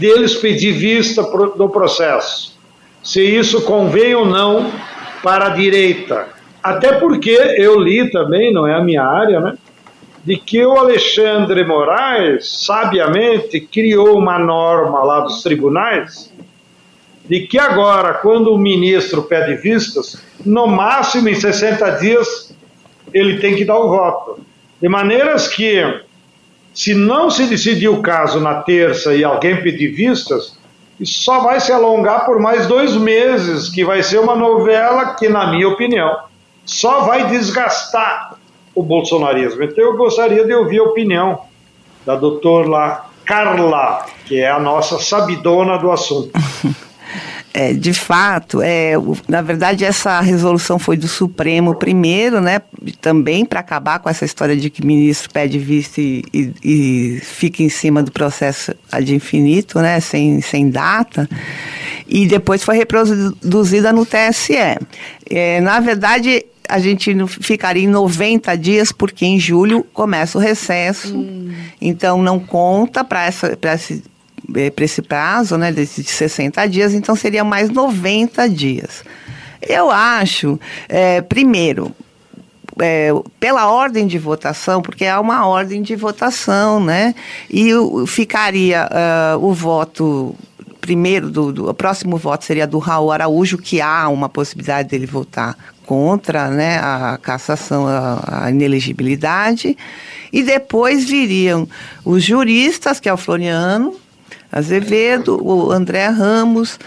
deles 0.00 0.34
pedir 0.34 0.72
vista 0.72 1.22
do 1.22 1.68
processo, 1.68 2.58
se 3.02 3.22
isso 3.22 3.60
convém 3.62 4.14
ou 4.14 4.24
não 4.24 4.72
para 5.22 5.48
a 5.48 5.50
direita. 5.50 6.28
Até 6.62 6.94
porque 6.94 7.30
eu 7.30 7.78
li 7.78 8.10
também, 8.10 8.52
não 8.52 8.66
é 8.66 8.74
a 8.74 8.82
minha 8.82 9.02
área, 9.02 9.40
né? 9.40 9.58
De 10.24 10.36
que 10.36 10.64
o 10.64 10.72
Alexandre 10.72 11.64
Moraes, 11.64 12.64
sabiamente, 12.64 13.60
criou 13.60 14.18
uma 14.18 14.38
norma 14.38 15.02
lá 15.04 15.20
dos 15.20 15.42
tribunais 15.42 16.32
de 17.30 17.42
que 17.42 17.58
agora, 17.58 18.14
quando 18.14 18.52
o 18.52 18.58
ministro 18.58 19.22
pede 19.22 19.54
vistas, 19.54 20.20
no 20.44 20.66
máximo 20.66 21.28
em 21.28 21.34
60 21.34 21.88
dias 21.90 22.52
ele 23.14 23.38
tem 23.38 23.54
que 23.54 23.64
dar 23.64 23.78
o 23.78 23.88
voto. 23.88 24.40
De 24.80 24.88
maneiras 24.88 25.46
que, 25.46 26.02
se 26.72 26.94
não 26.94 27.30
se 27.30 27.46
decidir 27.46 27.88
o 27.88 28.02
caso 28.02 28.40
na 28.40 28.62
terça 28.62 29.14
e 29.14 29.24
alguém 29.24 29.60
pedir 29.62 29.88
vistas, 29.88 30.58
isso 30.98 31.22
só 31.22 31.40
vai 31.40 31.60
se 31.60 31.72
alongar 31.72 32.26
por 32.26 32.38
mais 32.38 32.66
dois 32.66 32.94
meses, 32.94 33.68
que 33.68 33.84
vai 33.84 34.02
ser 34.02 34.18
uma 34.18 34.36
novela 34.36 35.14
que, 35.14 35.28
na 35.28 35.50
minha 35.50 35.68
opinião, 35.68 36.14
só 36.64 37.00
vai 37.00 37.28
desgastar 37.28 38.34
o 38.74 38.82
bolsonarismo. 38.82 39.62
Então 39.62 39.82
eu 39.82 39.96
gostaria 39.96 40.44
de 40.44 40.52
ouvir 40.52 40.78
a 40.78 40.84
opinião 40.84 41.40
da 42.04 42.16
doutora 42.16 43.02
Carla, 43.24 44.06
que 44.26 44.40
é 44.40 44.50
a 44.50 44.58
nossa 44.58 44.98
sabidona 44.98 45.78
do 45.78 45.90
assunto. 45.90 46.30
É, 47.52 47.72
de 47.72 47.92
fato, 47.92 48.62
é, 48.62 48.92
na 49.28 49.42
verdade, 49.42 49.84
essa 49.84 50.20
resolução 50.20 50.78
foi 50.78 50.96
do 50.96 51.08
Supremo 51.08 51.74
primeiro, 51.74 52.40
né? 52.40 52.62
Também 53.00 53.44
para 53.44 53.58
acabar 53.58 53.98
com 53.98 54.08
essa 54.08 54.24
história 54.24 54.56
de 54.56 54.70
que 54.70 54.82
o 54.82 54.86
ministro 54.86 55.28
pede 55.30 55.58
vista 55.58 56.00
e, 56.00 56.22
e, 56.32 56.52
e, 56.62 57.20
fica 57.20 57.62
em 57.64 57.68
cima 57.68 58.04
do 58.04 58.12
processo 58.12 58.72
ad 58.90 59.12
infinito, 59.12 59.80
né? 59.80 59.98
Sem, 59.98 60.40
sem 60.40 60.70
data. 60.70 61.28
E 62.06 62.24
depois 62.26 62.62
foi 62.62 62.76
reproduzida 62.76 63.92
no 63.92 64.06
TSE. 64.06 64.54
É, 65.28 65.60
na 65.60 65.80
verdade, 65.80 66.44
a 66.68 66.78
gente 66.78 67.12
ficaria 67.40 67.82
em 67.82 67.88
90 67.88 68.56
dias, 68.56 68.92
porque 68.92 69.26
em 69.26 69.40
julho 69.40 69.84
começa 69.92 70.38
o 70.38 70.40
recesso. 70.40 71.16
Hum. 71.16 71.52
Então, 71.80 72.22
não 72.22 72.38
conta 72.38 73.02
para 73.02 73.26
esse 73.26 73.46
é, 73.46 74.10
para 74.74 74.84
esse 74.84 75.02
prazo, 75.02 75.56
né, 75.56 75.72
de 75.72 75.86
60 75.86 76.66
dias, 76.66 76.94
então 76.94 77.14
seria 77.14 77.44
mais 77.44 77.70
90 77.70 78.48
dias. 78.48 79.04
Eu 79.60 79.90
acho, 79.90 80.58
é, 80.88 81.20
primeiro, 81.20 81.94
é, 82.80 83.10
pela 83.38 83.70
ordem 83.70 84.06
de 84.06 84.18
votação, 84.18 84.80
porque 84.80 85.04
há 85.04 85.20
uma 85.20 85.46
ordem 85.46 85.82
de 85.82 85.94
votação, 85.94 86.82
né? 86.82 87.14
E 87.50 87.70
ficaria 88.06 88.88
uh, 88.88 89.44
o 89.44 89.52
voto 89.52 90.34
primeiro 90.80 91.30
do, 91.30 91.52
do, 91.52 91.68
o 91.68 91.74
próximo 91.74 92.16
voto 92.16 92.44
seria 92.44 92.66
do 92.66 92.78
Raul 92.78 93.12
Araújo, 93.12 93.58
que 93.58 93.80
há 93.80 94.08
uma 94.08 94.28
possibilidade 94.28 94.88
dele 94.88 95.06
votar 95.06 95.56
contra, 95.84 96.48
né, 96.48 96.78
a 96.78 97.18
cassação, 97.20 97.86
a, 97.86 98.44
a 98.44 98.50
inelegibilidade, 98.50 99.76
e 100.32 100.42
depois 100.42 101.04
viriam 101.04 101.68
os 102.04 102.22
juristas, 102.22 103.00
que 103.00 103.08
é 103.08 103.12
o 103.12 103.16
Floriano, 103.16 103.94
Azevedo, 104.52 105.40
o 105.42 105.70
André 105.70 106.06
Ramos, 106.08 106.78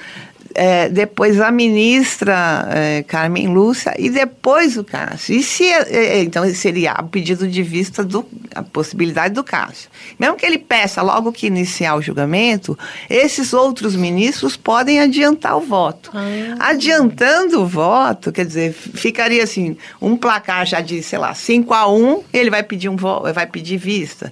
é, 0.55 0.87
depois 0.87 1.39
a 1.39 1.51
ministra 1.51 2.67
é, 2.71 3.03
Carmen 3.03 3.47
Lúcia 3.47 3.93
e 3.97 4.09
depois 4.09 4.77
o 4.77 4.83
Cássio. 4.83 5.35
E 5.35 5.43
se, 5.43 5.63
é, 5.63 5.87
é, 5.91 6.21
então 6.21 6.47
seria 6.53 6.95
o 7.01 7.07
pedido 7.07 7.47
de 7.47 7.63
vista 7.63 8.03
do 8.03 8.25
a 8.53 8.61
possibilidade 8.61 9.33
do 9.33 9.43
Cássio. 9.43 9.89
Mesmo 10.19 10.35
que 10.35 10.45
ele 10.45 10.59
peça 10.59 11.01
logo 11.01 11.31
que 11.31 11.47
iniciar 11.47 11.95
o 11.95 12.01
julgamento, 12.01 12.77
esses 13.09 13.51
outros 13.51 13.95
ministros 13.95 14.55
podem 14.55 14.99
adiantar 14.99 15.57
o 15.57 15.61
voto. 15.61 16.11
Ah. 16.13 16.69
Adiantando 16.69 17.61
o 17.61 17.65
voto, 17.65 18.31
quer 18.31 18.45
dizer, 18.45 18.73
ficaria 18.73 19.43
assim, 19.43 19.75
um 19.99 20.15
placar 20.15 20.65
já 20.67 20.81
de, 20.81 21.01
sei 21.01 21.17
lá, 21.17 21.33
5 21.33 21.73
a 21.73 21.91
1, 21.91 22.23
ele 22.31 22.51
vai 22.51 22.61
pedir 22.61 22.89
um 22.89 22.95
vai 22.95 23.47
pedir 23.47 23.77
vista 23.77 24.31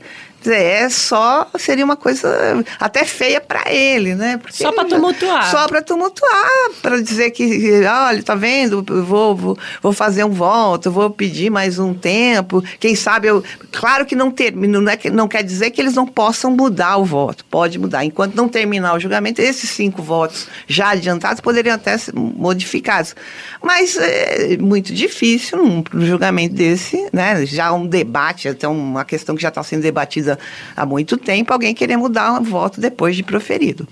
é 0.49 0.89
só 0.89 1.47
seria 1.57 1.85
uma 1.85 1.95
coisa 1.95 2.63
até 2.79 3.05
feia 3.05 3.39
para 3.39 3.71
ele, 3.71 4.15
né? 4.15 4.37
Porque 4.37 4.63
só 4.63 4.71
para 4.71 4.85
tumultuar. 4.85 5.51
Só 5.51 5.67
para 5.67 5.81
tumultuar, 5.81 6.69
para 6.81 7.01
dizer 7.01 7.31
que, 7.31 7.81
olha, 7.85 8.23
tá 8.23 8.35
vendo? 8.35 8.83
Vou, 9.03 9.35
vou, 9.35 9.57
vou 9.81 9.93
fazer 9.93 10.23
um 10.23 10.31
voto, 10.31 10.91
vou 10.91 11.09
pedir 11.09 11.49
mais 11.49 11.77
um 11.79 11.93
tempo. 11.93 12.63
Quem 12.79 12.95
sabe 12.95 13.27
eu, 13.27 13.43
claro 13.71 14.05
que 14.05 14.15
não 14.15 14.31
termina, 14.31 14.79
não, 14.79 14.91
é, 14.91 14.99
não 15.11 15.27
quer 15.27 15.43
dizer 15.43 15.71
que 15.71 15.81
eles 15.81 15.93
não 15.93 16.07
possam 16.07 16.51
mudar 16.51 16.97
o 16.97 17.05
voto. 17.05 17.45
Pode 17.45 17.77
mudar. 17.77 18.03
Enquanto 18.05 18.35
não 18.35 18.47
terminar 18.47 18.95
o 18.95 18.99
julgamento, 18.99 19.41
esses 19.41 19.69
cinco 19.69 20.01
votos 20.01 20.47
já 20.67 20.89
adiantados 20.89 21.41
poderiam 21.41 21.75
até 21.75 21.97
ser 21.97 22.13
modificados. 22.15 23.15
Mas 23.61 23.97
é 23.97 24.57
muito 24.57 24.93
difícil 24.93 25.63
um 25.63 25.83
julgamento 25.93 26.55
desse, 26.55 27.07
né? 27.11 27.45
Já 27.45 27.71
um 27.71 27.85
debate, 27.85 28.47
até 28.47 28.67
uma 28.67 29.05
questão 29.05 29.35
que 29.35 29.41
já 29.41 29.49
está 29.49 29.63
sendo 29.63 29.81
debatida 29.81 30.30
há 30.75 30.85
muito 30.85 31.17
tempo, 31.17 31.53
alguém 31.53 31.73
querer 31.73 31.97
mudar 31.97 32.39
o 32.39 32.43
voto 32.43 32.79
depois 32.79 33.15
de 33.15 33.23
proferido. 33.23 33.87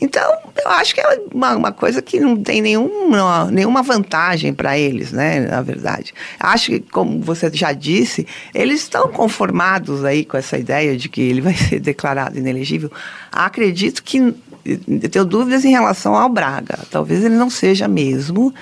Então, 0.00 0.32
eu 0.64 0.70
acho 0.70 0.94
que 0.94 1.00
é 1.00 1.20
uma, 1.32 1.56
uma 1.56 1.72
coisa 1.72 2.00
que 2.00 2.18
não 2.18 2.34
tem 2.42 2.62
nenhuma, 2.62 3.50
nenhuma 3.50 3.82
vantagem 3.82 4.54
para 4.54 4.78
eles, 4.78 5.12
né, 5.12 5.40
na 5.40 5.60
verdade. 5.60 6.14
Acho 6.38 6.70
que, 6.70 6.80
como 6.80 7.20
você 7.20 7.50
já 7.52 7.72
disse, 7.72 8.26
eles 8.54 8.80
estão 8.80 9.08
conformados 9.08 10.02
aí 10.04 10.24
com 10.24 10.38
essa 10.38 10.56
ideia 10.56 10.96
de 10.96 11.08
que 11.08 11.20
ele 11.20 11.42
vai 11.42 11.52
ser 11.54 11.80
declarado 11.80 12.38
inelegível. 12.38 12.90
Acredito 13.30 14.02
que, 14.02 14.34
eu 14.64 15.10
tenho 15.10 15.24
dúvidas 15.24 15.64
em 15.64 15.70
relação 15.70 16.14
ao 16.14 16.28
Braga. 16.30 16.78
Talvez 16.90 17.22
ele 17.22 17.36
não 17.36 17.50
seja 17.50 17.86
mesmo, 17.86 18.54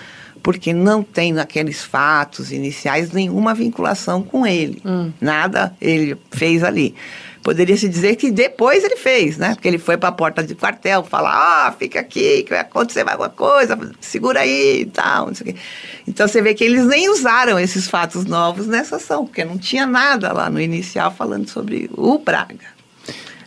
porque 0.49 0.72
não 0.72 1.03
tem 1.03 1.30
naqueles 1.30 1.84
fatos 1.84 2.51
iniciais 2.53 3.12
nenhuma 3.12 3.53
vinculação 3.53 4.22
com 4.22 4.46
ele. 4.46 4.80
Hum. 4.82 5.12
Nada 5.20 5.76
ele 5.78 6.16
fez 6.30 6.64
ali. 6.64 6.94
Poderia 7.42 7.76
se 7.76 7.86
dizer 7.86 8.16
que 8.16 8.30
depois 8.30 8.82
ele 8.82 8.96
fez, 8.96 9.36
né? 9.36 9.55
Porque 9.55 9.68
ele 9.68 9.76
foi 9.76 9.99
para 9.99 10.09
a 10.09 10.12
porta 10.12 10.42
de 10.42 10.55
quartel 10.55 11.05
falar: 11.05 11.66
ah, 11.66 11.72
fica 11.78 12.01
aqui, 12.01 12.44
que 12.44 12.49
vai 12.49 12.61
acontecer 12.61 13.07
alguma 13.07 13.28
coisa, 13.28 13.78
segura 14.01 14.40
aí 14.40 14.80
e 14.80 14.86
tal. 14.86 15.30
Então 16.07 16.26
você 16.26 16.40
vê 16.40 16.55
que 16.55 16.64
eles 16.64 16.86
nem 16.86 17.11
usaram 17.11 17.61
esses 17.61 17.86
fatos 17.86 18.24
novos 18.24 18.66
nessa 18.66 18.96
ação, 18.96 19.26
porque 19.26 19.44
não 19.44 19.59
tinha 19.59 19.84
nada 19.84 20.32
lá 20.32 20.49
no 20.49 20.59
inicial 20.59 21.11
falando 21.11 21.46
sobre 21.46 21.90
o 21.92 22.16
Braga. 22.16 22.77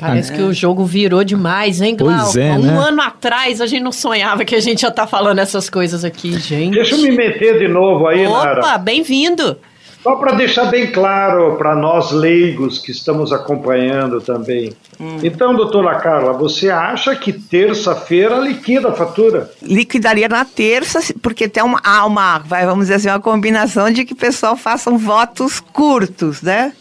Parece 0.02 0.34
é. 0.34 0.36
que 0.36 0.42
o 0.42 0.52
jogo 0.52 0.84
virou 0.84 1.24
demais, 1.24 1.80
hein, 1.80 1.96
Glauco? 1.96 2.24
Pois 2.24 2.36
é, 2.36 2.54
um 2.54 2.64
né? 2.64 2.76
ano 2.76 3.04
atrás 3.04 3.62
a 3.62 3.68
gente 3.68 3.84
não 3.84 3.92
sonhava 3.92 4.44
que 4.44 4.56
a 4.56 4.60
gente 4.60 4.82
ia 4.82 4.90
estar 4.90 5.04
tá 5.04 5.08
falando 5.08 5.38
essas 5.38 5.70
coisas 5.70 6.04
aqui, 6.04 6.40
gente. 6.40 6.74
Deixa 6.74 6.96
eu 6.96 7.02
me 7.04 7.12
meter 7.12 7.60
de 7.60 7.68
novo 7.68 8.08
aí, 8.08 8.26
Opa, 8.26 8.44
Nara. 8.44 8.60
Opa, 8.62 8.78
bem-vindo. 8.80 9.56
Só 10.02 10.16
para 10.16 10.34
deixar 10.34 10.66
bem 10.66 10.92
claro 10.92 11.56
para 11.58 11.76
nós 11.76 12.12
leigos 12.12 12.80
que 12.80 12.90
estamos 12.90 13.32
acompanhando 13.32 14.20
também. 14.20 14.74
Hum. 15.00 15.20
Então, 15.22 15.54
doutora 15.54 15.94
Carla, 16.00 16.34
você 16.34 16.72
acha 16.72 17.16
que 17.16 17.32
terça-feira 17.32 18.40
liquida 18.40 18.90
a 18.90 18.94
fatura? 18.94 19.52
Liquidaria 19.62 20.28
na 20.28 20.44
terça, 20.44 21.00
porque 21.22 21.48
tem 21.48 21.62
uma, 21.62 21.80
há 21.84 22.04
uma, 22.08 22.40
vamos 22.40 22.86
dizer 22.86 22.96
assim, 22.96 23.10
uma 23.10 23.20
combinação 23.20 23.92
de 23.92 24.04
que 24.04 24.14
o 24.14 24.18
pessoal 24.18 24.58
façam 24.58 24.98
votos 24.98 25.60
curtos, 25.60 26.42
né? 26.42 26.74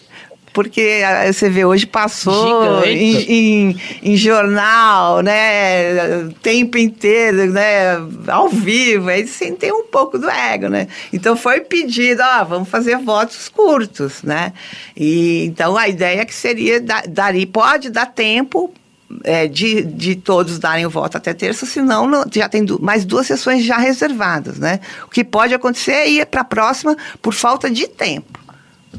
Porque 0.52 1.02
você 1.26 1.48
vê 1.48 1.64
hoje 1.64 1.86
passou 1.86 2.84
em, 2.84 3.70
em, 3.70 3.80
em, 4.02 4.16
jornal, 4.16 5.22
né, 5.22 6.24
o 6.24 6.32
tempo 6.32 6.76
inteiro, 6.76 7.50
né, 7.52 7.96
ao 8.26 8.48
vivo, 8.48 9.08
aí 9.08 9.26
você 9.26 9.52
tem 9.52 9.72
um 9.72 9.84
pouco 9.84 10.18
do 10.18 10.28
ego, 10.28 10.68
né? 10.68 10.88
Então 11.12 11.36
foi 11.36 11.60
pedido, 11.60 12.22
ó, 12.22 12.44
vamos 12.44 12.68
fazer 12.68 12.98
votos 12.98 13.48
curtos, 13.48 14.22
né? 14.22 14.52
E 14.96 15.44
então 15.44 15.76
a 15.76 15.88
ideia 15.88 16.20
é 16.20 16.24
que 16.24 16.34
seria 16.34 16.80
daria 16.80 17.46
pode 17.46 17.90
dar 17.90 18.06
tempo 18.06 18.72
é, 19.24 19.46
de, 19.46 19.82
de 19.82 20.14
todos 20.14 20.58
darem 20.58 20.86
o 20.86 20.90
voto 20.90 21.16
até 21.16 21.34
terça, 21.34 21.66
senão 21.66 22.06
não, 22.06 22.24
já 22.32 22.48
tem 22.48 22.64
du 22.64 22.80
mais 22.80 23.04
duas 23.04 23.26
sessões 23.26 23.64
já 23.64 23.76
reservadas, 23.76 24.58
né? 24.58 24.80
O 25.06 25.10
que 25.10 25.24
pode 25.24 25.54
acontecer 25.54 25.92
é 25.92 26.10
ir 26.10 26.26
para 26.26 26.42
a 26.42 26.44
próxima 26.44 26.96
por 27.20 27.34
falta 27.34 27.70
de 27.70 27.88
tempo. 27.88 28.39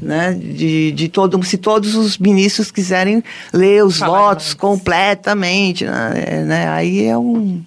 Né, 0.00 0.32
de, 0.32 0.90
de 0.90 1.08
todo, 1.08 1.40
se 1.44 1.58
todos 1.58 1.94
os 1.94 2.16
ministros 2.16 2.70
quiserem 2.70 3.22
ler 3.52 3.84
os 3.84 3.98
Fala 3.98 4.18
votos 4.18 4.46
mais. 4.46 4.54
completamente, 4.54 5.84
né, 5.84 6.44
né, 6.46 6.68
aí 6.68 7.04
é 7.04 7.16
um. 7.16 7.62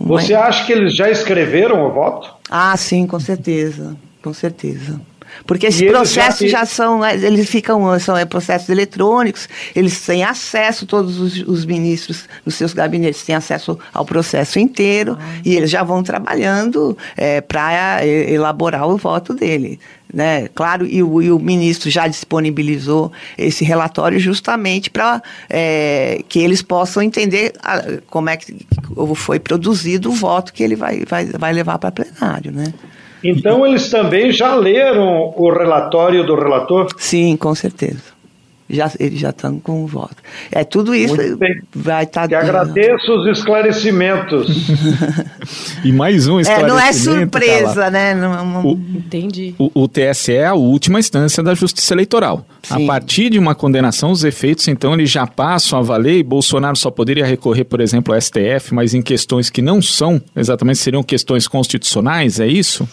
Você 0.00 0.34
acha 0.34 0.64
que 0.64 0.72
eles 0.72 0.96
já 0.96 1.10
escreveram 1.10 1.86
o 1.86 1.92
voto? 1.92 2.34
Ah, 2.50 2.74
sim, 2.78 3.06
com 3.06 3.20
certeza, 3.20 3.94
com 4.22 4.32
certeza. 4.32 4.98
Porque 5.46 5.66
esses 5.66 5.88
processos 5.88 6.50
já, 6.50 6.60
já, 6.60 6.66
são, 6.66 7.04
é, 7.04 7.14
eles 7.14 7.48
ficam, 7.48 7.98
são 7.98 8.16
é, 8.16 8.24
processos 8.24 8.68
eletrônicos, 8.68 9.48
eles 9.74 10.04
têm 10.04 10.24
acesso, 10.24 10.86
todos 10.86 11.18
os, 11.18 11.40
os, 11.46 11.64
ministros 11.64 12.28
dos 12.44 12.54
seus 12.54 12.72
gabinetes 12.72 13.22
têm 13.22 13.34
acesso 13.34 13.78
ao 13.92 14.04
processo 14.04 14.58
inteiro 14.58 15.16
ah. 15.20 15.40
e 15.44 15.56
eles 15.56 15.70
já 15.70 15.82
vão 15.82 16.02
trabalhando 16.02 16.96
é, 17.16 17.40
para 17.40 18.04
é, 18.04 18.30
elaborar 18.30 18.88
o 18.88 18.96
voto 18.96 19.34
dele. 19.34 19.78
Né? 20.12 20.48
Claro, 20.48 20.86
e 20.86 21.02
o, 21.02 21.22
e 21.22 21.30
o, 21.30 21.38
ministro 21.38 21.90
já 21.90 22.06
disponibilizou 22.08 23.12
esse 23.38 23.64
relatório 23.64 24.18
justamente 24.18 24.90
para 24.90 25.22
é, 25.48 26.22
que 26.28 26.40
eles 26.40 26.62
possam 26.62 27.02
entender 27.02 27.52
a, 27.62 27.82
como 28.08 28.28
é 28.28 28.36
que 28.36 28.56
foi 29.14 29.38
produzido 29.38 30.10
o 30.10 30.12
voto 30.12 30.52
que 30.52 30.62
ele 30.62 30.76
vai, 30.76 31.04
vai, 31.04 31.26
vai 31.26 31.52
levar 31.52 31.78
para 31.78 31.90
plenário. 31.90 32.50
Né? 32.50 32.72
Então 33.22 33.66
eles 33.66 33.88
também 33.88 34.32
já 34.32 34.54
leram 34.54 35.32
o 35.36 35.50
relatório 35.52 36.24
do 36.24 36.34
relator? 36.34 36.88
Sim, 36.96 37.36
com 37.36 37.54
certeza. 37.54 38.19
Já, 38.70 38.90
eles 39.00 39.18
já 39.18 39.30
estão 39.30 39.58
com 39.58 39.82
o 39.82 39.86
voto. 39.86 40.16
É 40.52 40.62
tudo 40.62 40.94
isso 40.94 41.16
vai 41.74 42.04
estar. 42.04 42.22
Tá 42.22 42.28
que 42.28 42.34
agradeço 42.34 43.12
os 43.12 43.38
esclarecimentos. 43.38 44.68
e 45.84 45.92
mais 45.92 46.28
um 46.28 46.38
esclarecimento. 46.38 46.66
É, 46.66 46.68
não 46.68 46.78
é 46.78 46.92
surpresa, 46.92 47.90
né? 47.90 48.14
Não, 48.14 48.64
o, 48.64 48.72
Entendi. 48.72 49.54
O, 49.58 49.70
o, 49.74 49.88
TSE 49.88 50.32
é 50.32 50.46
a 50.46 50.54
última 50.54 51.00
instância 51.00 51.42
da 51.42 51.52
Justiça 51.54 51.94
Eleitoral. 51.94 52.46
Sim. 52.62 52.84
A 52.84 52.86
partir 52.86 53.30
de 53.30 53.38
uma 53.38 53.54
condenação, 53.54 54.12
os 54.12 54.22
efeitos, 54.22 54.68
então, 54.68 54.94
eles 54.94 55.10
já 55.10 55.26
passam 55.26 55.78
a 55.78 55.82
valer 55.82 56.18
e 56.18 56.22
Bolsonaro 56.22 56.76
só 56.76 56.90
poderia 56.90 57.26
recorrer, 57.26 57.64
por 57.64 57.80
exemplo, 57.80 58.14
ao 58.14 58.20
STF, 58.20 58.72
mas 58.72 58.94
em 58.94 59.02
questões 59.02 59.50
que 59.50 59.60
não 59.60 59.82
são, 59.82 60.22
exatamente 60.36 60.78
seriam 60.78 61.02
questões 61.02 61.48
constitucionais, 61.48 62.38
é 62.38 62.46
isso? 62.46 62.88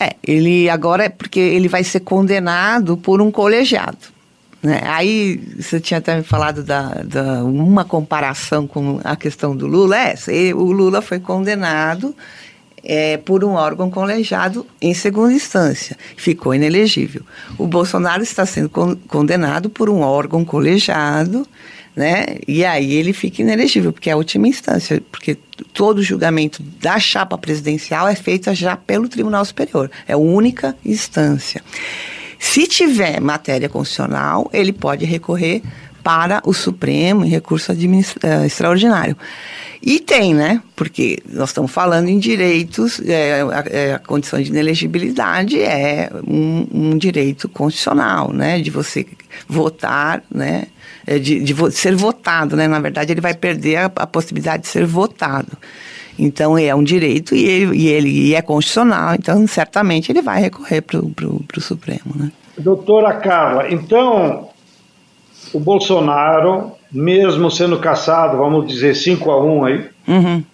É, 0.00 0.14
ele 0.26 0.70
agora 0.70 1.04
é 1.04 1.08
porque 1.10 1.38
ele 1.38 1.68
vai 1.68 1.84
ser 1.84 2.00
condenado 2.00 2.96
por 2.96 3.20
um 3.20 3.30
colegiado. 3.30 3.98
Né? 4.62 4.80
Aí 4.84 5.40
você 5.58 5.80
tinha 5.80 5.98
até 5.98 6.16
me 6.16 6.22
falado 6.22 6.62
da, 6.62 7.02
da 7.02 7.44
uma 7.44 7.84
comparação 7.84 8.66
com 8.66 9.00
a 9.02 9.16
questão 9.16 9.56
do 9.56 9.66
Lula. 9.66 9.96
É, 9.96 10.14
o 10.54 10.70
Lula 10.70 11.00
foi 11.00 11.18
condenado 11.18 12.14
é, 12.82 13.16
por 13.16 13.44
um 13.44 13.52
órgão 13.52 13.90
colegiado 13.90 14.66
em 14.80 14.94
segunda 14.94 15.32
instância, 15.32 15.96
ficou 16.16 16.54
inelegível. 16.54 17.22
O 17.58 17.66
Bolsonaro 17.66 18.22
está 18.22 18.44
sendo 18.44 18.68
con 18.68 18.96
condenado 19.08 19.70
por 19.70 19.88
um 19.88 20.00
órgão 20.00 20.44
colegiado 20.44 21.46
né? 21.94 22.38
E 22.46 22.64
aí 22.64 22.94
ele 22.94 23.12
fica 23.12 23.42
inelegível, 23.42 23.92
porque 23.92 24.10
é 24.10 24.12
a 24.12 24.16
última 24.16 24.48
instância, 24.48 25.02
porque 25.10 25.36
todo 25.74 26.02
julgamento 26.02 26.62
da 26.80 26.98
chapa 26.98 27.36
presidencial 27.36 28.08
é 28.08 28.14
feito 28.14 28.52
já 28.54 28.76
pelo 28.76 29.08
Tribunal 29.08 29.44
Superior, 29.44 29.90
é 30.06 30.12
a 30.12 30.16
única 30.16 30.76
instância. 30.84 31.62
Se 32.40 32.66
tiver 32.66 33.20
matéria 33.20 33.68
constitucional, 33.68 34.50
ele 34.52 34.72
pode 34.72 35.04
recorrer 35.04 35.62
para 36.02 36.40
o 36.46 36.54
Supremo 36.54 37.24
em 37.24 37.28
recurso 37.28 37.70
uh, 37.70 38.46
extraordinário. 38.46 39.14
E 39.82 40.00
tem, 40.00 40.34
né? 40.34 40.62
Porque 40.74 41.18
nós 41.28 41.50
estamos 41.50 41.70
falando 41.70 42.08
em 42.08 42.18
direitos, 42.18 42.98
é, 43.00 43.42
a, 43.42 43.64
é, 43.66 43.94
a, 43.94 43.98
condição 43.98 44.40
de 44.40 44.48
inelegibilidade 44.48 45.60
é 45.60 46.10
um, 46.26 46.66
um, 46.72 46.98
direito 46.98 47.46
constitucional, 47.46 48.32
né? 48.32 48.58
De 48.58 48.70
você 48.70 49.06
votar, 49.46 50.22
né? 50.30 50.66
De, 51.06 51.40
de 51.40 51.72
ser 51.72 51.94
votado, 51.94 52.56
né? 52.56 52.66
Na 52.66 52.80
verdade, 52.80 53.12
ele 53.12 53.20
vai 53.20 53.34
perder 53.34 53.76
a, 53.76 53.84
a, 53.96 54.06
possibilidade 54.06 54.62
de 54.62 54.68
ser 54.68 54.86
votado. 54.86 55.52
Então, 56.22 56.58
é 56.58 56.74
um 56.74 56.84
direito 56.84 57.34
e 57.34 57.44
ele, 57.46 57.76
e 57.76 57.88
ele 57.88 58.10
e 58.10 58.34
é 58.34 58.42
constitucional, 58.42 59.14
então, 59.14 59.46
certamente, 59.46 60.12
ele 60.12 60.20
vai 60.20 60.40
recorrer 60.40 60.82
para 60.82 60.98
o 60.98 61.60
Supremo, 61.60 62.12
né? 62.14 62.30
Doutora 62.58 63.14
Carla, 63.14 63.72
então, 63.72 64.50
o 65.52 65.58
Bolsonaro, 65.58 66.72
mesmo 66.92 67.50
sendo 67.50 67.78
caçado, 67.78 68.36
vamos 68.36 68.68
dizer 68.68 68.94
5 68.94 69.30
a 69.30 69.42
1 69.42 69.64
aí, 69.64 69.88
uhum. 70.06 70.44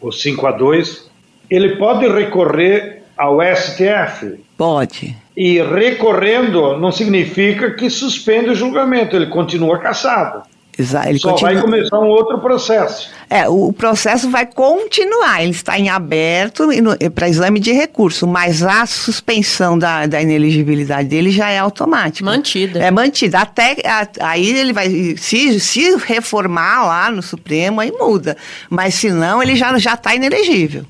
ou 0.00 0.10
5 0.10 0.46
a 0.46 0.52
2, 0.52 1.10
ele 1.48 1.76
pode 1.76 2.08
recorrer 2.08 3.04
ao 3.16 3.38
STF? 3.40 4.40
Pode. 4.58 5.16
E 5.36 5.62
recorrendo 5.62 6.76
não 6.78 6.90
significa 6.90 7.70
que 7.70 7.88
suspende 7.88 8.50
o 8.50 8.54
julgamento, 8.54 9.14
ele 9.14 9.26
continua 9.26 9.78
caçado. 9.78 10.42
Ele 10.78 11.18
Só 11.18 11.30
continua... 11.30 11.54
vai 11.54 11.62
começar 11.62 11.98
um 11.98 12.08
outro 12.08 12.38
processo. 12.38 13.08
É, 13.30 13.48
o 13.48 13.72
processo 13.72 14.28
vai 14.28 14.46
continuar, 14.46 15.42
ele 15.42 15.50
está 15.50 15.78
em 15.78 15.88
aberto 15.88 16.68
para 17.14 17.28
exame 17.28 17.58
de 17.58 17.72
recurso, 17.72 18.26
mas 18.26 18.62
a 18.62 18.84
suspensão 18.84 19.78
da, 19.78 20.06
da 20.06 20.20
ineligibilidade 20.20 21.08
dele 21.08 21.30
já 21.30 21.50
é 21.50 21.58
automática. 21.58 22.24
Mantida. 22.24 22.78
É 22.78 22.90
mantida. 22.90 23.38
Até 23.38 23.76
a, 23.84 24.06
aí 24.20 24.46
ele 24.46 24.72
vai, 24.72 25.16
se, 25.16 25.58
se 25.58 25.96
reformar 25.96 26.86
lá 26.86 27.10
no 27.10 27.22
Supremo, 27.22 27.80
aí 27.80 27.90
muda. 27.90 28.36
Mas 28.68 28.94
se 28.94 29.10
não, 29.10 29.42
ele 29.42 29.56
já 29.56 29.72
está 29.74 30.14
inelegível. 30.14 30.84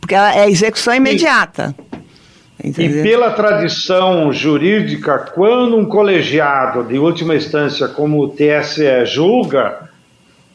Porque 0.00 0.14
é 0.14 0.48
execução 0.48 0.94
imediata. 0.94 1.74
Sim. 1.76 1.98
Entendeu? 2.62 3.00
E 3.00 3.02
pela 3.02 3.30
tradição 3.30 4.32
jurídica, 4.32 5.18
quando 5.34 5.76
um 5.76 5.84
colegiado 5.84 6.82
de 6.82 6.98
última 6.98 7.36
instância, 7.36 7.86
como 7.88 8.20
o 8.20 8.28
TSE, 8.28 9.06
julga, 9.06 9.88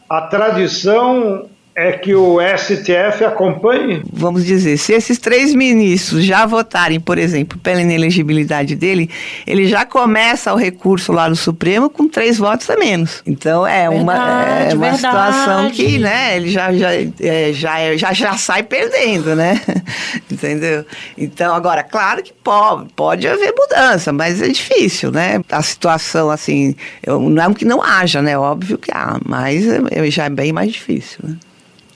a 0.10 0.22
tradição 0.22 1.50
é 1.76 1.94
que 1.94 2.14
o 2.14 2.38
STF 2.40 3.26
acompanhe? 3.26 4.04
Vamos 4.12 4.46
dizer, 4.46 4.78
se 4.78 4.94
esses 4.94 5.18
três 5.18 5.54
ministros 5.56 6.24
já 6.24 6.46
votarem, 6.46 7.00
por 7.00 7.18
exemplo, 7.18 7.58
pela 7.60 7.82
inelegibilidade 7.82 8.76
dele, 8.76 9.10
ele 9.48 9.68
já 9.68 9.86
começa 9.86 10.54
o 10.54 10.56
recurso 10.56 11.12
lá 11.12 11.28
no 11.28 11.36
Supremo 11.36 11.90
com 11.90 12.08
três 12.08 12.38
votos 12.38 12.70
a 12.70 12.78
menos. 12.78 13.24
Então 13.26 13.66
é 13.66 13.90
verdade, 13.90 14.04
uma, 14.04 14.16
é 14.16 14.74
uma 14.74 14.94
situação 14.96 15.72
que, 15.72 15.98
né, 15.98 16.38
ele 16.38 16.50
já, 16.50 16.72
já, 16.74 16.94
é, 16.94 17.54
já, 17.54 17.80
é, 17.80 17.98
já, 17.98 18.14
já 18.14 18.38
sai 18.38 18.64
perdendo, 18.64 19.36
né? 19.36 19.60
Entendeu? 20.32 20.86
Então, 21.18 21.56
agora, 21.56 21.84
claro 21.84 22.22
que 22.22 22.34
pode, 22.34 22.94
pode 22.96 23.28
haver 23.28 23.54
mudança, 23.58 24.14
mas 24.14 24.42
é 24.42 24.48
difícil, 24.48 25.12
né? 25.12 25.42
A 25.50 25.62
situação, 25.62 26.30
assim, 26.30 26.76
não 27.08 27.44
é 27.44 27.54
que 27.54 27.66
não 27.66 27.82
haja, 27.82 28.22
né? 28.22 28.38
Óbvio 28.38 28.78
que 28.78 28.92
há, 28.92 29.18
mas 29.26 29.66
é, 29.68 30.12
já 30.12 30.26
é 30.26 30.30
bem 30.30 30.52
mais 30.52 30.72
difícil, 30.72 31.20
né? 31.24 31.36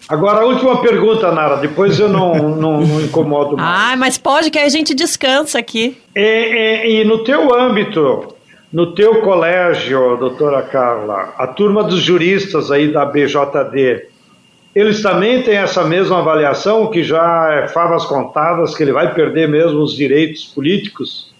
Agora, 0.09 0.41
a 0.41 0.45
última 0.45 0.81
pergunta, 0.81 1.31
Nara, 1.31 1.57
depois 1.57 1.99
eu 1.99 2.07
não, 2.07 2.33
não, 2.55 2.81
não 2.81 3.01
incomodo 3.01 3.57
mais. 3.57 3.91
Ah, 3.91 3.95
mas 3.97 4.17
pode 4.17 4.49
que 4.49 4.57
a 4.57 4.69
gente 4.69 4.93
descansa 4.93 5.59
aqui. 5.59 5.97
E, 6.15 6.21
e, 6.21 7.01
e, 7.01 7.03
no 7.03 7.23
teu 7.23 7.53
âmbito, 7.53 8.33
no 8.71 8.93
teu 8.93 9.21
colégio, 9.21 10.17
doutora 10.17 10.61
Carla, 10.61 11.33
a 11.37 11.47
turma 11.47 11.83
dos 11.83 11.99
juristas 12.01 12.71
aí 12.71 12.91
da 12.91 13.05
BJD, 13.05 14.07
eles 14.73 15.01
também 15.01 15.41
têm 15.41 15.57
essa 15.57 15.83
mesma 15.83 16.19
avaliação, 16.19 16.91
que 16.91 17.03
já 17.03 17.49
é 17.51 17.67
favas 17.67 18.05
contadas, 18.05 18.75
que 18.75 18.83
ele 18.83 18.91
vai 18.91 19.13
perder 19.13 19.47
mesmo 19.47 19.81
os 19.81 19.95
direitos 19.95 20.45
políticos? 20.45 21.33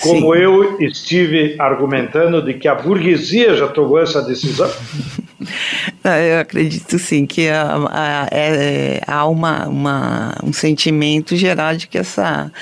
Como 0.00 0.34
Sim. 0.34 0.40
eu 0.40 0.80
estive 0.80 1.56
argumentando 1.58 2.42
de 2.42 2.54
que 2.54 2.66
a 2.66 2.74
burguesia 2.74 3.54
já 3.54 3.68
tomou 3.68 3.98
essa 3.98 4.22
decisão? 4.22 4.70
Eu 6.04 6.40
acredito 6.40 6.98
sim 6.98 7.24
que 7.24 7.48
há, 7.48 7.76
há, 7.90 8.28
é, 8.30 9.00
há 9.06 9.26
uma, 9.26 9.66
uma, 9.68 10.34
um 10.42 10.52
sentimento 10.52 11.34
geral 11.34 11.74
de 11.76 11.86
que 11.86 11.96
essa. 11.98 12.52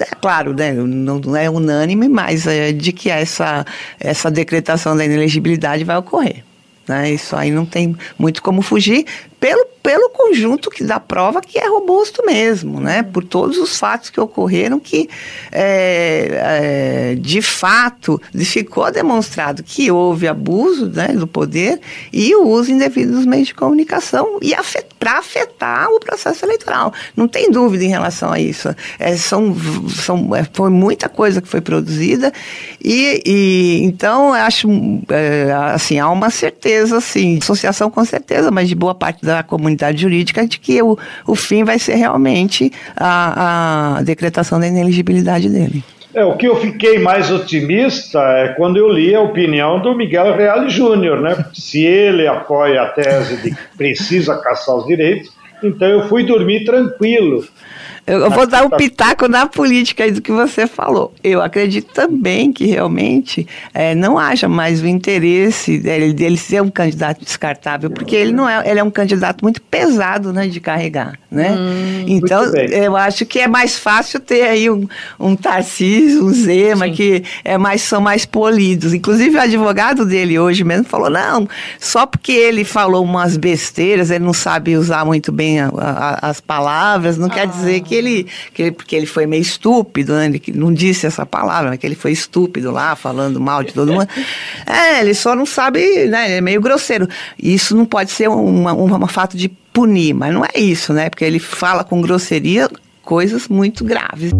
É 0.00 0.14
claro, 0.20 0.52
né, 0.52 0.72
não, 0.72 1.18
não 1.18 1.36
é 1.36 1.48
unânime, 1.48 2.08
mas 2.08 2.46
é 2.46 2.72
de 2.72 2.92
que 2.92 3.08
essa, 3.08 3.64
essa 4.00 4.30
decretação 4.30 4.96
da 4.96 5.04
inelegibilidade 5.04 5.84
vai 5.84 5.96
ocorrer. 5.96 6.44
Né? 6.88 7.12
Isso 7.12 7.34
aí 7.34 7.50
não 7.50 7.66
tem 7.66 7.96
muito 8.18 8.42
como 8.42 8.62
fugir, 8.62 9.04
pelo, 9.38 9.66
pelo 9.82 10.08
conjunto 10.10 10.70
que 10.70 10.82
da 10.82 10.98
prova 10.98 11.40
que 11.40 11.58
é 11.58 11.68
robusto 11.68 12.24
mesmo, 12.24 12.80
né? 12.80 13.02
Por 13.02 13.22
todos 13.22 13.58
os 13.58 13.78
fatos 13.78 14.10
que 14.10 14.20
ocorreram 14.20 14.80
que, 14.80 15.08
é, 15.52 17.10
é, 17.12 17.14
de 17.16 17.42
fato, 17.42 18.20
ficou 18.44 18.90
demonstrado 18.90 19.62
que 19.62 19.90
houve 19.90 20.26
abuso 20.26 20.86
né, 20.86 21.08
do 21.08 21.26
poder 21.26 21.80
e 22.12 22.34
o 22.34 22.48
uso 22.48 22.70
indevido 22.70 23.12
dos 23.12 23.26
meios 23.26 23.48
de 23.48 23.54
comunicação 23.54 24.38
e 24.40 24.54
afet, 24.54 24.86
para 24.98 25.18
afetar 25.18 25.88
o 25.90 26.00
processo 26.00 26.44
eleitoral. 26.44 26.92
Não 27.14 27.28
tem 27.28 27.50
dúvida 27.50 27.84
em 27.84 27.88
relação 27.88 28.32
a 28.32 28.40
isso. 28.40 28.74
É, 28.98 29.16
são, 29.16 29.54
são, 29.88 30.34
é, 30.34 30.46
foi 30.52 30.70
muita 30.70 31.08
coisa 31.08 31.42
que 31.42 31.48
foi 31.48 31.60
produzida 31.60 32.32
e, 32.82 33.22
e 33.26 33.80
então 33.84 34.32
acho 34.32 34.68
é, 35.08 35.52
assim 35.74 35.98
há 35.98 36.08
uma 36.10 36.30
certeza, 36.30 36.98
assim, 36.98 37.38
associação 37.42 37.90
com 37.90 38.04
certeza, 38.04 38.50
mas 38.50 38.68
de 38.68 38.74
boa 38.74 38.94
parte 38.94 39.25
da 39.26 39.42
comunidade 39.42 40.00
jurídica 40.00 40.46
de 40.46 40.58
que 40.58 40.80
o, 40.80 40.96
o 41.26 41.34
fim 41.34 41.64
vai 41.64 41.78
ser 41.78 41.96
realmente 41.96 42.72
a, 42.96 43.98
a 43.98 44.02
decretação 44.02 44.58
da 44.58 44.66
ineligibilidade 44.66 45.50
dele. 45.50 45.84
É, 46.14 46.24
o 46.24 46.34
que 46.34 46.48
eu 46.48 46.56
fiquei 46.56 46.98
mais 46.98 47.30
otimista 47.30 48.18
é 48.20 48.48
quando 48.54 48.78
eu 48.78 48.88
li 48.88 49.14
a 49.14 49.20
opinião 49.20 49.82
do 49.82 49.94
Miguel 49.94 50.34
Reale 50.34 50.70
Júnior, 50.70 51.20
né? 51.20 51.44
Se 51.52 51.84
ele 51.84 52.26
apoia 52.26 52.82
a 52.82 52.86
tese 52.86 53.36
de 53.42 53.50
que 53.50 53.76
precisa 53.76 54.34
caçar 54.38 54.76
os 54.76 54.86
direitos, 54.86 55.30
então 55.62 55.86
eu 55.86 56.08
fui 56.08 56.24
dormir 56.24 56.64
tranquilo. 56.64 57.44
Eu, 58.06 58.20
eu 58.20 58.30
vou 58.30 58.46
dar 58.46 58.64
um 58.64 58.70
pitaco 58.70 59.26
na 59.26 59.46
política 59.46 60.04
aí 60.04 60.12
do 60.12 60.22
que 60.22 60.30
você 60.30 60.66
falou. 60.66 61.12
Eu 61.24 61.42
acredito 61.42 61.92
também 61.92 62.52
que 62.52 62.64
realmente 62.66 63.46
é, 63.74 63.96
não 63.96 64.16
haja 64.16 64.48
mais 64.48 64.80
o 64.80 64.86
interesse 64.86 65.78
dele, 65.78 66.12
dele 66.12 66.36
ser 66.36 66.62
um 66.62 66.70
candidato 66.70 67.24
descartável, 67.24 67.90
porque 67.90 68.14
ele 68.14 68.30
não 68.30 68.48
é, 68.48 68.70
ele 68.70 68.78
é 68.78 68.84
um 68.84 68.90
candidato 68.92 69.42
muito 69.42 69.60
pesado, 69.60 70.32
né, 70.32 70.46
de 70.46 70.60
carregar, 70.60 71.18
né? 71.28 71.50
Hum, 71.50 72.04
então, 72.06 72.44
eu 72.54 72.96
acho 72.96 73.26
que 73.26 73.40
é 73.40 73.48
mais 73.48 73.76
fácil 73.76 74.20
ter 74.20 74.42
aí 74.42 74.70
um, 74.70 74.86
um 75.18 75.34
Tarcísio, 75.34 76.24
um 76.24 76.32
Zema, 76.32 76.86
Sim. 76.86 76.92
que 76.92 77.24
é 77.44 77.58
mais, 77.58 77.82
são 77.82 78.00
mais 78.00 78.24
polidos. 78.24 78.94
Inclusive, 78.94 79.36
o 79.36 79.40
advogado 79.40 80.06
dele 80.06 80.38
hoje 80.38 80.62
mesmo 80.62 80.84
falou, 80.84 81.10
não, 81.10 81.48
só 81.80 82.06
porque 82.06 82.32
ele 82.32 82.64
falou 82.64 83.02
umas 83.02 83.36
besteiras, 83.36 84.12
ele 84.12 84.24
não 84.24 84.32
sabe 84.32 84.76
usar 84.76 85.04
muito 85.04 85.32
bem 85.32 85.60
a, 85.60 85.70
a, 85.76 86.30
as 86.30 86.40
palavras, 86.40 87.18
não 87.18 87.26
ah. 87.26 87.30
quer 87.30 87.48
dizer 87.48 87.80
que 87.80 87.95
ele, 87.96 88.26
que 88.52 88.62
ele, 88.62 88.70
porque 88.70 88.94
ele 88.94 89.06
foi 89.06 89.26
meio 89.26 89.42
estúpido, 89.42 90.12
né? 90.14 90.26
Ele 90.26 90.42
não 90.54 90.72
disse 90.72 91.06
essa 91.06 91.26
palavra, 91.26 91.70
mas 91.70 91.78
que 91.78 91.86
ele 91.86 91.94
foi 91.94 92.12
estúpido 92.12 92.70
lá, 92.70 92.94
falando 92.94 93.40
mal 93.40 93.62
de 93.62 93.72
todo 93.72 93.92
mundo. 93.92 94.08
É, 94.66 95.00
ele 95.00 95.14
só 95.14 95.34
não 95.34 95.46
sabe, 95.46 96.06
né? 96.06 96.26
Ele 96.26 96.34
é 96.34 96.40
meio 96.40 96.60
grosseiro. 96.60 97.08
Isso 97.40 97.76
não 97.76 97.86
pode 97.86 98.10
ser 98.10 98.28
uma, 98.28 98.72
uma, 98.72 98.96
uma 98.96 99.08
fato 99.08 99.36
de 99.36 99.48
punir, 99.48 100.12
mas 100.12 100.34
não 100.34 100.44
é 100.44 100.58
isso, 100.58 100.92
né? 100.92 101.08
Porque 101.08 101.24
ele 101.24 101.38
fala 101.38 101.84
com 101.84 102.00
grosseria 102.00 102.68
coisas 103.02 103.48
muito 103.48 103.84
graves. 103.84 104.32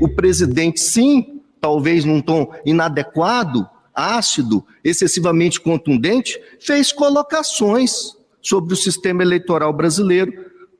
O 0.00 0.08
presidente, 0.14 0.80
sim, 0.80 1.40
talvez 1.60 2.04
num 2.04 2.20
tom 2.20 2.52
inadequado, 2.64 3.66
ácido, 3.94 4.64
excessivamente 4.82 5.60
contundente, 5.60 6.38
fez 6.60 6.92
colocações 6.92 8.14
sobre 8.42 8.74
o 8.74 8.76
sistema 8.76 9.22
eleitoral 9.22 9.72
brasileiro, 9.72 10.32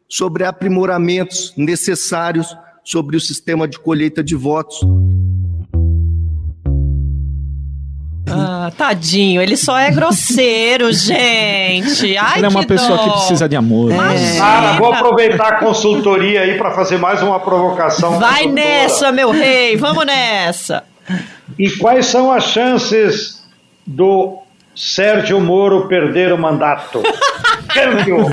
sobre 0.09 0.45
aprimoramentos 0.45 1.53
necessários 1.57 2.57
sobre 2.85 3.17
o 3.17 3.21
sistema 3.21 3.67
de 3.67 3.79
colheita 3.79 4.23
de 4.23 4.37
votos. 4.37 4.81
Ah, 8.29 8.73
tadinho, 8.77 9.41
ele 9.41 9.57
só 9.57 9.79
é 9.79 9.91
grosseiro, 9.91 10.93
gente. 10.95 12.17
Ai, 12.17 12.39
ele 12.39 12.47
é 12.47 12.49
uma 12.49 12.61
que 12.61 12.69
pessoa 12.69 12.97
dó. 12.97 13.05
que 13.05 13.11
precisa 13.11 13.49
de 13.49 13.57
amor. 13.57 13.93
É. 13.93 14.17
Sara, 14.39 14.79
vou 14.79 14.93
aproveitar 14.93 15.55
a 15.55 15.59
consultoria 15.59 16.43
aí 16.43 16.57
para 16.59 16.73
fazer 16.73 16.99
mais 16.99 17.23
uma 17.23 17.41
provocação. 17.41 18.19
Vai 18.19 18.47
nessa, 18.47 19.13
meu 19.13 19.31
rei, 19.31 19.77
vamos 19.77 20.05
nessa. 20.07 20.85
E 21.59 21.71
quais 21.71 22.07
são 22.07 22.33
as 22.33 22.45
chances 22.45 23.45
do 23.87 24.44
Sérgio 24.75 25.41
Moro 25.41 25.87
perder 25.89 26.33
o 26.33 26.39
mandato? 26.39 27.03
Câmbio! 27.69 28.27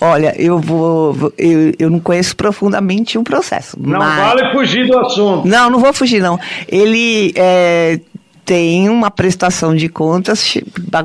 Olha, 0.00 0.34
eu 0.36 0.58
vou. 0.58 1.32
Eu, 1.38 1.72
eu 1.78 1.90
não 1.90 2.00
conheço 2.00 2.36
profundamente 2.36 3.16
o 3.16 3.22
processo. 3.22 3.76
Não 3.80 3.98
mas... 3.98 4.18
vale 4.18 4.52
fugir 4.52 4.86
do 4.86 4.98
assunto. 4.98 5.46
Não, 5.46 5.70
não 5.70 5.78
vou 5.78 5.92
fugir, 5.92 6.20
não. 6.20 6.38
Ele 6.68 7.32
é, 7.36 8.00
tem 8.48 8.88
uma 8.88 9.10
prestação 9.10 9.76
de 9.76 9.90
contas 9.90 10.54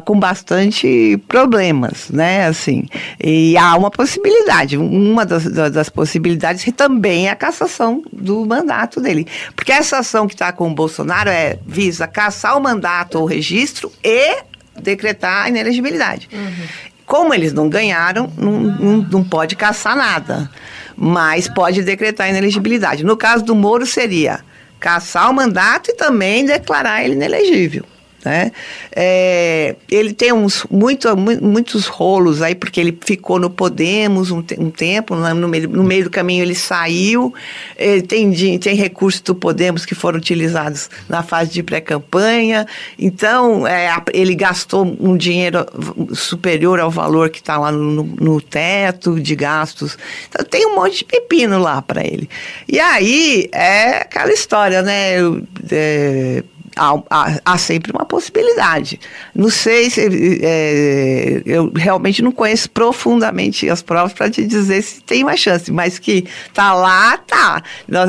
com 0.06 0.18
bastante 0.18 1.22
problemas, 1.28 2.10
né? 2.10 2.48
Assim, 2.48 2.86
e 3.22 3.58
há 3.58 3.76
uma 3.76 3.92
possibilidade. 3.92 4.78
Uma 4.78 5.26
das, 5.26 5.44
das 5.44 5.90
possibilidades 5.90 6.66
também 6.74 7.28
é 7.28 7.32
a 7.32 7.36
cassação 7.36 8.02
do 8.14 8.46
mandato 8.46 9.02
dele, 9.02 9.28
porque 9.58 9.74
essa 9.74 9.98
ação 9.98 10.26
que 10.26 10.34
está 10.34 10.54
com 10.54 10.72
o 10.72 10.74
Bolsonaro 10.74 11.30
é 11.30 11.60
visa 11.68 12.08
caçar 12.08 12.58
o 12.58 12.62
mandato 12.62 13.16
ou 13.16 13.26
o 13.26 13.28
registro 13.28 13.92
e 14.02 14.38
decretar 14.82 15.44
a 15.44 15.50
inelegibilidade. 15.50 16.30
Uhum. 16.32 16.68
Como 17.06 17.34
eles 17.34 17.52
não 17.52 17.68
ganharam, 17.68 18.32
não, 18.38 18.52
não, 18.54 18.98
não 19.12 19.22
pode 19.22 19.58
caçar 19.58 19.98
nada, 19.98 20.50
mas 20.96 21.50
pode 21.50 21.84
decretar 21.84 22.28
a 22.28 22.30
inelegibilidade. 22.30 23.04
No 23.04 23.18
caso 23.18 23.44
do 23.44 23.54
Moro 23.54 23.86
seria 23.86 24.40
caçar 24.84 25.32
o 25.32 25.34
mandato 25.34 25.92
e 25.92 25.94
também 25.94 26.46
declarar 26.46 27.06
ele 27.06 27.14
inelegível. 27.14 27.86
Né? 28.24 28.52
É, 28.96 29.76
ele 29.92 30.14
tem 30.14 30.32
uns 30.32 30.66
muito, 30.70 31.16
muitos 31.18 31.88
rolos 31.88 32.42
aí, 32.42 32.56
porque 32.56 32.80
ele 32.80 32.98
ficou 33.06 33.38
no 33.38 33.50
Podemos 33.50 34.32
um, 34.32 34.44
um 34.58 34.70
tempo, 34.70 35.16
no 35.16 35.48
meio, 35.48 35.70
no 35.70 35.84
meio, 35.84 36.06
do 36.06 36.10
caminho 36.10 36.42
ele 36.42 36.56
saiu. 36.56 37.34
Tem, 38.08 38.58
tem 38.60 38.76
recursos 38.76 39.22
do 39.22 39.36
Podemos 39.36 39.86
que 39.86 39.94
foram 39.94 40.18
utilizados 40.18 40.90
na 41.10 41.22
fase 41.22 41.52
de 41.52 41.62
pré-campanha. 41.64 42.66
Então, 42.98 43.68
é, 43.68 43.94
ele 44.14 44.36
gastou 44.36 44.86
um 45.00 45.18
dinheiro 45.18 45.66
superior 46.14 46.80
ao 46.80 46.90
valor 46.90 47.30
que 47.30 47.40
está 47.40 47.58
lá 47.58 47.72
no, 47.72 48.04
no, 48.04 48.42
teto 48.42 49.20
de 49.20 49.36
gastos. 49.36 49.98
Então, 50.30 50.46
tem 50.46 50.66
um 50.66 50.76
monte 50.76 51.00
de 51.00 51.06
pepino 51.06 51.60
lá 51.60 51.82
para 51.82 52.06
ele. 52.06 52.30
E 52.68 52.80
aí 52.80 53.50
é 53.52 53.98
aquela 53.98 54.32
história, 54.32 54.82
né? 54.82 55.16
É, 55.72 56.44
há, 56.76 57.02
há, 57.10 57.40
há, 57.46 57.58
sempre 57.58 57.92
uma 57.92 58.06
possibilidade. 58.06 59.00
Não 59.34 59.50
sei 59.50 59.90
se. 59.90 60.40
É, 60.42 61.42
eu 61.46 61.72
realmente 61.74 62.22
não 62.22 62.32
conheço 62.32 62.70
profundamente 62.70 63.70
as 63.70 63.82
provas 63.82 64.14
para 64.14 64.30
te 64.30 64.46
dizer 64.46 64.82
se 64.82 65.02
tem 65.02 65.24
uma 65.24 65.38
chance, 65.38 65.72
mas 65.72 66.00
que 66.00 66.26
tá 66.54 66.74
lá, 66.74 67.18
tá. 67.18 67.64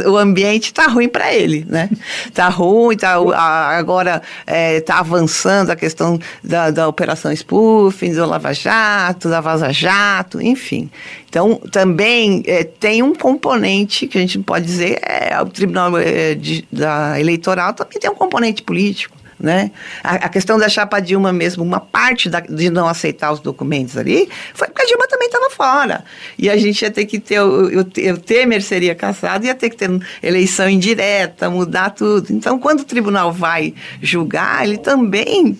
O 0.07 0.17
ambiente 0.17 0.73
tá 0.73 0.87
ruim 0.87 1.09
para 1.09 1.33
ele, 1.35 1.67
né? 1.69 1.89
Tá 2.33 2.49
ruim, 2.49 2.97
tá, 2.97 3.15
agora 3.77 4.23
é, 4.47 4.81
tá 4.81 4.99
avançando 4.99 5.71
a 5.71 5.77
questão 5.77 6.19
da, 6.43 6.71
da 6.71 6.89
operação 6.89 7.33
spoofing, 7.33 8.13
do 8.13 8.27
Lava 8.27 8.53
Jato, 8.53 9.29
da 9.29 9.41
Vaza 9.41 9.73
Jato, 9.73 10.41
enfim. 10.41 10.91
Então, 11.35 11.57
também 11.57 12.45
é, 12.47 12.63
tem 12.63 13.03
um 13.03 13.13
componente 13.13 14.07
que 14.07 14.17
a 14.17 14.21
gente 14.21 14.39
pode 14.39 14.67
dizer, 14.67 15.01
é, 15.03 15.37
o 15.43 15.47
Tribunal 15.47 15.99
é, 15.99 16.33
de, 16.37 16.65
da 16.71 17.19
Eleitoral 17.19 17.75
também 17.75 17.99
tem 17.99 18.09
um 18.09 18.15
componente 18.15 18.63
político. 18.63 19.17
Né? 19.41 19.73
A, 20.05 20.15
a, 20.15 20.29
questão 20.29 20.57
da 20.57 20.69
chapa 20.69 21.01
Dilma 21.01 21.33
mesmo, 21.33 21.65
uma 21.65 21.81
parte 21.81 22.31
da, 22.31 22.39
de 22.39 22.71
não 22.71 22.87
aceitar 22.87 23.33
os 23.33 23.41
documentos 23.41 23.97
ali, 23.97 24.29
foi 24.55 24.69
porque 24.69 24.83
a 24.83 24.87
Dilma 24.87 25.09
também 25.09 25.27
estava 25.27 25.51
fora. 25.51 26.05
E 26.39 26.49
a 26.49 26.57
gente 26.57 26.81
ia 26.83 26.91
ter 26.93 27.05
que 27.05 27.19
ter, 27.19 27.41
o, 27.41 27.67
o, 27.67 27.81
o 27.81 28.19
Temer 28.19 28.63
seria 28.63 28.95
caçado, 28.95 29.45
ia 29.45 29.57
ter 29.57 29.71
que 29.71 29.77
ter 29.77 29.91
eleição 30.23 30.71
indireta, 30.71 31.51
mudar 31.51 31.91
tudo. 31.91 32.33
Então, 32.33 32.61
quando 32.61 32.83
o 32.83 32.85
tribunal 32.85 33.33
vai 33.33 33.75
julgar, 34.01 34.65
ele 34.65 34.79
também 34.79 35.59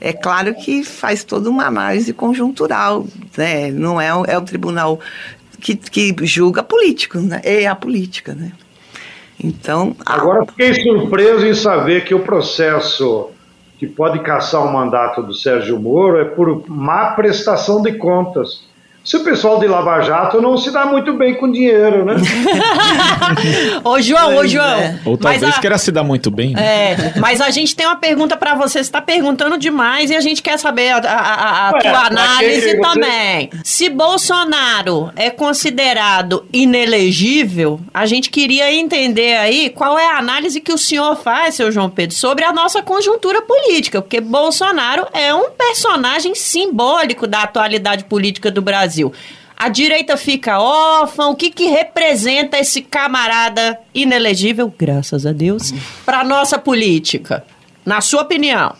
é 0.00 0.12
claro 0.12 0.54
que 0.54 0.84
faz 0.84 1.24
toda 1.24 1.48
uma 1.48 1.66
análise 1.66 2.12
conjuntural, 2.12 3.06
né? 3.36 3.70
Não 3.70 4.00
é, 4.00 4.08
é 4.08 4.38
um 4.38 4.44
tribunal 4.44 5.00
que, 5.60 5.76
que 5.76 6.14
julga 6.22 6.62
político, 6.62 7.18
né? 7.18 7.40
É 7.42 7.66
a 7.66 7.74
política, 7.74 8.34
né? 8.34 8.52
Então. 9.42 9.96
Agora 10.04 10.46
fiquei 10.46 10.74
surpreso 10.74 11.46
em 11.46 11.54
saber 11.54 12.04
que 12.04 12.14
o 12.14 12.20
processo 12.20 13.30
que 13.78 13.86
pode 13.86 14.20
caçar 14.20 14.64
o 14.64 14.72
mandato 14.72 15.22
do 15.22 15.34
Sérgio 15.34 15.78
Moro 15.78 16.18
é 16.18 16.24
por 16.24 16.64
má 16.68 17.12
prestação 17.12 17.82
de 17.82 17.92
contas. 17.92 18.64
Se 19.06 19.16
o 19.16 19.20
pessoal 19.20 19.60
de 19.60 19.68
Lava 19.68 20.00
Jato 20.00 20.42
não 20.42 20.58
se 20.58 20.72
dá 20.72 20.84
muito 20.84 21.12
bem 21.12 21.36
com 21.36 21.48
dinheiro, 21.48 22.04
né? 22.04 22.14
ô, 23.84 24.00
João, 24.00 24.34
ô, 24.34 24.46
João. 24.48 24.80
É. 24.80 24.98
Ou 25.04 25.16
talvez 25.16 25.44
a... 25.44 25.60
queira 25.60 25.78
se 25.78 25.92
dar 25.92 26.02
muito 26.02 26.28
bem. 26.28 26.54
Né? 26.54 26.90
É, 26.92 27.12
mas 27.20 27.40
a 27.40 27.50
gente 27.50 27.76
tem 27.76 27.86
uma 27.86 27.94
pergunta 27.94 28.36
para 28.36 28.56
você. 28.56 28.66
Você 28.66 28.80
está 28.80 29.00
perguntando 29.00 29.56
demais 29.56 30.10
e 30.10 30.16
a 30.16 30.20
gente 30.20 30.42
quer 30.42 30.58
saber 30.58 30.90
a, 30.90 30.98
a, 30.98 31.68
a 31.68 31.72
Ué, 31.74 31.80
tua 31.82 32.06
análise 32.06 32.60
você... 32.60 32.80
também. 32.80 33.50
Se 33.62 33.88
Bolsonaro 33.88 35.12
é 35.14 35.30
considerado 35.30 36.44
inelegível, 36.52 37.80
a 37.94 38.06
gente 38.06 38.28
queria 38.28 38.74
entender 38.74 39.36
aí 39.36 39.70
qual 39.70 39.96
é 39.96 40.10
a 40.10 40.18
análise 40.18 40.60
que 40.60 40.72
o 40.72 40.76
senhor 40.76 41.14
faz, 41.14 41.54
seu 41.54 41.70
João 41.70 41.88
Pedro, 41.88 42.16
sobre 42.16 42.44
a 42.44 42.52
nossa 42.52 42.82
conjuntura 42.82 43.40
política, 43.40 44.02
porque 44.02 44.20
Bolsonaro 44.20 45.06
é 45.12 45.32
um 45.32 45.50
personagem 45.50 46.34
simbólico 46.34 47.28
da 47.28 47.42
atualidade 47.42 48.02
política 48.02 48.50
do 48.50 48.60
Brasil. 48.60 48.95
Brasil. 48.96 49.12
A 49.56 49.68
direita 49.68 50.16
fica 50.16 50.60
órfã. 50.60 51.28
O 51.28 51.36
que, 51.36 51.50
que 51.50 51.66
representa 51.66 52.58
esse 52.58 52.82
camarada 52.82 53.78
inelegível, 53.94 54.72
graças 54.76 55.24
a 55.24 55.32
Deus, 55.32 55.72
para 56.04 56.24
nossa 56.24 56.58
política? 56.58 57.44
Na 57.84 58.00
sua 58.00 58.22
opinião? 58.22 58.74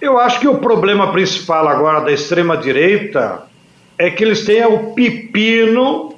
Eu 0.00 0.18
acho 0.18 0.40
que 0.40 0.48
o 0.48 0.58
problema 0.58 1.12
principal 1.12 1.68
agora 1.68 2.00
da 2.00 2.12
extrema-direita 2.12 3.42
é 3.98 4.08
que 4.08 4.24
eles 4.24 4.44
têm 4.44 4.64
o 4.64 4.94
pepino 4.94 6.14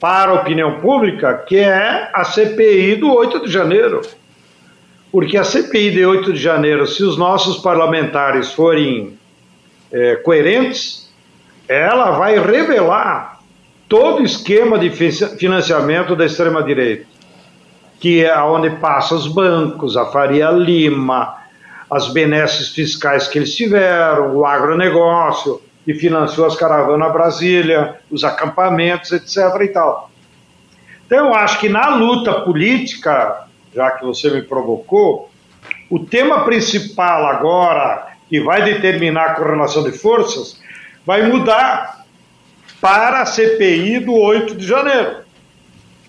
para 0.00 0.30
a 0.32 0.34
opinião 0.34 0.80
pública, 0.80 1.34
que 1.46 1.58
é 1.58 2.10
a 2.12 2.24
CPI 2.24 2.96
do 2.96 3.12
8 3.12 3.44
de 3.44 3.52
janeiro. 3.52 4.00
Porque 5.10 5.36
a 5.36 5.44
CPI 5.44 5.90
de 5.90 6.06
8 6.06 6.32
de 6.32 6.40
janeiro, 6.40 6.86
se 6.86 7.04
os 7.04 7.18
nossos 7.18 7.58
parlamentares 7.58 8.52
forem 8.52 9.18
é, 9.92 10.16
coerentes, 10.16 11.01
ela 11.72 12.12
vai 12.12 12.38
revelar 12.38 13.40
todo 13.88 14.20
o 14.20 14.24
esquema 14.24 14.78
de 14.78 14.90
financiamento 14.90 16.14
da 16.14 16.26
extrema-direita, 16.26 17.06
que 18.00 18.24
é 18.24 18.38
onde 18.42 18.70
passa 18.70 19.14
os 19.14 19.26
bancos, 19.26 19.96
a 19.96 20.06
Faria 20.06 20.50
Lima, 20.50 21.36
as 21.90 22.08
benesses 22.08 22.68
fiscais 22.68 23.28
que 23.28 23.38
eles 23.38 23.54
tiveram, 23.54 24.36
o 24.36 24.46
agronegócio, 24.46 25.60
que 25.84 25.94
financiou 25.94 26.46
as 26.46 26.56
caravanas 26.56 27.12
Brasília, 27.12 27.96
os 28.10 28.24
acampamentos, 28.24 29.12
etc. 29.12 29.36
e 29.62 29.68
tal. 29.68 30.10
Então, 31.04 31.26
eu 31.26 31.34
acho 31.34 31.58
que 31.58 31.68
na 31.68 31.96
luta 31.96 32.32
política, 32.40 33.46
já 33.74 33.90
que 33.90 34.04
você 34.04 34.30
me 34.30 34.42
provocou, 34.42 35.30
o 35.90 35.98
tema 35.98 36.44
principal 36.44 37.26
agora, 37.26 38.06
que 38.30 38.40
vai 38.40 38.62
determinar 38.62 39.26
a 39.26 39.34
correlação 39.34 39.82
de 39.82 39.92
forças, 39.92 40.61
vai 41.04 41.22
mudar 41.22 42.04
para 42.80 43.22
a 43.22 43.26
CPI 43.26 44.00
do 44.00 44.14
8 44.14 44.54
de 44.54 44.66
janeiro. 44.66 45.22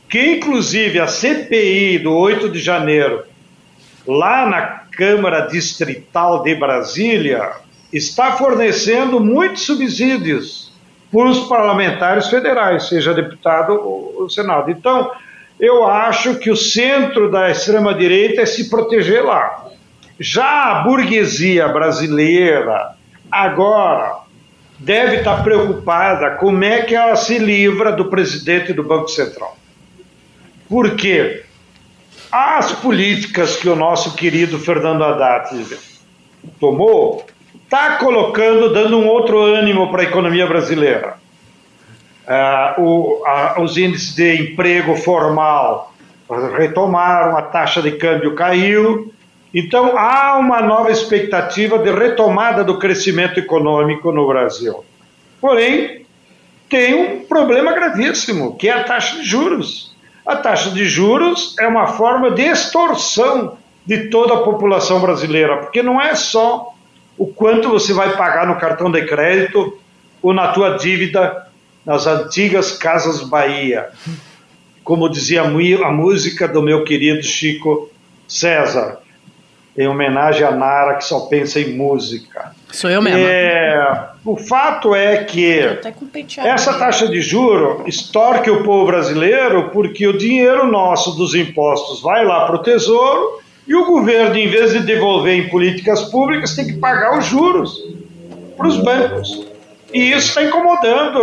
Que, 0.09 0.35
inclusive, 0.35 0.99
a 0.99 1.07
CPI 1.07 1.99
do 1.99 2.15
8 2.15 2.49
de 2.49 2.59
janeiro, 2.59 3.23
lá 4.07 4.45
na 4.47 4.61
Câmara 4.91 5.47
Distrital 5.47 6.43
de 6.43 6.55
Brasília, 6.55 7.51
está 7.91 8.33
fornecendo 8.33 9.19
muitos 9.19 9.63
subsídios 9.63 10.71
para 11.11 11.29
os 11.29 11.47
parlamentares 11.47 12.27
federais, 12.27 12.89
seja 12.89 13.13
deputado 13.13 13.73
ou 13.73 14.29
Senado. 14.29 14.71
Então, 14.71 15.11
eu 15.59 15.87
acho 15.87 16.35
que 16.39 16.49
o 16.49 16.57
centro 16.57 17.29
da 17.29 17.51
extrema-direita 17.51 18.41
é 18.41 18.45
se 18.45 18.69
proteger 18.69 19.23
lá. 19.23 19.65
Já 20.19 20.71
a 20.71 20.75
burguesia 20.83 21.67
brasileira, 21.67 22.95
agora, 23.31 24.22
deve 24.83 25.17
estar 25.17 25.43
preocupada 25.43 26.31
como 26.31 26.63
é 26.63 26.81
que 26.81 26.93
ela 26.93 27.15
se 27.15 27.37
livra 27.37 27.91
do 27.91 28.05
presidente 28.05 28.73
do 28.73 28.83
Banco 28.83 29.07
Central. 29.07 29.57
Por 30.67 30.95
quê? 30.95 31.43
As 32.31 32.71
políticas 32.73 33.55
que 33.55 33.69
o 33.69 33.75
nosso 33.75 34.15
querido 34.15 34.59
Fernando 34.59 35.03
Haddad 35.03 35.77
tomou 36.59 37.25
está 37.63 37.97
colocando, 37.97 38.73
dando 38.73 38.99
um 38.99 39.07
outro 39.07 39.39
ânimo 39.39 39.89
para 39.89 40.01
a 40.01 40.05
economia 40.05 40.45
brasileira. 40.45 41.15
Uh, 42.27 42.81
o, 42.81 43.25
a, 43.25 43.61
os 43.61 43.77
índices 43.77 44.15
de 44.15 44.35
emprego 44.35 44.95
formal 44.95 45.93
retomaram, 46.57 47.37
a 47.37 47.41
taxa 47.41 47.81
de 47.81 47.91
câmbio 47.91 48.33
caiu, 48.33 49.12
então, 49.53 49.95
há 49.95 50.39
uma 50.39 50.61
nova 50.61 50.91
expectativa 50.91 51.77
de 51.77 51.91
retomada 51.91 52.63
do 52.63 52.79
crescimento 52.79 53.39
econômico 53.39 54.11
no 54.11 54.27
Brasil. 54.27 54.83
Porém, 55.39 56.07
tem 56.67 56.95
um 56.95 57.25
problema 57.25 57.71
gravíssimo, 57.71 58.55
que 58.55 58.67
é 58.67 58.71
a 58.71 58.83
taxa 58.83 59.17
de 59.17 59.23
juros. 59.23 59.95
A 60.25 60.37
taxa 60.37 60.71
de 60.71 60.85
juros 60.85 61.55
é 61.59 61.67
uma 61.67 61.85
forma 61.85 62.31
de 62.31 62.41
extorsão 62.41 63.57
de 63.85 64.09
toda 64.09 64.33
a 64.33 64.43
população 64.43 64.99
brasileira, 64.99 65.57
porque 65.57 65.83
não 65.83 66.01
é 66.01 66.15
só 66.15 66.73
o 67.15 67.27
quanto 67.27 67.69
você 67.69 67.93
vai 67.93 68.15
pagar 68.17 68.47
no 68.47 68.55
cartão 68.55 68.89
de 68.89 69.05
crédito 69.05 69.77
ou 70.19 70.33
na 70.33 70.47
tua 70.47 70.77
dívida 70.77 71.45
nas 71.85 72.07
antigas 72.07 72.71
Casas 72.71 73.21
Bahia. 73.21 73.89
Como 74.83 75.09
dizia 75.09 75.43
a 75.43 75.91
música 75.91 76.47
do 76.47 76.61
meu 76.61 76.83
querido 76.83 77.21
Chico 77.21 77.91
César 78.27 79.02
em 79.77 79.87
homenagem 79.87 80.45
a 80.45 80.51
Nara, 80.51 80.95
que 80.95 81.05
só 81.05 81.21
pensa 81.21 81.59
em 81.59 81.75
música. 81.75 82.51
Sou 82.71 82.89
eu 82.89 83.01
mesmo. 83.01 83.19
É, 83.19 84.09
o 84.23 84.37
fato 84.37 84.93
é 84.93 85.23
que 85.23 85.59
essa 86.37 86.77
taxa 86.77 87.07
de 87.07 87.21
juro 87.21 87.83
extorque 87.87 88.49
o 88.49 88.63
povo 88.63 88.85
brasileiro 88.85 89.69
porque 89.71 90.07
o 90.07 90.17
dinheiro 90.17 90.67
nosso 90.67 91.11
dos 91.15 91.33
impostos 91.33 92.01
vai 92.01 92.23
lá 92.23 92.45
para 92.45 92.55
o 92.55 92.59
Tesouro 92.59 93.41
e 93.67 93.75
o 93.75 93.85
governo, 93.85 94.35
em 94.35 94.47
vez 94.47 94.73
de 94.73 94.79
devolver 94.81 95.33
em 95.33 95.49
políticas 95.49 96.03
públicas, 96.03 96.55
tem 96.55 96.67
que 96.67 96.73
pagar 96.73 97.17
os 97.17 97.25
juros 97.25 97.81
para 98.55 98.67
os 98.67 98.77
bancos. 98.77 99.47
E 99.93 100.11
isso 100.11 100.27
está 100.27 100.43
incomodando 100.43 101.21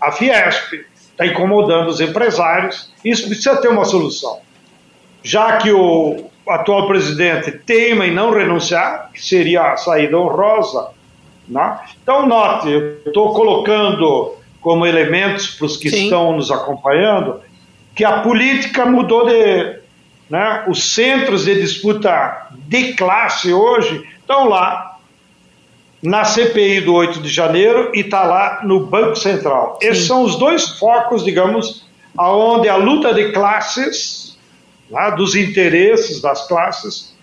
a 0.00 0.12
Fiesp, 0.12 0.84
está 1.10 1.26
incomodando 1.26 1.88
os 1.88 2.00
empresários. 2.00 2.92
Isso 3.04 3.26
precisa 3.26 3.56
ter 3.56 3.68
uma 3.68 3.84
solução 3.84 4.40
já 5.22 5.56
que 5.58 5.70
o 5.70 6.28
atual 6.48 6.86
presidente 6.86 7.50
teima 7.50 8.06
em 8.06 8.14
não 8.14 8.30
renunciar, 8.30 9.10
que 9.12 9.22
seria 9.22 9.72
a 9.72 9.76
saída 9.76 10.18
honrosa. 10.18 10.88
Né? 11.46 11.78
Então, 12.02 12.26
note, 12.26 12.70
eu 12.70 12.98
estou 13.06 13.32
colocando 13.34 14.34
como 14.60 14.86
elementos 14.86 15.48
para 15.48 15.66
os 15.66 15.76
que 15.76 15.90
Sim. 15.90 16.04
estão 16.04 16.36
nos 16.36 16.50
acompanhando 16.50 17.40
que 17.94 18.04
a 18.04 18.20
política 18.20 18.86
mudou 18.86 19.26
de. 19.26 19.78
Né? 20.30 20.64
Os 20.68 20.94
centros 20.94 21.44
de 21.44 21.54
disputa 21.54 22.48
de 22.52 22.92
classe 22.92 23.52
hoje 23.52 24.06
estão 24.20 24.48
lá 24.48 24.98
na 26.02 26.24
CPI 26.24 26.82
do 26.82 26.94
8 26.94 27.20
de 27.20 27.28
janeiro 27.28 27.90
e 27.94 28.00
está 28.00 28.22
lá 28.24 28.60
no 28.62 28.86
Banco 28.86 29.16
Central. 29.16 29.78
Sim. 29.80 29.88
Esses 29.88 30.06
são 30.06 30.22
os 30.22 30.36
dois 30.36 30.78
focos, 30.78 31.24
digamos, 31.24 31.86
aonde 32.16 32.68
a 32.68 32.76
luta 32.76 33.12
de 33.12 33.32
classes 33.32 34.27
lá, 34.90 35.10
dos 35.10 35.34
interesses 35.34 36.20
das 36.20 36.46
classes 36.46 37.14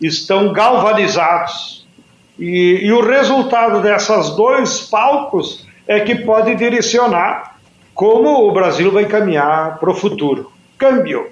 estão 0.00 0.52
galvanizados. 0.52 1.86
E, 2.38 2.80
e 2.82 2.92
o 2.92 3.02
resultado 3.02 3.82
dessas 3.82 4.30
dois 4.34 4.80
palcos 4.80 5.66
é 5.86 6.00
que 6.00 6.14
pode 6.14 6.54
direcionar 6.54 7.58
como 7.94 8.48
o 8.48 8.52
Brasil 8.52 8.90
vai 8.90 9.04
caminhar 9.04 9.78
para 9.78 9.90
o 9.90 9.94
futuro. 9.94 10.50
Câmbio. 10.78 11.30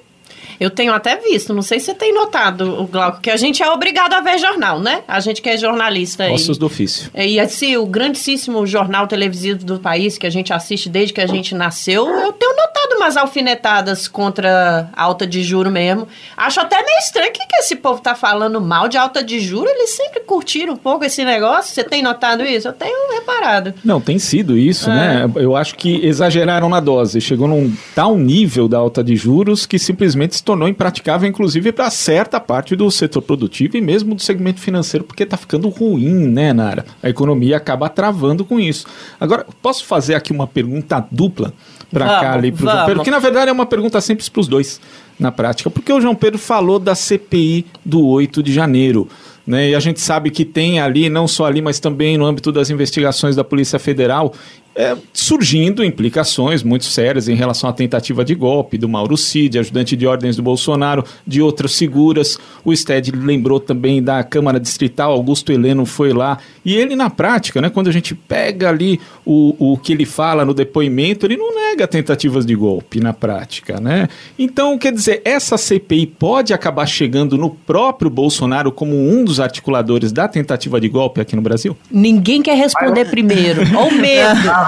Eu 0.60 0.70
tenho 0.70 0.92
até 0.92 1.16
visto, 1.16 1.54
não 1.54 1.62
sei 1.62 1.78
se 1.78 1.86
você 1.86 1.94
tem 1.94 2.12
notado, 2.12 2.80
o 2.80 2.86
Glauco, 2.86 3.20
que 3.20 3.30
a 3.30 3.36
gente 3.36 3.62
é 3.62 3.70
obrigado 3.70 4.12
a 4.12 4.20
ver 4.20 4.38
jornal, 4.38 4.80
né? 4.80 5.04
A 5.06 5.20
gente 5.20 5.40
que 5.40 5.48
é 5.48 5.56
jornalista. 5.56 6.28
Ossos 6.30 6.56
e, 6.56 6.60
do 6.60 6.66
ofício. 6.66 7.10
E 7.14 7.38
assim, 7.38 7.76
o 7.76 7.86
grandíssimo 7.86 8.66
jornal 8.66 9.06
televisivo 9.06 9.64
do 9.64 9.78
país 9.78 10.18
que 10.18 10.26
a 10.26 10.30
gente 10.30 10.52
assiste 10.52 10.88
desde 10.88 11.14
que 11.14 11.20
a 11.20 11.26
gente 11.26 11.54
nasceu, 11.54 12.08
eu 12.08 12.32
tenho 12.32 12.56
notado 12.56 12.87
umas 12.98 13.16
alfinetadas 13.16 14.06
contra 14.06 14.90
alta 14.94 15.26
de 15.26 15.42
juro 15.42 15.70
mesmo. 15.70 16.06
Acho 16.36 16.60
até 16.60 16.76
meio 16.76 16.98
estranho. 16.98 17.32
Que, 17.32 17.46
que 17.46 17.56
esse 17.56 17.76
povo 17.76 18.00
tá 18.00 18.14
falando 18.14 18.60
mal 18.60 18.88
de 18.88 18.98
alta 18.98 19.22
de 19.22 19.40
juro? 19.40 19.68
Eles 19.68 19.90
sempre 19.90 20.20
curtiram 20.20 20.74
um 20.74 20.76
pouco 20.76 21.04
esse 21.04 21.24
negócio. 21.24 21.74
Você 21.74 21.84
tem 21.84 22.02
notado 22.02 22.42
isso? 22.44 22.68
Eu 22.68 22.72
tenho 22.72 23.12
reparado. 23.14 23.72
Não, 23.84 24.00
tem 24.00 24.18
sido 24.18 24.58
isso, 24.58 24.90
é. 24.90 24.94
né? 24.94 25.32
Eu 25.36 25.56
acho 25.56 25.74
que 25.76 26.04
exageraram 26.04 26.68
na 26.68 26.80
dose. 26.80 27.20
Chegou 27.20 27.48
num 27.48 27.74
tal 27.94 28.16
nível 28.16 28.68
da 28.68 28.78
alta 28.78 29.02
de 29.02 29.16
juros 29.16 29.64
que 29.64 29.78
simplesmente 29.78 30.36
se 30.36 30.42
tornou 30.42 30.68
impraticável, 30.68 31.28
inclusive, 31.28 31.72
para 31.72 31.90
certa 31.90 32.40
parte 32.40 32.74
do 32.74 32.90
setor 32.90 33.22
produtivo 33.22 33.76
e 33.76 33.80
mesmo 33.80 34.14
do 34.14 34.22
segmento 34.22 34.60
financeiro, 34.60 35.04
porque 35.04 35.22
está 35.22 35.36
ficando 35.36 35.68
ruim, 35.68 36.28
né, 36.28 36.52
Nara? 36.52 36.84
A 37.02 37.08
economia 37.08 37.56
acaba 37.56 37.88
travando 37.88 38.44
com 38.44 38.58
isso. 38.58 38.86
Agora, 39.20 39.46
posso 39.62 39.84
fazer 39.84 40.14
aqui 40.14 40.32
uma 40.32 40.46
pergunta 40.46 41.06
dupla 41.10 41.52
para 41.90 42.06
cá 42.20 42.38
e 42.46 42.52
para 42.52 42.64
o 42.64 42.70
João 42.70 42.86
Pedro? 42.86 43.02
Que 43.04 43.10
na 43.10 43.18
verdade 43.18 43.48
é 43.50 43.52
uma 43.52 43.66
pergunta 43.66 44.00
simples 44.00 44.28
para 44.28 44.40
os 44.40 44.48
dois 44.48 44.80
na 45.18 45.32
prática, 45.32 45.70
porque 45.70 45.92
o 45.92 46.00
João 46.00 46.14
Pedro 46.14 46.38
falou 46.38 46.78
da 46.78 46.94
CPI 46.94 47.66
do 47.84 48.06
8 48.06 48.42
de 48.42 48.52
janeiro. 48.52 49.08
né? 49.46 49.70
E 49.70 49.74
a 49.74 49.80
gente 49.80 50.00
sabe 50.00 50.30
que 50.30 50.44
tem 50.44 50.78
ali, 50.78 51.08
não 51.08 51.26
só 51.26 51.46
ali, 51.46 51.60
mas 51.62 51.80
também 51.80 52.18
no 52.18 52.26
âmbito 52.26 52.52
das 52.52 52.70
investigações 52.70 53.34
da 53.34 53.42
Polícia 53.42 53.78
Federal, 53.78 54.32
é, 54.78 54.96
surgindo 55.12 55.84
implicações 55.84 56.62
muito 56.62 56.84
sérias 56.84 57.28
em 57.28 57.34
relação 57.34 57.68
à 57.68 57.72
tentativa 57.72 58.24
de 58.24 58.32
golpe 58.32 58.78
do 58.78 58.88
Mauro 58.88 59.16
Cid, 59.16 59.58
ajudante 59.58 59.96
de 59.96 60.06
ordens 60.06 60.36
do 60.36 60.42
Bolsonaro, 60.42 61.04
de 61.26 61.42
outras 61.42 61.76
figuras. 61.76 62.38
O 62.64 62.74
STED 62.74 63.10
lembrou 63.10 63.58
também 63.58 64.00
da 64.00 64.22
Câmara 64.22 64.60
Distrital, 64.60 65.10
Augusto 65.10 65.50
Heleno 65.50 65.84
foi 65.84 66.12
lá. 66.12 66.38
E 66.64 66.76
ele, 66.76 66.94
na 66.94 67.10
prática, 67.10 67.60
né, 67.60 67.68
quando 67.68 67.88
a 67.88 67.92
gente 67.92 68.14
pega 68.14 68.68
ali 68.68 69.00
o, 69.26 69.72
o 69.72 69.76
que 69.76 69.92
ele 69.92 70.06
fala 70.06 70.44
no 70.44 70.54
depoimento, 70.54 71.26
ele 71.26 71.36
não 71.36 71.52
nega 71.52 71.84
tentativas 71.88 72.46
de 72.46 72.54
golpe 72.54 73.00
na 73.00 73.12
prática. 73.12 73.80
Né? 73.80 74.08
Então, 74.38 74.78
quer 74.78 74.92
dizer, 74.92 75.22
essa 75.24 75.58
CPI 75.58 76.06
pode 76.06 76.52
acabar 76.54 76.86
chegando 76.86 77.36
no 77.36 77.50
próprio 77.50 78.08
Bolsonaro 78.08 78.70
como 78.70 78.94
um 78.94 79.24
dos 79.24 79.40
articuladores 79.40 80.12
da 80.12 80.28
tentativa 80.28 80.80
de 80.80 80.88
golpe 80.88 81.20
aqui 81.20 81.34
no 81.34 81.42
Brasil? 81.42 81.76
Ninguém 81.90 82.42
quer 82.42 82.56
responder 82.56 83.06
primeiro. 83.06 83.62
Olha 83.76 83.88
o 83.88 83.94
medo. 83.98 84.67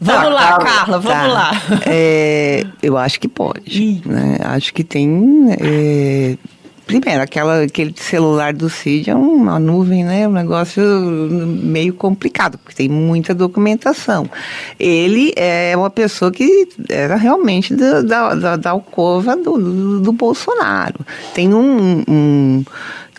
Vamos 0.00 0.22
tá, 0.22 0.28
lá, 0.28 0.58
Carla, 0.58 0.98
vamos 0.98 1.18
tá. 1.18 1.26
lá. 1.26 1.50
É, 1.86 2.64
eu 2.82 2.96
acho 2.96 3.20
que 3.20 3.28
pode. 3.28 4.02
Né? 4.04 4.38
Acho 4.44 4.72
que 4.72 4.84
tem. 4.84 5.46
É, 5.60 6.36
primeiro, 6.86 7.22
aquela, 7.22 7.62
aquele 7.62 7.94
celular 7.96 8.52
do 8.52 8.68
Cid 8.68 9.10
é 9.10 9.14
uma 9.14 9.58
nuvem, 9.58 10.04
né? 10.04 10.26
Um 10.28 10.32
negócio 10.32 10.82
meio 10.82 11.94
complicado, 11.94 12.58
porque 12.58 12.76
tem 12.76 12.88
muita 12.88 13.34
documentação. 13.34 14.28
Ele 14.78 15.32
é 15.36 15.74
uma 15.76 15.90
pessoa 15.90 16.30
que 16.30 16.68
era 16.88 17.16
realmente 17.16 17.74
da, 17.74 18.34
da, 18.34 18.56
da 18.56 18.70
alcova 18.70 19.36
do, 19.36 19.58
do, 19.58 20.00
do 20.00 20.12
Bolsonaro. 20.12 21.00
Tem 21.34 21.54
um, 21.54 22.04
um 22.08 22.64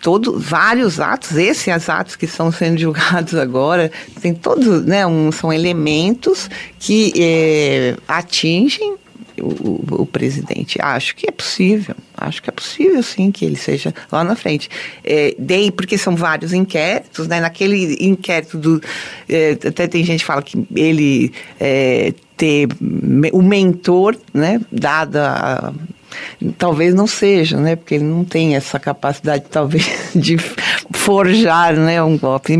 todo, 0.04 0.38
vários 0.38 1.00
atos, 1.00 1.34
esses 1.34 1.88
atos 1.88 2.14
que 2.14 2.26
estão 2.26 2.52
sendo 2.52 2.78
julgados 2.78 3.34
agora, 3.34 3.90
tem 4.20 4.34
todos, 4.34 4.84
né, 4.84 5.06
um, 5.06 5.32
são 5.32 5.50
elementos 5.50 6.50
que 6.78 7.10
é, 7.16 7.96
atingem 8.06 8.96
o, 9.40 10.02
o, 10.02 10.06
presidente. 10.06 10.78
Acho 10.78 11.16
que 11.16 11.26
é 11.26 11.32
possível, 11.32 11.96
acho 12.18 12.42
que 12.42 12.50
é 12.50 12.52
possível 12.52 13.02
sim 13.02 13.32
que 13.32 13.46
ele 13.46 13.56
seja 13.56 13.94
lá 14.12 14.22
na 14.22 14.36
frente. 14.36 14.68
É, 15.02 15.34
dei, 15.38 15.70
porque 15.70 15.96
são 15.96 16.14
vários 16.14 16.52
inquéritos, 16.52 17.26
né? 17.26 17.40
Naquele 17.40 17.96
inquérito 18.04 18.58
do. 18.58 18.82
É, 19.26 19.52
até 19.52 19.88
tem 19.88 20.04
gente 20.04 20.20
que 20.20 20.26
fala 20.26 20.42
que 20.42 20.64
ele 20.76 21.32
é, 21.58 22.12
ter 22.36 22.68
o 23.32 23.42
mentor, 23.42 24.16
né? 24.32 24.60
Dada 24.70 25.30
a 25.32 25.72
talvez 26.58 26.94
não 26.94 27.06
seja, 27.06 27.56
né? 27.58 27.76
Porque 27.76 27.94
ele 27.94 28.04
não 28.04 28.24
tem 28.24 28.54
essa 28.54 28.78
capacidade, 28.78 29.44
talvez, 29.50 29.86
de 30.14 30.36
forjar, 30.92 31.74
né, 31.74 32.02
um 32.02 32.16
golpe. 32.18 32.54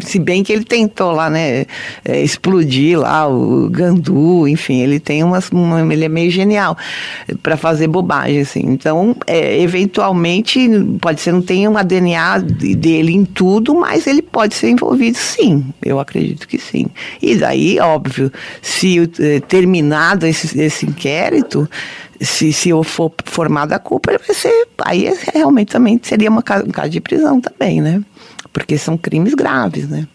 Se 0.00 0.18
bem 0.18 0.42
que 0.42 0.52
ele 0.52 0.64
tentou 0.64 1.12
lá, 1.12 1.30
né, 1.30 1.66
é, 2.04 2.22
explodir 2.22 2.98
lá 2.98 3.28
o 3.28 3.68
Gandu, 3.70 4.48
enfim, 4.48 4.80
ele 4.80 4.98
tem 4.98 5.22
umas, 5.22 5.50
uma, 5.50 5.80
ele 5.92 6.04
é 6.04 6.08
meio 6.08 6.30
genial 6.30 6.76
para 7.42 7.56
fazer 7.56 7.86
bobagem, 7.86 8.40
assim. 8.40 8.60
Então, 8.64 9.16
é, 9.26 9.60
eventualmente, 9.60 10.68
pode 11.00 11.20
ser 11.20 11.32
não 11.32 11.42
tenha 11.42 11.68
uma 11.68 11.84
DNA 11.84 12.38
dele 12.38 13.12
em 13.12 13.24
tudo, 13.24 13.74
mas 13.74 14.06
ele 14.06 14.22
pode 14.22 14.54
ser 14.54 14.70
envolvido, 14.70 15.18
sim. 15.18 15.64
Eu 15.82 16.00
acredito 16.00 16.48
que 16.48 16.58
sim. 16.58 16.86
E 17.20 17.36
daí, 17.36 17.78
óbvio, 17.78 18.32
se 18.62 19.10
é, 19.20 19.40
terminado 19.40 20.26
esse, 20.26 20.60
esse 20.60 20.86
inquérito 20.86 21.68
se, 22.20 22.52
se 22.52 22.70
eu 22.70 22.82
for 22.82 23.12
formada 23.24 23.76
a 23.76 23.78
culpa, 23.78 24.12
vai 24.12 24.34
ser. 24.34 24.68
Aí 24.84 25.06
é, 25.06 25.14
realmente 25.34 25.72
também 25.72 25.98
seria 26.02 26.30
uma, 26.30 26.40
um 26.64 26.70
caso 26.70 26.90
de 26.90 27.00
prisão 27.00 27.40
também, 27.40 27.80
né? 27.80 28.02
Porque 28.52 28.78
são 28.78 28.96
crimes 28.96 29.34
graves, 29.34 29.88
né? 29.88 30.06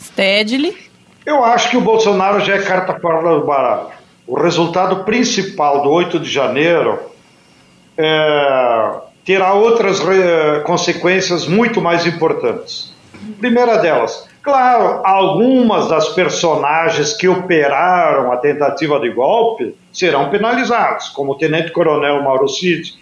Stedley? 0.00 0.76
Eu 1.24 1.44
acho 1.44 1.70
que 1.70 1.76
o 1.76 1.80
Bolsonaro 1.80 2.40
já 2.40 2.54
é 2.54 2.62
carta 2.62 2.98
fora 2.98 3.38
do 3.38 3.46
baralho. 3.46 3.88
O 4.26 4.40
resultado 4.40 5.04
principal 5.04 5.82
do 5.82 5.90
8 5.90 6.18
de 6.18 6.30
janeiro 6.30 6.98
é, 7.96 8.92
terá 9.24 9.54
outras 9.54 10.00
re, 10.00 10.60
consequências 10.64 11.46
muito 11.46 11.80
mais 11.80 12.06
importantes. 12.06 12.92
Primeira 13.38 13.76
delas, 13.76 14.28
Claro, 14.42 15.02
algumas 15.04 15.88
das 15.88 16.08
personagens 16.10 17.12
que 17.12 17.28
operaram 17.28 18.32
a 18.32 18.38
tentativa 18.38 18.98
de 18.98 19.10
golpe 19.10 19.76
serão 19.92 20.30
penalizadas, 20.30 21.08
como 21.08 21.32
o 21.32 21.34
tenente-coronel 21.34 22.22
Mauro 22.22 22.48
Cid. 22.48 22.94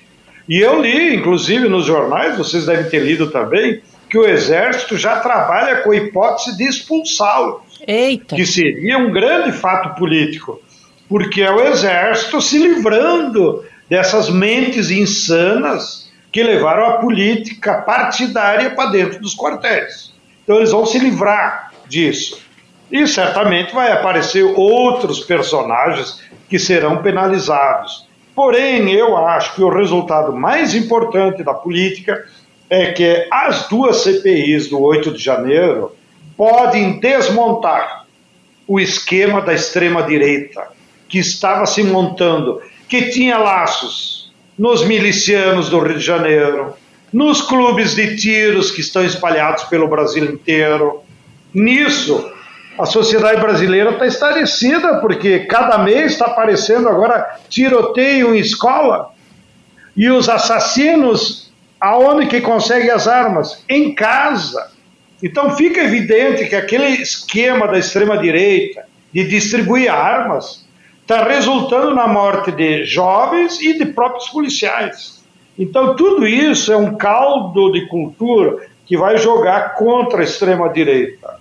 E 0.49 0.59
eu 0.59 0.80
li, 0.80 1.14
inclusive 1.14 1.68
nos 1.68 1.84
jornais, 1.84 2.36
vocês 2.36 2.66
devem 2.66 2.89
ter 2.89 3.01
lido 3.01 3.30
também, 3.30 3.82
que 4.09 4.16
o 4.16 4.26
Exército 4.26 4.97
já 4.97 5.20
trabalha 5.20 5.82
com 5.82 5.91
a 5.91 5.97
hipótese 5.97 6.57
de 6.57 6.64
expulsá-los. 6.64 7.62
Eita! 7.86 8.34
Que 8.34 8.47
seria 8.47 8.99
um 8.99 9.12
grande 9.12 9.53
fato 9.53 9.99
político, 9.99 10.61
porque 11.09 11.43
é 11.43 11.51
o 11.51 11.61
Exército 11.61 12.41
se 12.41 12.59
livrando 12.59 13.64
dessas 13.89 14.30
mentes 14.30 14.91
insanas 14.91 16.11
que 16.32 16.43
levaram 16.43 16.86
a 16.86 16.93
política 16.99 17.82
partidária 17.82 18.70
para 18.70 18.91
dentro 18.91 19.20
dos 19.20 19.34
quartéis. 19.34 20.12
Então 20.45 20.57
eles 20.57 20.70
vão 20.70 20.86
se 20.86 20.99
livrar 20.99 21.72
disso. 21.86 22.39
E 22.91 23.07
certamente 23.07 23.74
vai 23.74 23.93
aparecer 23.93 24.43
outros 24.43 25.20
personagens 25.20 26.22
que 26.49 26.59
serão 26.59 27.03
penalizados. 27.03 28.09
Porém, 28.34 28.90
eu 28.92 29.16
acho 29.16 29.55
que 29.55 29.62
o 29.62 29.68
resultado 29.68 30.32
mais 30.32 30.74
importante 30.74 31.42
da 31.42 31.53
política 31.53 32.24
é 32.70 32.92
que 32.92 33.26
as 33.30 33.68
duas 33.68 34.03
CPIs 34.05 34.68
do 34.68 34.80
8 34.80 35.12
de 35.12 35.22
janeiro 35.22 35.92
podem 36.36 37.01
desmontar 37.01 38.07
o 38.66 38.78
esquema 38.78 39.40
da 39.40 39.55
extrema-direita 39.55 40.68
que 41.09 41.18
estava 41.18 41.66
se 41.66 41.82
montando, 41.82 42.61
que 42.86 43.11
tinha 43.11 43.38
laços 43.38 44.30
nos 44.59 44.84
milicianos 44.84 45.70
do 45.70 45.78
Rio 45.78 45.99
de 45.99 46.05
Janeiro, 46.05 46.74
nos 47.12 47.40
clubes 47.40 47.94
de 47.94 48.16
tiros 48.16 48.70
que 48.70 48.82
estão 48.82 49.05
espalhados 49.05 49.64
pelo 49.64 49.88
Brasil 49.88 50.24
inteiro. 50.24 51.03
Nisso, 51.55 52.30
a 52.79 52.87
sociedade 52.87 53.41
brasileira 53.41 53.91
está 53.91 54.07
estarecida, 54.07 55.01
porque 55.01 55.41
cada 55.41 55.79
mês 55.79 56.12
está 56.12 56.26
aparecendo 56.26 56.89
agora 56.89 57.39
tiroteio 57.49 58.35
em 58.35 58.39
escola. 58.39 59.11
E 59.97 60.09
os 60.09 60.29
assassinos, 60.29 61.53
aonde 61.81 62.26
que 62.26 62.41
conseguem 62.41 62.91
as 62.91 63.09
armas? 63.09 63.64
Em 63.68 63.95
casa. 63.95 64.70
Então 65.20 65.57
fica 65.57 65.81
evidente 65.81 66.47
que 66.47 66.55
aquele 66.55 66.87
esquema 66.87 67.66
da 67.66 67.79
extrema-direita 67.79 68.85
de 69.12 69.24
distribuir 69.24 69.93
armas 69.93 70.64
está 71.01 71.24
resultando 71.24 71.95
na 71.95 72.07
morte 72.07 72.53
de 72.53 72.85
jovens 72.85 73.61
e 73.61 73.76
de 73.76 73.87
próprios 73.87 74.29
policiais. 74.29 75.24
Então, 75.59 75.97
tudo 75.97 76.26
isso 76.26 76.72
é 76.72 76.76
um 76.76 76.97
caldo 76.97 77.72
de 77.72 77.87
cultura 77.89 78.68
que 78.87 78.97
vai 78.97 79.18
jogar 79.18 79.74
contra 79.74 80.20
a 80.20 80.24
extrema-direita. 80.24 81.38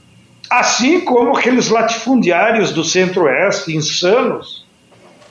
Assim 0.49 1.01
como 1.01 1.35
aqueles 1.35 1.69
latifundiários 1.69 2.71
do 2.71 2.83
centro-oeste, 2.83 3.75
insanos, 3.75 4.65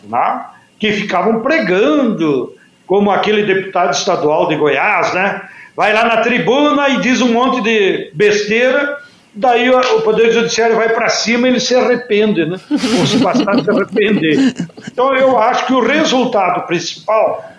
né? 0.05 0.45
que 0.79 0.93
ficavam 0.93 1.41
pregando, 1.41 2.55
como 2.87 3.11
aquele 3.11 3.43
deputado 3.43 3.93
estadual 3.93 4.49
de 4.49 4.57
Goiás, 4.57 5.15
né? 5.15 5.43
vai 5.75 5.93
lá 5.93 6.05
na 6.05 6.19
tribuna 6.19 6.89
e 6.91 7.01
diz 7.01 7.21
um 7.21 7.33
monte 7.33 7.63
de 7.63 8.11
besteira, 8.15 8.99
daí 9.35 9.71
o 9.71 10.01
Poder 10.03 10.33
Judiciário 10.33 10.77
vai 10.77 10.91
para 10.91 11.09
cima 11.09 11.47
e 11.47 11.51
ele 11.51 11.61
se 11.61 11.75
arrepende, 11.75 12.45
né? 12.45 12.59
ou 12.99 13.07
se 13.07 13.19
bastante 13.19 13.65
se 13.65 13.71
arrepender. 13.71 14.55
Então, 14.87 15.15
eu 15.15 15.39
acho 15.39 15.67
que 15.67 15.73
o 15.73 15.81
resultado 15.81 16.67
principal 16.67 17.57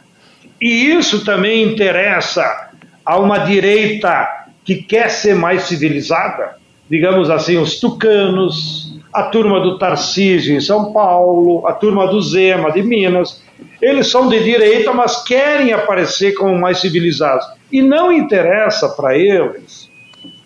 e 0.60 0.91
isso 0.91 1.24
também 1.24 1.64
interessa 1.64 2.70
a 3.05 3.18
uma 3.18 3.39
direita 3.39 4.28
que 4.66 4.76
quer 4.76 5.10
ser 5.10 5.36
mais 5.36 5.64
civilizada, 5.64 6.58
digamos 6.90 7.30
assim, 7.30 7.58
os 7.58 7.80
tucanos, 7.80 8.98
a 9.14 9.24
turma 9.24 9.60
do 9.60 9.78
Tarcísio 9.78 10.56
em 10.56 10.62
São 10.62 10.92
Paulo, 10.92 11.66
a 11.68 11.74
turma 11.74 12.08
do 12.08 12.22
Zema 12.22 12.72
de 12.72 12.84
Minas. 12.84 13.44
Eles 13.82 14.08
são 14.08 14.28
de 14.30 14.44
direita, 14.44 14.94
mas 14.94 15.24
querem 15.24 15.74
aparecer 15.74 16.34
como 16.34 16.58
mais 16.58 16.80
civilizados. 16.80 17.46
E 17.72 17.82
não 17.82 18.12
interessa 18.12 18.90
para 18.90 19.18
eles 19.18 19.90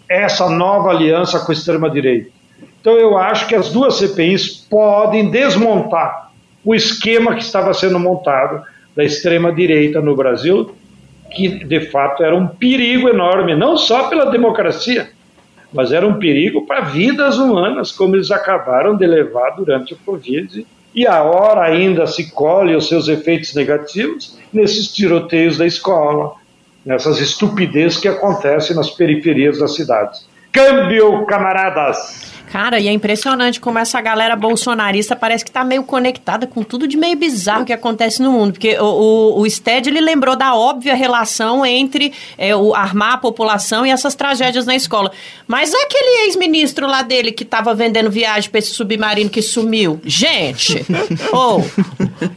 essa 0.10 0.50
nova 0.50 0.89
aliança 0.89 1.39
com 1.39 1.52
a 1.52 1.56
extrema-direita. 1.56 2.30
Então 2.80 2.94
eu 2.98 3.18
acho 3.18 3.48
que 3.48 3.56
as 3.56 3.72
duas 3.72 3.96
CPIs 3.96 4.48
podem 4.70 5.30
desmontar 5.30 6.32
o 6.64 6.76
esquema 6.76 7.36
que 7.36 7.44
estava 7.44 7.74
sendo 7.74 8.00
montado 8.00 8.64
da 8.96 9.04
extrema-direita 9.04 10.02
no 10.02 10.16
Brasil, 10.16 10.76
que 11.32 11.64
de 11.64 11.82
fato 11.89 12.24
era 12.24 12.36
um 12.36 12.48
perigo 12.48 13.08
enorme, 13.08 13.56
não 13.56 13.78
só 13.78 14.10
pela 14.10 14.26
democracia, 14.26 15.10
mas 15.74 15.91
era 15.91 16.07
um 16.07 16.19
perigo 16.19 16.65
para 16.65 16.82
vidas 16.82 17.38
humanas, 17.38 17.91
como 17.91 18.15
eles 18.15 18.32
acabaram 18.32 18.95
de 18.95 19.05
levar 19.05 19.51
durante 19.51 19.93
o 19.93 19.97
Covid. 20.05 20.65
E 20.93 21.07
a 21.07 21.24
hora 21.24 21.63
ainda 21.63 22.05
se 22.05 22.32
colhe 22.32 22.76
os 22.76 22.89
seus 22.89 23.07
efeitos 23.07 23.53
negativos 23.55 24.38
nesses 24.51 24.91
tiroteios 24.91 25.57
da 25.57 25.65
escola, 25.65 26.34
nessas 26.86 27.19
estupidezes 27.19 27.97
que 27.97 28.09
acontecem 28.09 28.76
nas 28.76 28.89
periferias 28.89 29.59
das 29.59 29.76
cidades. 29.76 30.28
Câmbio, 30.51 31.26
camaradas! 31.26 32.31
Cara, 32.52 32.82
e 32.82 32.89
é 32.89 32.91
impressionante 32.91 33.62
como 33.62 33.80
essa 33.80 34.02
galera 34.02 34.36
bolsonarista 34.36 35.16
parece 35.16 35.45
que 35.45 35.49
tá 35.49 35.64
meio 35.64 35.84
conectada 35.84 36.45
com 36.45 36.64
tudo 36.64 36.86
de 36.86 36.97
meio 36.97 37.16
bizarro 37.16 37.64
que 37.64 37.72
acontece 37.72 38.22
no 38.22 38.30
mundo. 38.30 38.52
Porque 38.52 38.78
o, 38.78 38.84
o, 38.84 39.39
o 39.39 39.49
Sted, 39.49 39.88
ele 39.88 40.02
lembrou 40.02 40.36
da 40.36 40.54
óbvia 40.54 40.93
relação 40.93 41.66
entre 41.66 42.12
é, 42.38 42.54
o 42.54 42.76
armar 42.76 43.14
a 43.14 43.18
população 43.18 43.86
e 43.86 43.89
essas 43.89 44.16
tragédias 44.16 44.66
na 44.66 44.76
escola. 44.76 45.14
Mas 45.47 45.74
aquele 45.74 46.26
ex-ministro 46.26 46.86
lá 46.88 47.04
dele 47.04 47.32
que 47.32 47.45
tava 47.45 47.74
vendendo 47.74 48.12
viagem 48.12 48.49
pra 48.49 48.60
esse 48.60 48.72
submarino 48.72 49.30
que 49.30 49.41
sumiu. 49.41 50.02
Gente! 50.04 50.86
oh, 51.32 51.60
o 51.60 51.64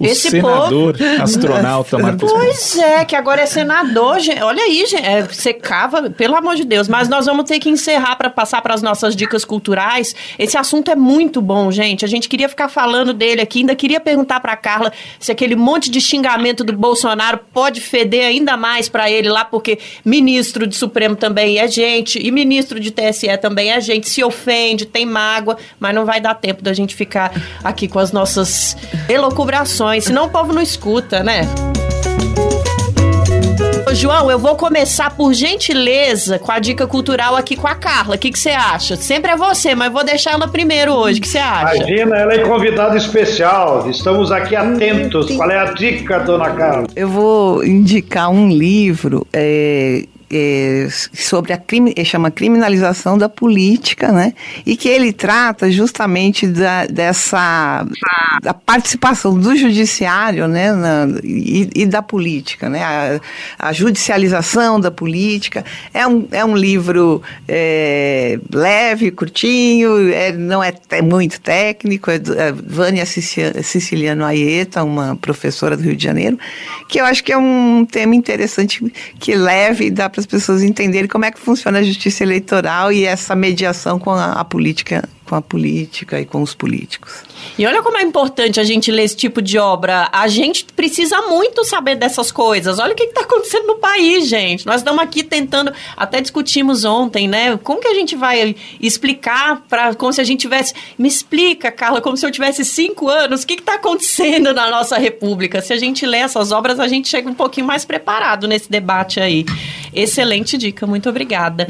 esse 0.01 0.31
senador, 0.31 0.97
povo... 0.97 1.23
astronauta 1.23 1.99
Marcos 1.99 2.31
Pois 2.31 2.79
é, 2.79 3.05
que 3.05 3.17
agora 3.17 3.41
é 3.41 3.47
senador, 3.47 4.21
gente. 4.21 4.41
Olha 4.41 4.63
aí, 4.63 4.87
gente. 4.87 5.05
É, 5.05 5.23
você 5.23 5.53
cava, 5.53 6.09
pelo 6.09 6.37
amor 6.37 6.55
de 6.55 6.65
Deus. 6.65 6.87
Mas 6.87 7.09
nós 7.09 7.27
vamos 7.27 7.47
ter 7.47 7.59
que 7.59 7.69
encerrar 7.69 8.15
para 8.15 8.31
passar 8.31 8.63
para 8.63 8.75
as 8.75 8.81
nossas 8.81 9.17
dicas 9.17 9.45
culturais. 9.45 10.04
Esse 10.39 10.59
assunto 10.59 10.91
é 10.91 10.97
muito 10.97 11.41
bom, 11.41 11.71
gente. 11.71 12.05
A 12.05 12.09
gente 12.09 12.29
queria 12.29 12.49
ficar 12.49 12.69
falando 12.69 13.15
dele 13.15 13.41
aqui. 13.41 13.61
Ainda 13.61 13.77
queria 13.77 14.01
perguntar 14.01 14.41
para 14.41 14.57
Carla 14.57 14.93
se 15.19 15.31
aquele 15.31 15.55
monte 15.55 15.91
de 15.91 16.01
xingamento 16.01 16.65
do 16.65 16.73
Bolsonaro 16.73 17.41
pode 17.53 17.81
feder 17.81 18.27
ainda 18.27 18.57
mais 18.57 18.89
para 18.89 19.11
ele 19.11 19.29
lá, 19.29 19.45
porque 19.45 19.79
ministro 20.05 20.67
de 20.67 20.75
Supremo 20.75 21.17
também 21.17 21.59
é 21.59 21.69
gente 21.69 22.19
e 22.19 22.31
ministro 22.31 22.81
de 22.81 22.91
TSE 22.91 23.39
também 23.39 23.71
é 23.71 23.81
gente. 23.81 24.09
Se 24.09 24.23
ofende, 24.23 24.85
tem 24.85 25.07
mágoa, 25.07 25.57
mas 25.79 25.95
não 25.95 26.05
vai 26.05 26.21
dar 26.21 26.35
tempo 26.35 26.63
da 26.63 26.73
gente 26.73 26.95
ficar 26.95 27.33
aqui 27.63 27.89
com 27.89 27.99
as 27.99 28.13
nossas 28.13 28.77
elocubrações, 29.09 30.05
senão 30.05 30.27
o 30.27 30.31
povo 30.31 30.53
não 30.53 30.63
escuta, 30.63 31.23
né? 31.23 31.43
João, 33.93 34.31
eu 34.31 34.39
vou 34.39 34.57
começar 34.57 35.11
por 35.11 35.33
gentileza 35.33 36.39
com 36.39 36.51
a 36.51 36.59
dica 36.59 36.87
cultural 36.87 37.37
aqui 37.37 37.57
com 37.57 37.67
a 37.67 37.75
Carla. 37.75 38.17
O 38.17 38.19
que 38.19 38.37
você 38.37 38.51
acha? 38.51 38.97
Sempre 38.97 39.33
é 39.33 39.37
você, 39.37 39.75
mas 39.75 39.93
vou 39.93 40.05
deixar 40.05 40.33
ela 40.33 40.49
primeiro 40.49 40.93
hoje. 40.93 41.19
O 41.19 41.23
que 41.23 41.29
você 41.29 41.39
acha? 41.39 41.77
Imagina, 41.77 42.17
ela 42.17 42.35
é 42.35 42.39
convidada 42.39 42.97
especial. 42.97 43.89
Estamos 43.89 44.33
aqui 44.33 44.57
atentos. 44.57 45.31
Qual 45.37 45.51
é 45.51 45.59
a 45.59 45.67
dica, 45.67 46.19
dona 46.21 46.51
Carla? 46.51 46.87
Eu 46.97 47.09
vou 47.09 47.65
indicar 47.65 48.31
um 48.31 48.49
livro 48.49 49.27
é, 49.33 50.05
é, 50.37 50.89
sobre 50.91 51.53
a 51.53 51.57
crime, 51.57 51.95
chama 52.05 52.31
criminalização 52.31 53.17
da 53.17 53.29
política, 53.29 54.11
né? 54.11 54.33
E 54.67 54.77
que 54.77 54.89
ele 54.89 55.13
trata 55.13 55.71
justamente 55.71 56.47
da, 56.47 56.87
dessa 56.87 57.87
da 58.43 58.53
participação 58.53 59.39
do 59.39 59.57
judiciário, 59.57 60.49
né? 60.49 60.73
Na, 60.73 61.07
e, 61.23 61.71
e, 61.75 61.87
da 61.87 62.03
política, 62.03 62.69
né? 62.69 62.83
A, 62.83 63.21
a, 63.59 63.73
judicialização 63.73 64.81
da 64.81 64.91
política 64.91 65.65
é 65.93 66.07
um, 66.07 66.27
é 66.33 66.45
um 66.45 66.57
livro 66.57 67.23
é, 67.47 68.39
leve, 68.53 69.13
curtinho, 69.13 70.13
é, 70.13 70.33
não 70.33 70.63
é, 70.63 70.75
é 70.91 71.03
muito 71.03 71.41
técnico. 71.41 72.11
É, 72.11 72.17
é 72.17 72.53
Vânia 72.53 73.07
Siciliano 73.07 74.25
Aieta, 74.25 74.83
uma 74.83 75.15
professora 75.15 75.77
do 75.77 75.83
Rio 75.85 75.97
de 75.97 76.03
Janeiro, 76.03 76.39
que 76.89 77.01
eu 77.01 77.05
acho 77.05 77.23
que 77.23 77.33
é 77.33 77.39
um 77.39 77.87
tema 77.89 78.17
interessante 78.17 78.85
que 79.21 79.35
leve 79.35 79.87
e 79.87 79.91
dá 79.91 80.09
para 80.11 80.24
as 80.25 80.27
pessoas 80.27 80.63
entenderem 80.63 81.07
como 81.07 81.25
é 81.25 81.31
que 81.31 81.39
funciona 81.39 81.79
a 81.79 81.83
justiça 81.83 82.25
eleitoral 82.25 82.91
e 82.91 83.05
essa 83.05 83.37
mediação 83.37 83.99
com 83.99 84.11
a, 84.11 84.33
a 84.33 84.45
política 84.45 85.07
com 85.25 85.35
a 85.35 85.43
política 85.43 86.21
e 86.21 86.25
com 86.25 86.43
os 86.43 86.55
políticos. 86.55 87.23
E 87.59 87.67
olha 87.67 87.83
como 87.83 87.99
é 87.99 88.03
importante 88.03 88.61
a 88.61 88.65
gente 88.65 88.91
ler 88.91 89.05
esse 89.05 89.17
tipo 89.17 89.41
de 89.41 89.59
obra. 89.59 90.09
A 90.13 90.29
gente 90.29 90.65
precisa 90.65 91.23
muito 91.23 91.65
saber 91.65 91.97
dessas 91.97 92.31
coisas. 92.31 92.79
Olha 92.79 92.93
o 92.93 92.97
que 92.97 93.05
está 93.05 93.23
acontecendo 93.23 93.67
no 93.67 93.77
país, 93.77 94.29
gente. 94.29 94.67
Nós 94.67 94.77
estamos 94.77 95.03
aqui 95.03 95.23
tentando, 95.23 95.73
até 95.97 96.21
discutimos 96.21 96.85
ontem, 96.85 97.29
né? 97.29 97.57
Como 97.63 97.81
que 97.81 97.89
a 97.89 97.95
gente 97.95 98.17
vai 98.17 98.55
explicar 98.81 99.63
para 99.69 99.95
como 99.95 100.13
se 100.13 100.21
a 100.21 100.25
gente 100.25 100.41
tivesse. 100.41 100.75
Me 100.99 101.09
explica, 101.09 101.71
Carla, 101.71 102.01
como 102.01 102.17
se 102.17 102.27
eu 102.27 102.31
tivesse 102.31 102.65
cinco 102.65 103.09
anos. 103.09 103.43
O 103.43 103.47
que 103.47 103.55
está 103.55 103.75
acontecendo 103.75 104.53
na 104.53 104.71
nossa 104.71 104.99
república? 104.99 105.61
Se 105.63 105.73
a 105.73 105.79
gente 105.79 106.05
lê 106.05 106.19
essas 106.19 106.53
obras, 106.53 106.79
a 106.81 106.89
gente 106.89 107.09
chega 107.09 107.29
um 107.29 107.35
pouquinho 107.35 107.67
mais 107.67 107.85
preparado 107.85 108.47
nesse 108.47 108.71
debate 108.71 109.21
aí. 109.21 109.45
Excelente 109.95 110.59
dica, 110.59 110.87
muito 110.87 111.09
obrigada. 111.09 111.69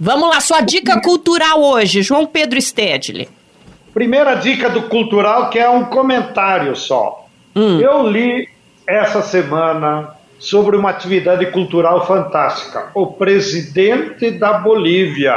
Vamos 0.00 0.28
lá, 0.28 0.40
sua 0.40 0.60
dica 0.60 1.00
cultural 1.00 1.62
hoje, 1.62 2.02
João 2.02 2.26
Pedro 2.26 2.58
Stedley. 3.02 3.28
Primeira 3.92 4.34
dica 4.34 4.68
do 4.68 4.82
cultural, 4.82 5.48
que 5.50 5.58
é 5.58 5.68
um 5.68 5.84
comentário 5.84 6.76
só. 6.76 7.26
Hum. 7.54 7.80
Eu 7.80 8.06
li 8.06 8.48
essa 8.86 9.22
semana 9.22 10.10
sobre 10.38 10.76
uma 10.76 10.90
atividade 10.90 11.46
cultural 11.46 12.06
fantástica. 12.06 12.90
O 12.94 13.06
presidente 13.06 14.30
da 14.30 14.54
Bolívia, 14.54 15.34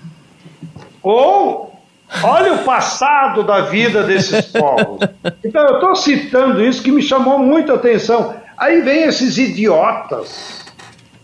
Ou 1.02 1.70
Olha 2.22 2.54
o 2.54 2.64
passado 2.64 3.42
da 3.42 3.62
vida 3.62 4.02
desses 4.02 4.46
povos. 4.50 4.98
Então, 5.44 5.66
eu 5.68 5.74
estou 5.74 5.94
citando 5.94 6.62
isso 6.62 6.82
que 6.82 6.90
me 6.90 7.02
chamou 7.02 7.38
muita 7.38 7.74
atenção. 7.74 8.34
Aí 8.58 8.80
vem 8.82 9.04
esses 9.04 9.38
idiotas, 9.38 10.59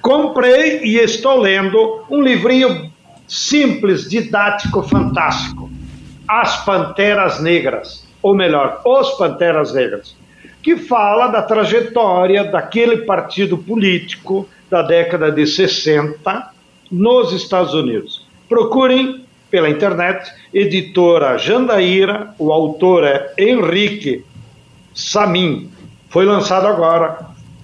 Comprei 0.01 0.81
e 0.83 0.97
estou 0.97 1.39
lendo 1.39 2.03
um 2.09 2.21
livrinho 2.21 2.91
simples, 3.27 4.09
didático, 4.09 4.83
fantástico. 4.83 5.69
As 6.27 6.63
Panteras 6.63 7.41
Negras, 7.41 8.07
ou 8.21 8.35
melhor, 8.35 8.81
Os 8.85 9.11
Panteras 9.11 9.73
Negras, 9.73 10.15
que 10.63 10.77
fala 10.77 11.27
da 11.27 11.41
trajetória 11.41 12.43
daquele 12.43 12.97
partido 12.97 13.57
político 13.57 14.47
da 14.69 14.81
década 14.81 15.31
de 15.31 15.45
60 15.45 16.49
nos 16.91 17.33
Estados 17.33 17.73
Unidos. 17.73 18.25
Procurem 18.47 19.24
pela 19.55 19.69
internet, 19.69 20.33
editora 20.53 21.37
Jandaíra, 21.37 22.35
o 22.37 22.51
autor 22.51 23.05
é 23.05 23.31
Henrique 23.37 24.25
Samin. 24.93 25.71
Foi 26.09 26.25
lançado 26.25 26.67
agora, 26.67 27.19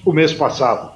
o 0.05 0.13
mês 0.13 0.31
passado. 0.31 0.89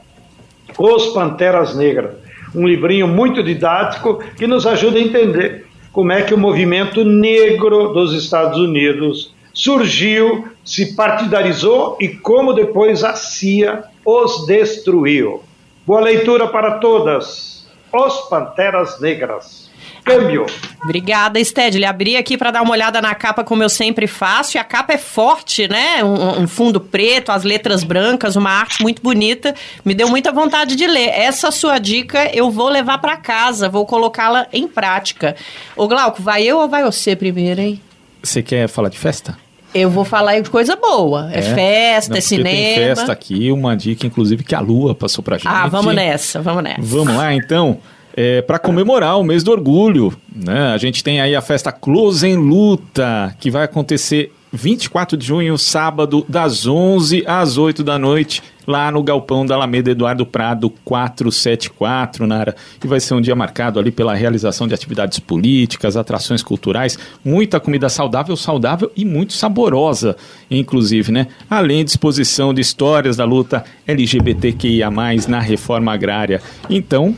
Os 0.80 1.08
Panteras 1.08 1.76
Negras, 1.76 2.14
um 2.56 2.66
livrinho 2.66 3.10
muito 3.10 3.44
didático 3.44 4.24
que 4.38 4.48
nos 4.48 4.66
ajuda 4.66 4.98
a 4.98 5.02
entender 5.02 5.68
como 5.92 6.14
é 6.14 6.22
que 6.22 6.34
o 6.34 6.38
movimento 6.38 7.04
negro 7.04 7.90
dos 7.90 8.14
Estados 8.14 8.58
Unidos 8.58 9.36
surgiu, 9.54 10.48
se 10.64 10.96
partidarizou 10.96 11.98
e 12.00 12.08
como 12.08 12.54
depois 12.54 13.04
a 13.04 13.16
CIA 13.16 13.84
os 14.06 14.46
destruiu. 14.46 15.44
Boa 15.86 16.00
leitura 16.00 16.48
para 16.48 16.80
todas. 16.80 17.68
Os 17.92 18.30
Panteras 18.30 19.02
Negras. 19.02 19.75
Câmbio. 20.06 20.46
Obrigada, 20.84 21.44
Sted. 21.44 21.76
Ele 21.76 21.86
abri 21.86 22.16
aqui 22.16 22.38
para 22.38 22.52
dar 22.52 22.62
uma 22.62 22.72
olhada 22.72 23.02
na 23.02 23.16
capa, 23.16 23.44
como 23.44 23.64
eu 23.64 23.70
sempre 23.70 24.06
faço. 24.06 24.56
E 24.56 24.60
a 24.60 24.64
capa 24.64 24.94
é 24.94 25.00
forte, 25.00 25.68
né? 25.68 26.04
Um, 26.04 26.44
um, 26.44 26.48
fundo 26.48 26.80
preto, 26.80 27.32
as 27.32 27.44
letras 27.44 27.84
brancas, 27.84 28.36
uma 28.36 28.52
arte 28.52 28.84
muito 28.84 29.02
bonita. 29.02 29.56
Me 29.84 29.96
deu 29.96 30.08
muita 30.08 30.32
vontade 30.32 30.76
de 30.76 30.86
ler. 30.86 31.10
Essa 31.10 31.50
sua 31.50 31.80
dica 31.80 32.30
eu 32.36 32.52
vou 32.52 32.70
levar 32.70 33.00
para 33.00 33.18
casa, 33.18 33.68
vou 33.68 33.84
colocá-la 33.84 34.46
em 34.54 34.68
prática. 34.68 35.36
Ô, 35.76 35.88
Glauco, 35.88 36.22
vai 36.22 36.44
eu 36.44 36.60
ou 36.60 36.70
vai 36.70 36.84
você 36.84 37.16
primeiro, 37.16 37.60
hein? 37.60 37.82
Você 38.22 38.44
quer 38.44 38.70
falar 38.70 38.90
de 38.90 39.00
festa? 39.00 39.36
Eu 39.74 39.90
vou 39.90 40.06
falar 40.06 40.40
de 40.40 40.52
coisa 40.52 40.76
boa. 40.76 41.32
É, 41.34 41.40
é 41.40 41.42
festa, 41.42 42.12
Não, 42.12 42.18
é 42.18 42.22
cinema. 42.22 42.50
Tem 42.50 42.76
festa 42.76 43.12
aqui, 43.12 43.52
uma 43.52 43.76
dica, 43.76 44.06
inclusive, 44.06 44.44
que 44.44 44.54
a 44.54 44.60
Lua 44.60 44.94
passou 44.94 45.24
pra 45.24 45.38
gente. 45.38 45.48
Ah, 45.48 45.68
vamos 45.68 45.96
nessa, 45.96 46.42
vamos 46.42 46.64
nessa. 46.64 46.82
Vamos 46.82 47.16
lá, 47.16 47.34
então 47.34 47.80
é, 48.16 48.42
para 48.42 48.58
comemorar 48.58 49.20
o 49.20 49.24
mês 49.24 49.44
do 49.44 49.52
orgulho. 49.52 50.14
Né? 50.34 50.74
A 50.74 50.78
gente 50.78 51.04
tem 51.04 51.20
aí 51.20 51.36
a 51.36 51.42
festa 51.42 51.72
Close 51.72 52.26
em 52.26 52.38
Luta, 52.38 53.36
que 53.40 53.52
vai 53.52 53.64
acontecer 53.64 54.32
24 54.54 55.18
de 55.18 55.26
junho, 55.26 55.58
sábado, 55.58 56.26
das 56.30 56.66
11 56.66 57.26
às 57.28 57.58
8 57.58 57.84
da 57.84 58.00
noite, 58.00 58.42
lá 58.66 58.90
no 58.90 59.04
Galpão 59.04 59.46
da 59.46 59.54
Alameda 59.54 59.92
Eduardo 59.92 60.26
Prado 60.26 60.70
474, 60.86 62.26
Nara. 62.26 62.56
E 62.82 62.88
vai 62.88 63.02
ser 63.02 63.16
um 63.16 63.22
dia 63.22 63.36
marcado 63.36 63.80
ali 63.80 63.92
pela 63.92 64.16
realização 64.16 64.66
de 64.66 64.74
atividades 64.74 65.20
políticas, 65.20 65.98
atrações 65.98 66.42
culturais, 66.42 66.98
muita 67.24 67.60
comida 67.60 67.90
saudável, 67.90 68.38
saudável 68.38 68.90
e 68.96 69.04
muito 69.04 69.34
saborosa, 69.34 70.16
inclusive, 70.50 71.12
né? 71.12 71.28
Além 71.50 71.84
de 71.84 71.92
exposição 71.92 72.54
de 72.54 72.62
histórias 72.62 73.18
da 73.18 73.26
luta 73.26 73.66
LGBTQIA+, 73.86 74.90
na 75.28 75.42
reforma 75.42 75.94
agrária. 75.94 76.42
Então, 76.70 77.14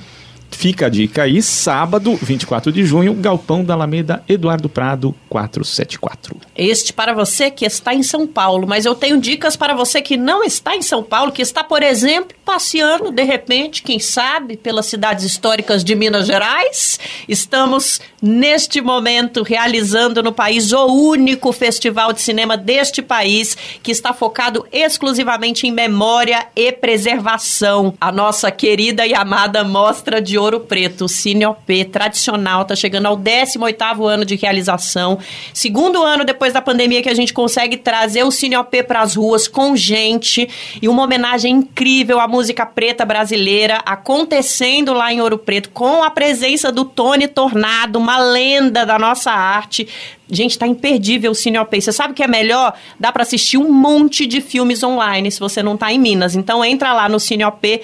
Fica 0.52 0.88
a 0.88 0.90
dica 0.90 1.24
aí, 1.24 1.42
sábado, 1.42 2.16
24 2.16 2.72
de 2.72 2.84
junho, 2.84 3.14
Galpão 3.14 3.64
da 3.64 3.74
Alameda, 3.74 4.24
Eduardo 4.28 4.68
Prado, 4.68 5.14
474. 5.30 6.36
Este 6.56 6.92
para 6.92 7.14
você 7.14 7.52
que 7.52 7.66
está 7.66 7.94
em 7.94 8.02
São 8.02 8.26
Paulo, 8.26 8.68
mas 8.68 8.86
eu 8.86 8.96
tenho 8.96 9.20
dicas 9.20 9.56
para 9.56 9.76
você 9.76 10.02
que 10.02 10.18
não 10.18 10.44
está 10.44 10.76
em 10.76 10.82
São 10.82 11.04
Paulo, 11.04 11.32
que 11.32 11.42
está, 11.42 11.64
por 11.64 11.84
exemplo, 11.84 12.36
passeando, 12.44 13.12
de 13.12 13.24
repente, 13.24 13.84
quem 13.84 14.00
sabe, 14.00 14.58
pelas 14.58 14.88
cidades 14.88 15.26
históricas 15.26 15.84
de 15.84 15.94
Minas 15.94 16.26
Gerais. 16.26 17.00
Estamos, 17.28 18.00
neste 18.22 18.82
momento, 18.82 19.44
realizando 19.44 20.24
no 20.24 20.32
país 20.32 20.72
o 20.72 20.86
único 20.86 21.52
festival 21.52 22.14
de 22.14 22.22
cinema 22.22 22.58
deste 22.58 23.02
país, 23.02 23.56
que 23.84 23.92
está 23.92 24.14
focado 24.14 24.66
exclusivamente 24.72 25.68
em 25.68 25.72
memória 25.72 26.48
e 26.56 26.72
preservação. 26.72 27.94
A 28.02 28.12
nossa 28.12 28.50
querida 28.50 29.06
e 29.06 29.14
amada 29.14 29.64
Mostra 29.64 30.22
de 30.22 30.37
Ouro 30.38 30.60
Preto, 30.60 31.06
o 31.06 31.10
Cine 31.10 31.46
OP 31.46 31.86
tradicional, 31.86 32.62
está 32.62 32.76
chegando 32.76 33.06
ao 33.08 33.18
18º 33.18 34.06
ano 34.06 34.26
de 34.26 34.36
realização. 34.36 35.20
Segundo 35.54 36.04
ano 36.04 36.24
depois 36.24 36.54
da 36.54 36.62
pandemia 36.62 37.02
que 37.02 37.10
a 37.10 37.14
gente 37.14 37.34
consegue 37.34 37.78
trazer 37.78 38.24
o 38.24 38.32
Cine 38.32 38.58
OP 38.58 38.84
para 38.84 39.02
as 39.02 39.16
ruas 39.16 39.48
com 39.48 39.76
gente 39.76 40.48
e 40.82 40.88
uma 40.88 41.04
homenagem 41.04 41.54
incrível 41.54 42.20
à 42.20 42.28
música 42.28 42.66
preta 42.66 43.06
brasileira 43.06 43.82
acontecendo 43.86 44.94
lá 44.94 45.12
em 45.12 45.22
Ouro 45.22 45.38
Preto 45.38 45.70
com 45.70 46.04
a 46.04 46.12
presença 46.12 46.72
do 46.72 46.86
Tony 46.86 47.28
Tornado, 47.28 47.98
uma 47.98 48.18
lenda 48.20 48.86
da 48.86 48.98
nossa 49.00 49.32
arte. 49.32 49.88
Gente, 50.30 50.60
tá 50.60 50.68
imperdível 50.68 51.32
o 51.32 51.36
Cine 51.36 51.58
OP. 51.58 51.80
Você 51.80 51.94
sabe 51.94 52.14
que 52.14 52.22
é 52.22 52.28
melhor? 52.28 52.74
Dá 53.00 53.12
para 53.12 53.24
assistir 53.24 53.58
um 53.58 53.72
monte 53.72 54.26
de 54.26 54.42
filmes 54.42 54.84
online 54.84 55.32
se 55.32 55.40
você 55.40 55.64
não 55.64 55.78
tá 55.78 55.92
em 55.92 55.98
Minas. 55.98 56.36
Então 56.36 56.64
entra 56.66 56.92
lá 56.92 57.08
no 57.08 57.20
cineop.com.br. 57.20 57.78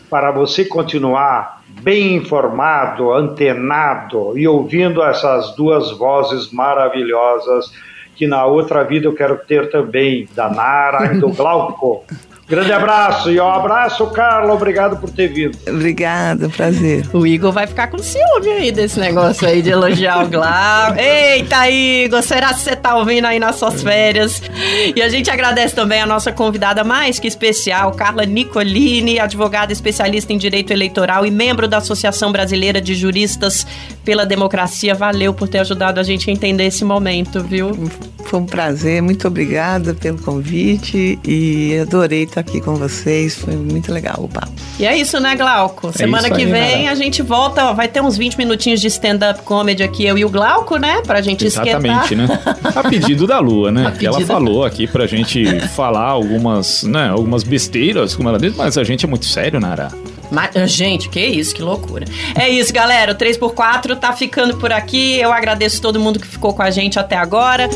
para 0.09 0.31
você 0.31 0.65
continuar 0.65 1.61
bem 1.83 2.17
informado, 2.17 3.13
antenado 3.13 4.39
e 4.39 4.49
ouvindo 4.49 5.03
essas 5.03 5.55
duas 5.55 5.91
vozes 5.93 6.51
maravilhosas 6.51 7.71
que 8.21 8.27
na 8.27 8.45
outra 8.45 8.85
vida 8.85 9.07
eu 9.07 9.15
quero 9.15 9.39
ter 9.39 9.71
também, 9.71 10.29
da 10.37 10.51
Nara 10.51 11.15
e 11.15 11.19
do 11.19 11.31
Glauco. 11.31 12.05
Grande 12.51 12.73
abraço 12.73 13.31
e 13.31 13.41
um 13.41 13.49
abraço, 13.49 14.05
Carla. 14.09 14.53
Obrigado 14.53 14.97
por 14.97 15.09
ter 15.09 15.29
vindo. 15.29 15.57
Obrigada, 15.69 16.49
prazer. 16.49 17.07
O 17.13 17.25
Igor 17.25 17.53
vai 17.53 17.65
ficar 17.65 17.87
com 17.87 17.99
ciúme 17.99 18.49
aí 18.49 18.73
desse 18.73 18.99
negócio 18.99 19.47
aí 19.47 19.63
de 19.63 19.71
elogiar 19.71 20.25
o 20.25 20.29
Glau. 20.29 20.97
Eita, 20.99 21.71
Igor, 21.71 22.21
será 22.25 22.53
que 22.53 22.59
você 22.59 22.75
tá 22.75 22.97
ouvindo 22.97 23.27
aí 23.27 23.39
nas 23.39 23.55
suas 23.55 23.85
férias? 23.85 24.43
E 24.97 25.01
a 25.01 25.09
gente 25.09 25.31
agradece 25.31 25.77
também 25.77 26.03
a 26.03 26.07
nossa 26.07 26.33
convidada 26.33 26.83
mais 26.83 27.21
que 27.21 27.29
especial, 27.29 27.93
Carla 27.93 28.27
Nicolini, 28.27 29.21
advogada 29.21 29.73
especialista 29.73 30.33
em 30.33 30.37
direito 30.37 30.73
eleitoral 30.73 31.25
e 31.25 31.31
membro 31.31 31.69
da 31.69 31.77
Associação 31.77 32.33
Brasileira 32.33 32.81
de 32.81 32.97
Juristas 32.97 33.65
pela 34.05 34.27
Democracia. 34.27 34.93
Valeu 34.93 35.33
por 35.33 35.47
ter 35.47 35.59
ajudado 35.59 36.01
a 36.01 36.03
gente 36.03 36.29
a 36.29 36.33
entender 36.33 36.65
esse 36.65 36.85
momento, 36.85 37.45
viu? 37.45 37.71
Foi 38.25 38.39
um 38.39 38.47
prazer, 38.47 39.03
muito 39.03 39.27
obrigada 39.27 39.95
pelo 39.95 40.19
convite 40.19 41.19
e 41.25 41.79
adorei 41.81 42.25
estar 42.25 42.40
aqui 42.41 42.61
com 42.61 42.75
vocês, 42.75 43.35
foi 43.35 43.55
muito 43.57 43.93
legal 43.93 44.17
o 44.19 44.29
papo. 44.29 44.53
E 44.79 44.87
é 44.87 44.97
isso, 44.97 45.21
né, 45.21 45.37
Glauco? 45.37 45.89
É 45.89 45.93
Semana 45.93 46.31
que 46.31 46.43
aí, 46.43 46.47
vem 46.47 46.89
a 46.89 46.95
gente 46.95 47.23
volta, 47.23 47.73
vai 47.73 47.87
ter 47.87 48.01
uns 48.01 48.17
20 48.17 48.37
minutinhos 48.37 48.81
de 48.81 48.87
stand-up 48.89 49.43
comedy 49.43 49.83
aqui, 49.83 50.05
eu 50.07 50.19
e 50.19 50.25
o 50.25 50.29
Glauco, 50.29 50.77
né? 50.77 51.03
Pra 51.07 51.21
gente 51.21 51.45
Exatamente, 51.47 52.15
esquentar. 52.15 52.39
né? 52.39 52.57
A 52.75 52.83
pedido 52.89 53.27
da 53.27 53.39
Lua, 53.39 53.71
né? 53.71 53.95
Que 53.99 54.07
ela 54.07 54.21
falou 54.23 54.65
aqui 54.65 54.87
pra 54.87 55.07
gente 55.07 55.61
falar 55.69 56.07
algumas, 56.07 56.83
né, 56.83 57.09
algumas 57.09 57.43
besteiras, 57.43 58.15
como 58.15 58.29
ela 58.29 58.39
disse, 58.39 58.57
mas 58.57 58.77
a 58.79 58.85
gente 58.85 59.05
é 59.05 59.09
muito 59.09 59.27
sério, 59.27 59.61
Nara. 59.61 59.91
Mas, 60.31 60.71
gente, 60.71 61.09
que 61.09 61.21
isso, 61.21 61.55
que 61.55 61.61
loucura. 61.61 62.07
É 62.37 62.49
isso, 62.49 62.73
galera. 62.73 63.13
O 63.13 63.15
3x4 63.17 63.97
tá 63.97 64.13
ficando 64.13 64.57
por 64.57 64.73
aqui. 64.73 65.19
Eu 65.19 65.33
agradeço 65.33 65.83
todo 65.83 65.99
mundo 65.99 66.21
que 66.21 66.27
ficou 66.27 66.55
com 66.55 66.63
a 66.63 66.71
gente 66.71 67.01
até 67.01 67.17
agora. 67.17 67.69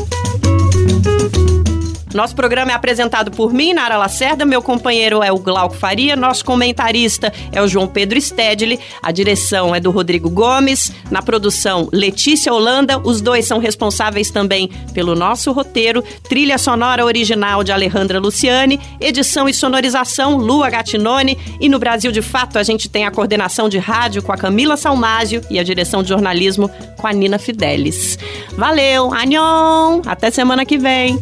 Nosso 2.15 2.33
programa 2.33 2.71
é 2.71 2.73
apresentado 2.73 3.29
por 3.29 3.51
mim, 3.51 3.73
Nara 3.73 3.97
Lacerda, 3.97 4.45
meu 4.45 4.61
companheiro 4.61 5.21
é 5.21 5.33
o 5.33 5.37
Glauco 5.37 5.75
Faria, 5.75 6.15
nosso 6.15 6.45
comentarista 6.45 7.31
é 7.51 7.61
o 7.61 7.67
João 7.67 7.89
Pedro 7.89 8.19
Stedley, 8.21 8.79
a 9.03 9.11
direção 9.11 9.75
é 9.75 9.81
do 9.81 9.91
Rodrigo 9.91 10.29
Gomes, 10.29 10.93
na 11.11 11.21
produção 11.21 11.89
Letícia 11.91 12.53
Holanda, 12.53 12.97
os 12.99 13.19
dois 13.19 13.45
são 13.45 13.59
responsáveis 13.59 14.31
também 14.31 14.69
pelo 14.93 15.13
nosso 15.13 15.51
roteiro, 15.51 16.01
trilha 16.23 16.57
sonora 16.57 17.03
original 17.03 17.65
de 17.65 17.73
Alejandra 17.73 18.17
Luciani, 18.17 18.79
edição 19.01 19.49
e 19.49 19.53
sonorização 19.53 20.37
Lua 20.37 20.69
Gatinone 20.69 21.37
e 21.59 21.67
no 21.67 21.79
Brasil 21.79 22.13
de 22.13 22.21
Fato 22.21 22.57
a 22.57 22.63
gente 22.63 22.87
tem 22.87 23.05
a 23.05 23.11
coordenação 23.11 23.67
de 23.67 23.77
rádio 23.77 24.23
com 24.23 24.31
a 24.31 24.37
Camila 24.37 24.77
Salmásio 24.77 25.41
e 25.49 25.59
a 25.59 25.63
direção 25.63 26.01
de 26.01 26.07
jornalismo 26.07 26.71
com 26.97 27.07
a 27.07 27.11
Nina 27.11 27.37
Fidelis. 27.37 28.17
Valeu, 28.53 29.13
Anion! 29.13 30.01
Até 30.05 30.31
semana 30.31 30.65
que 30.65 30.77
vem! 30.77 31.21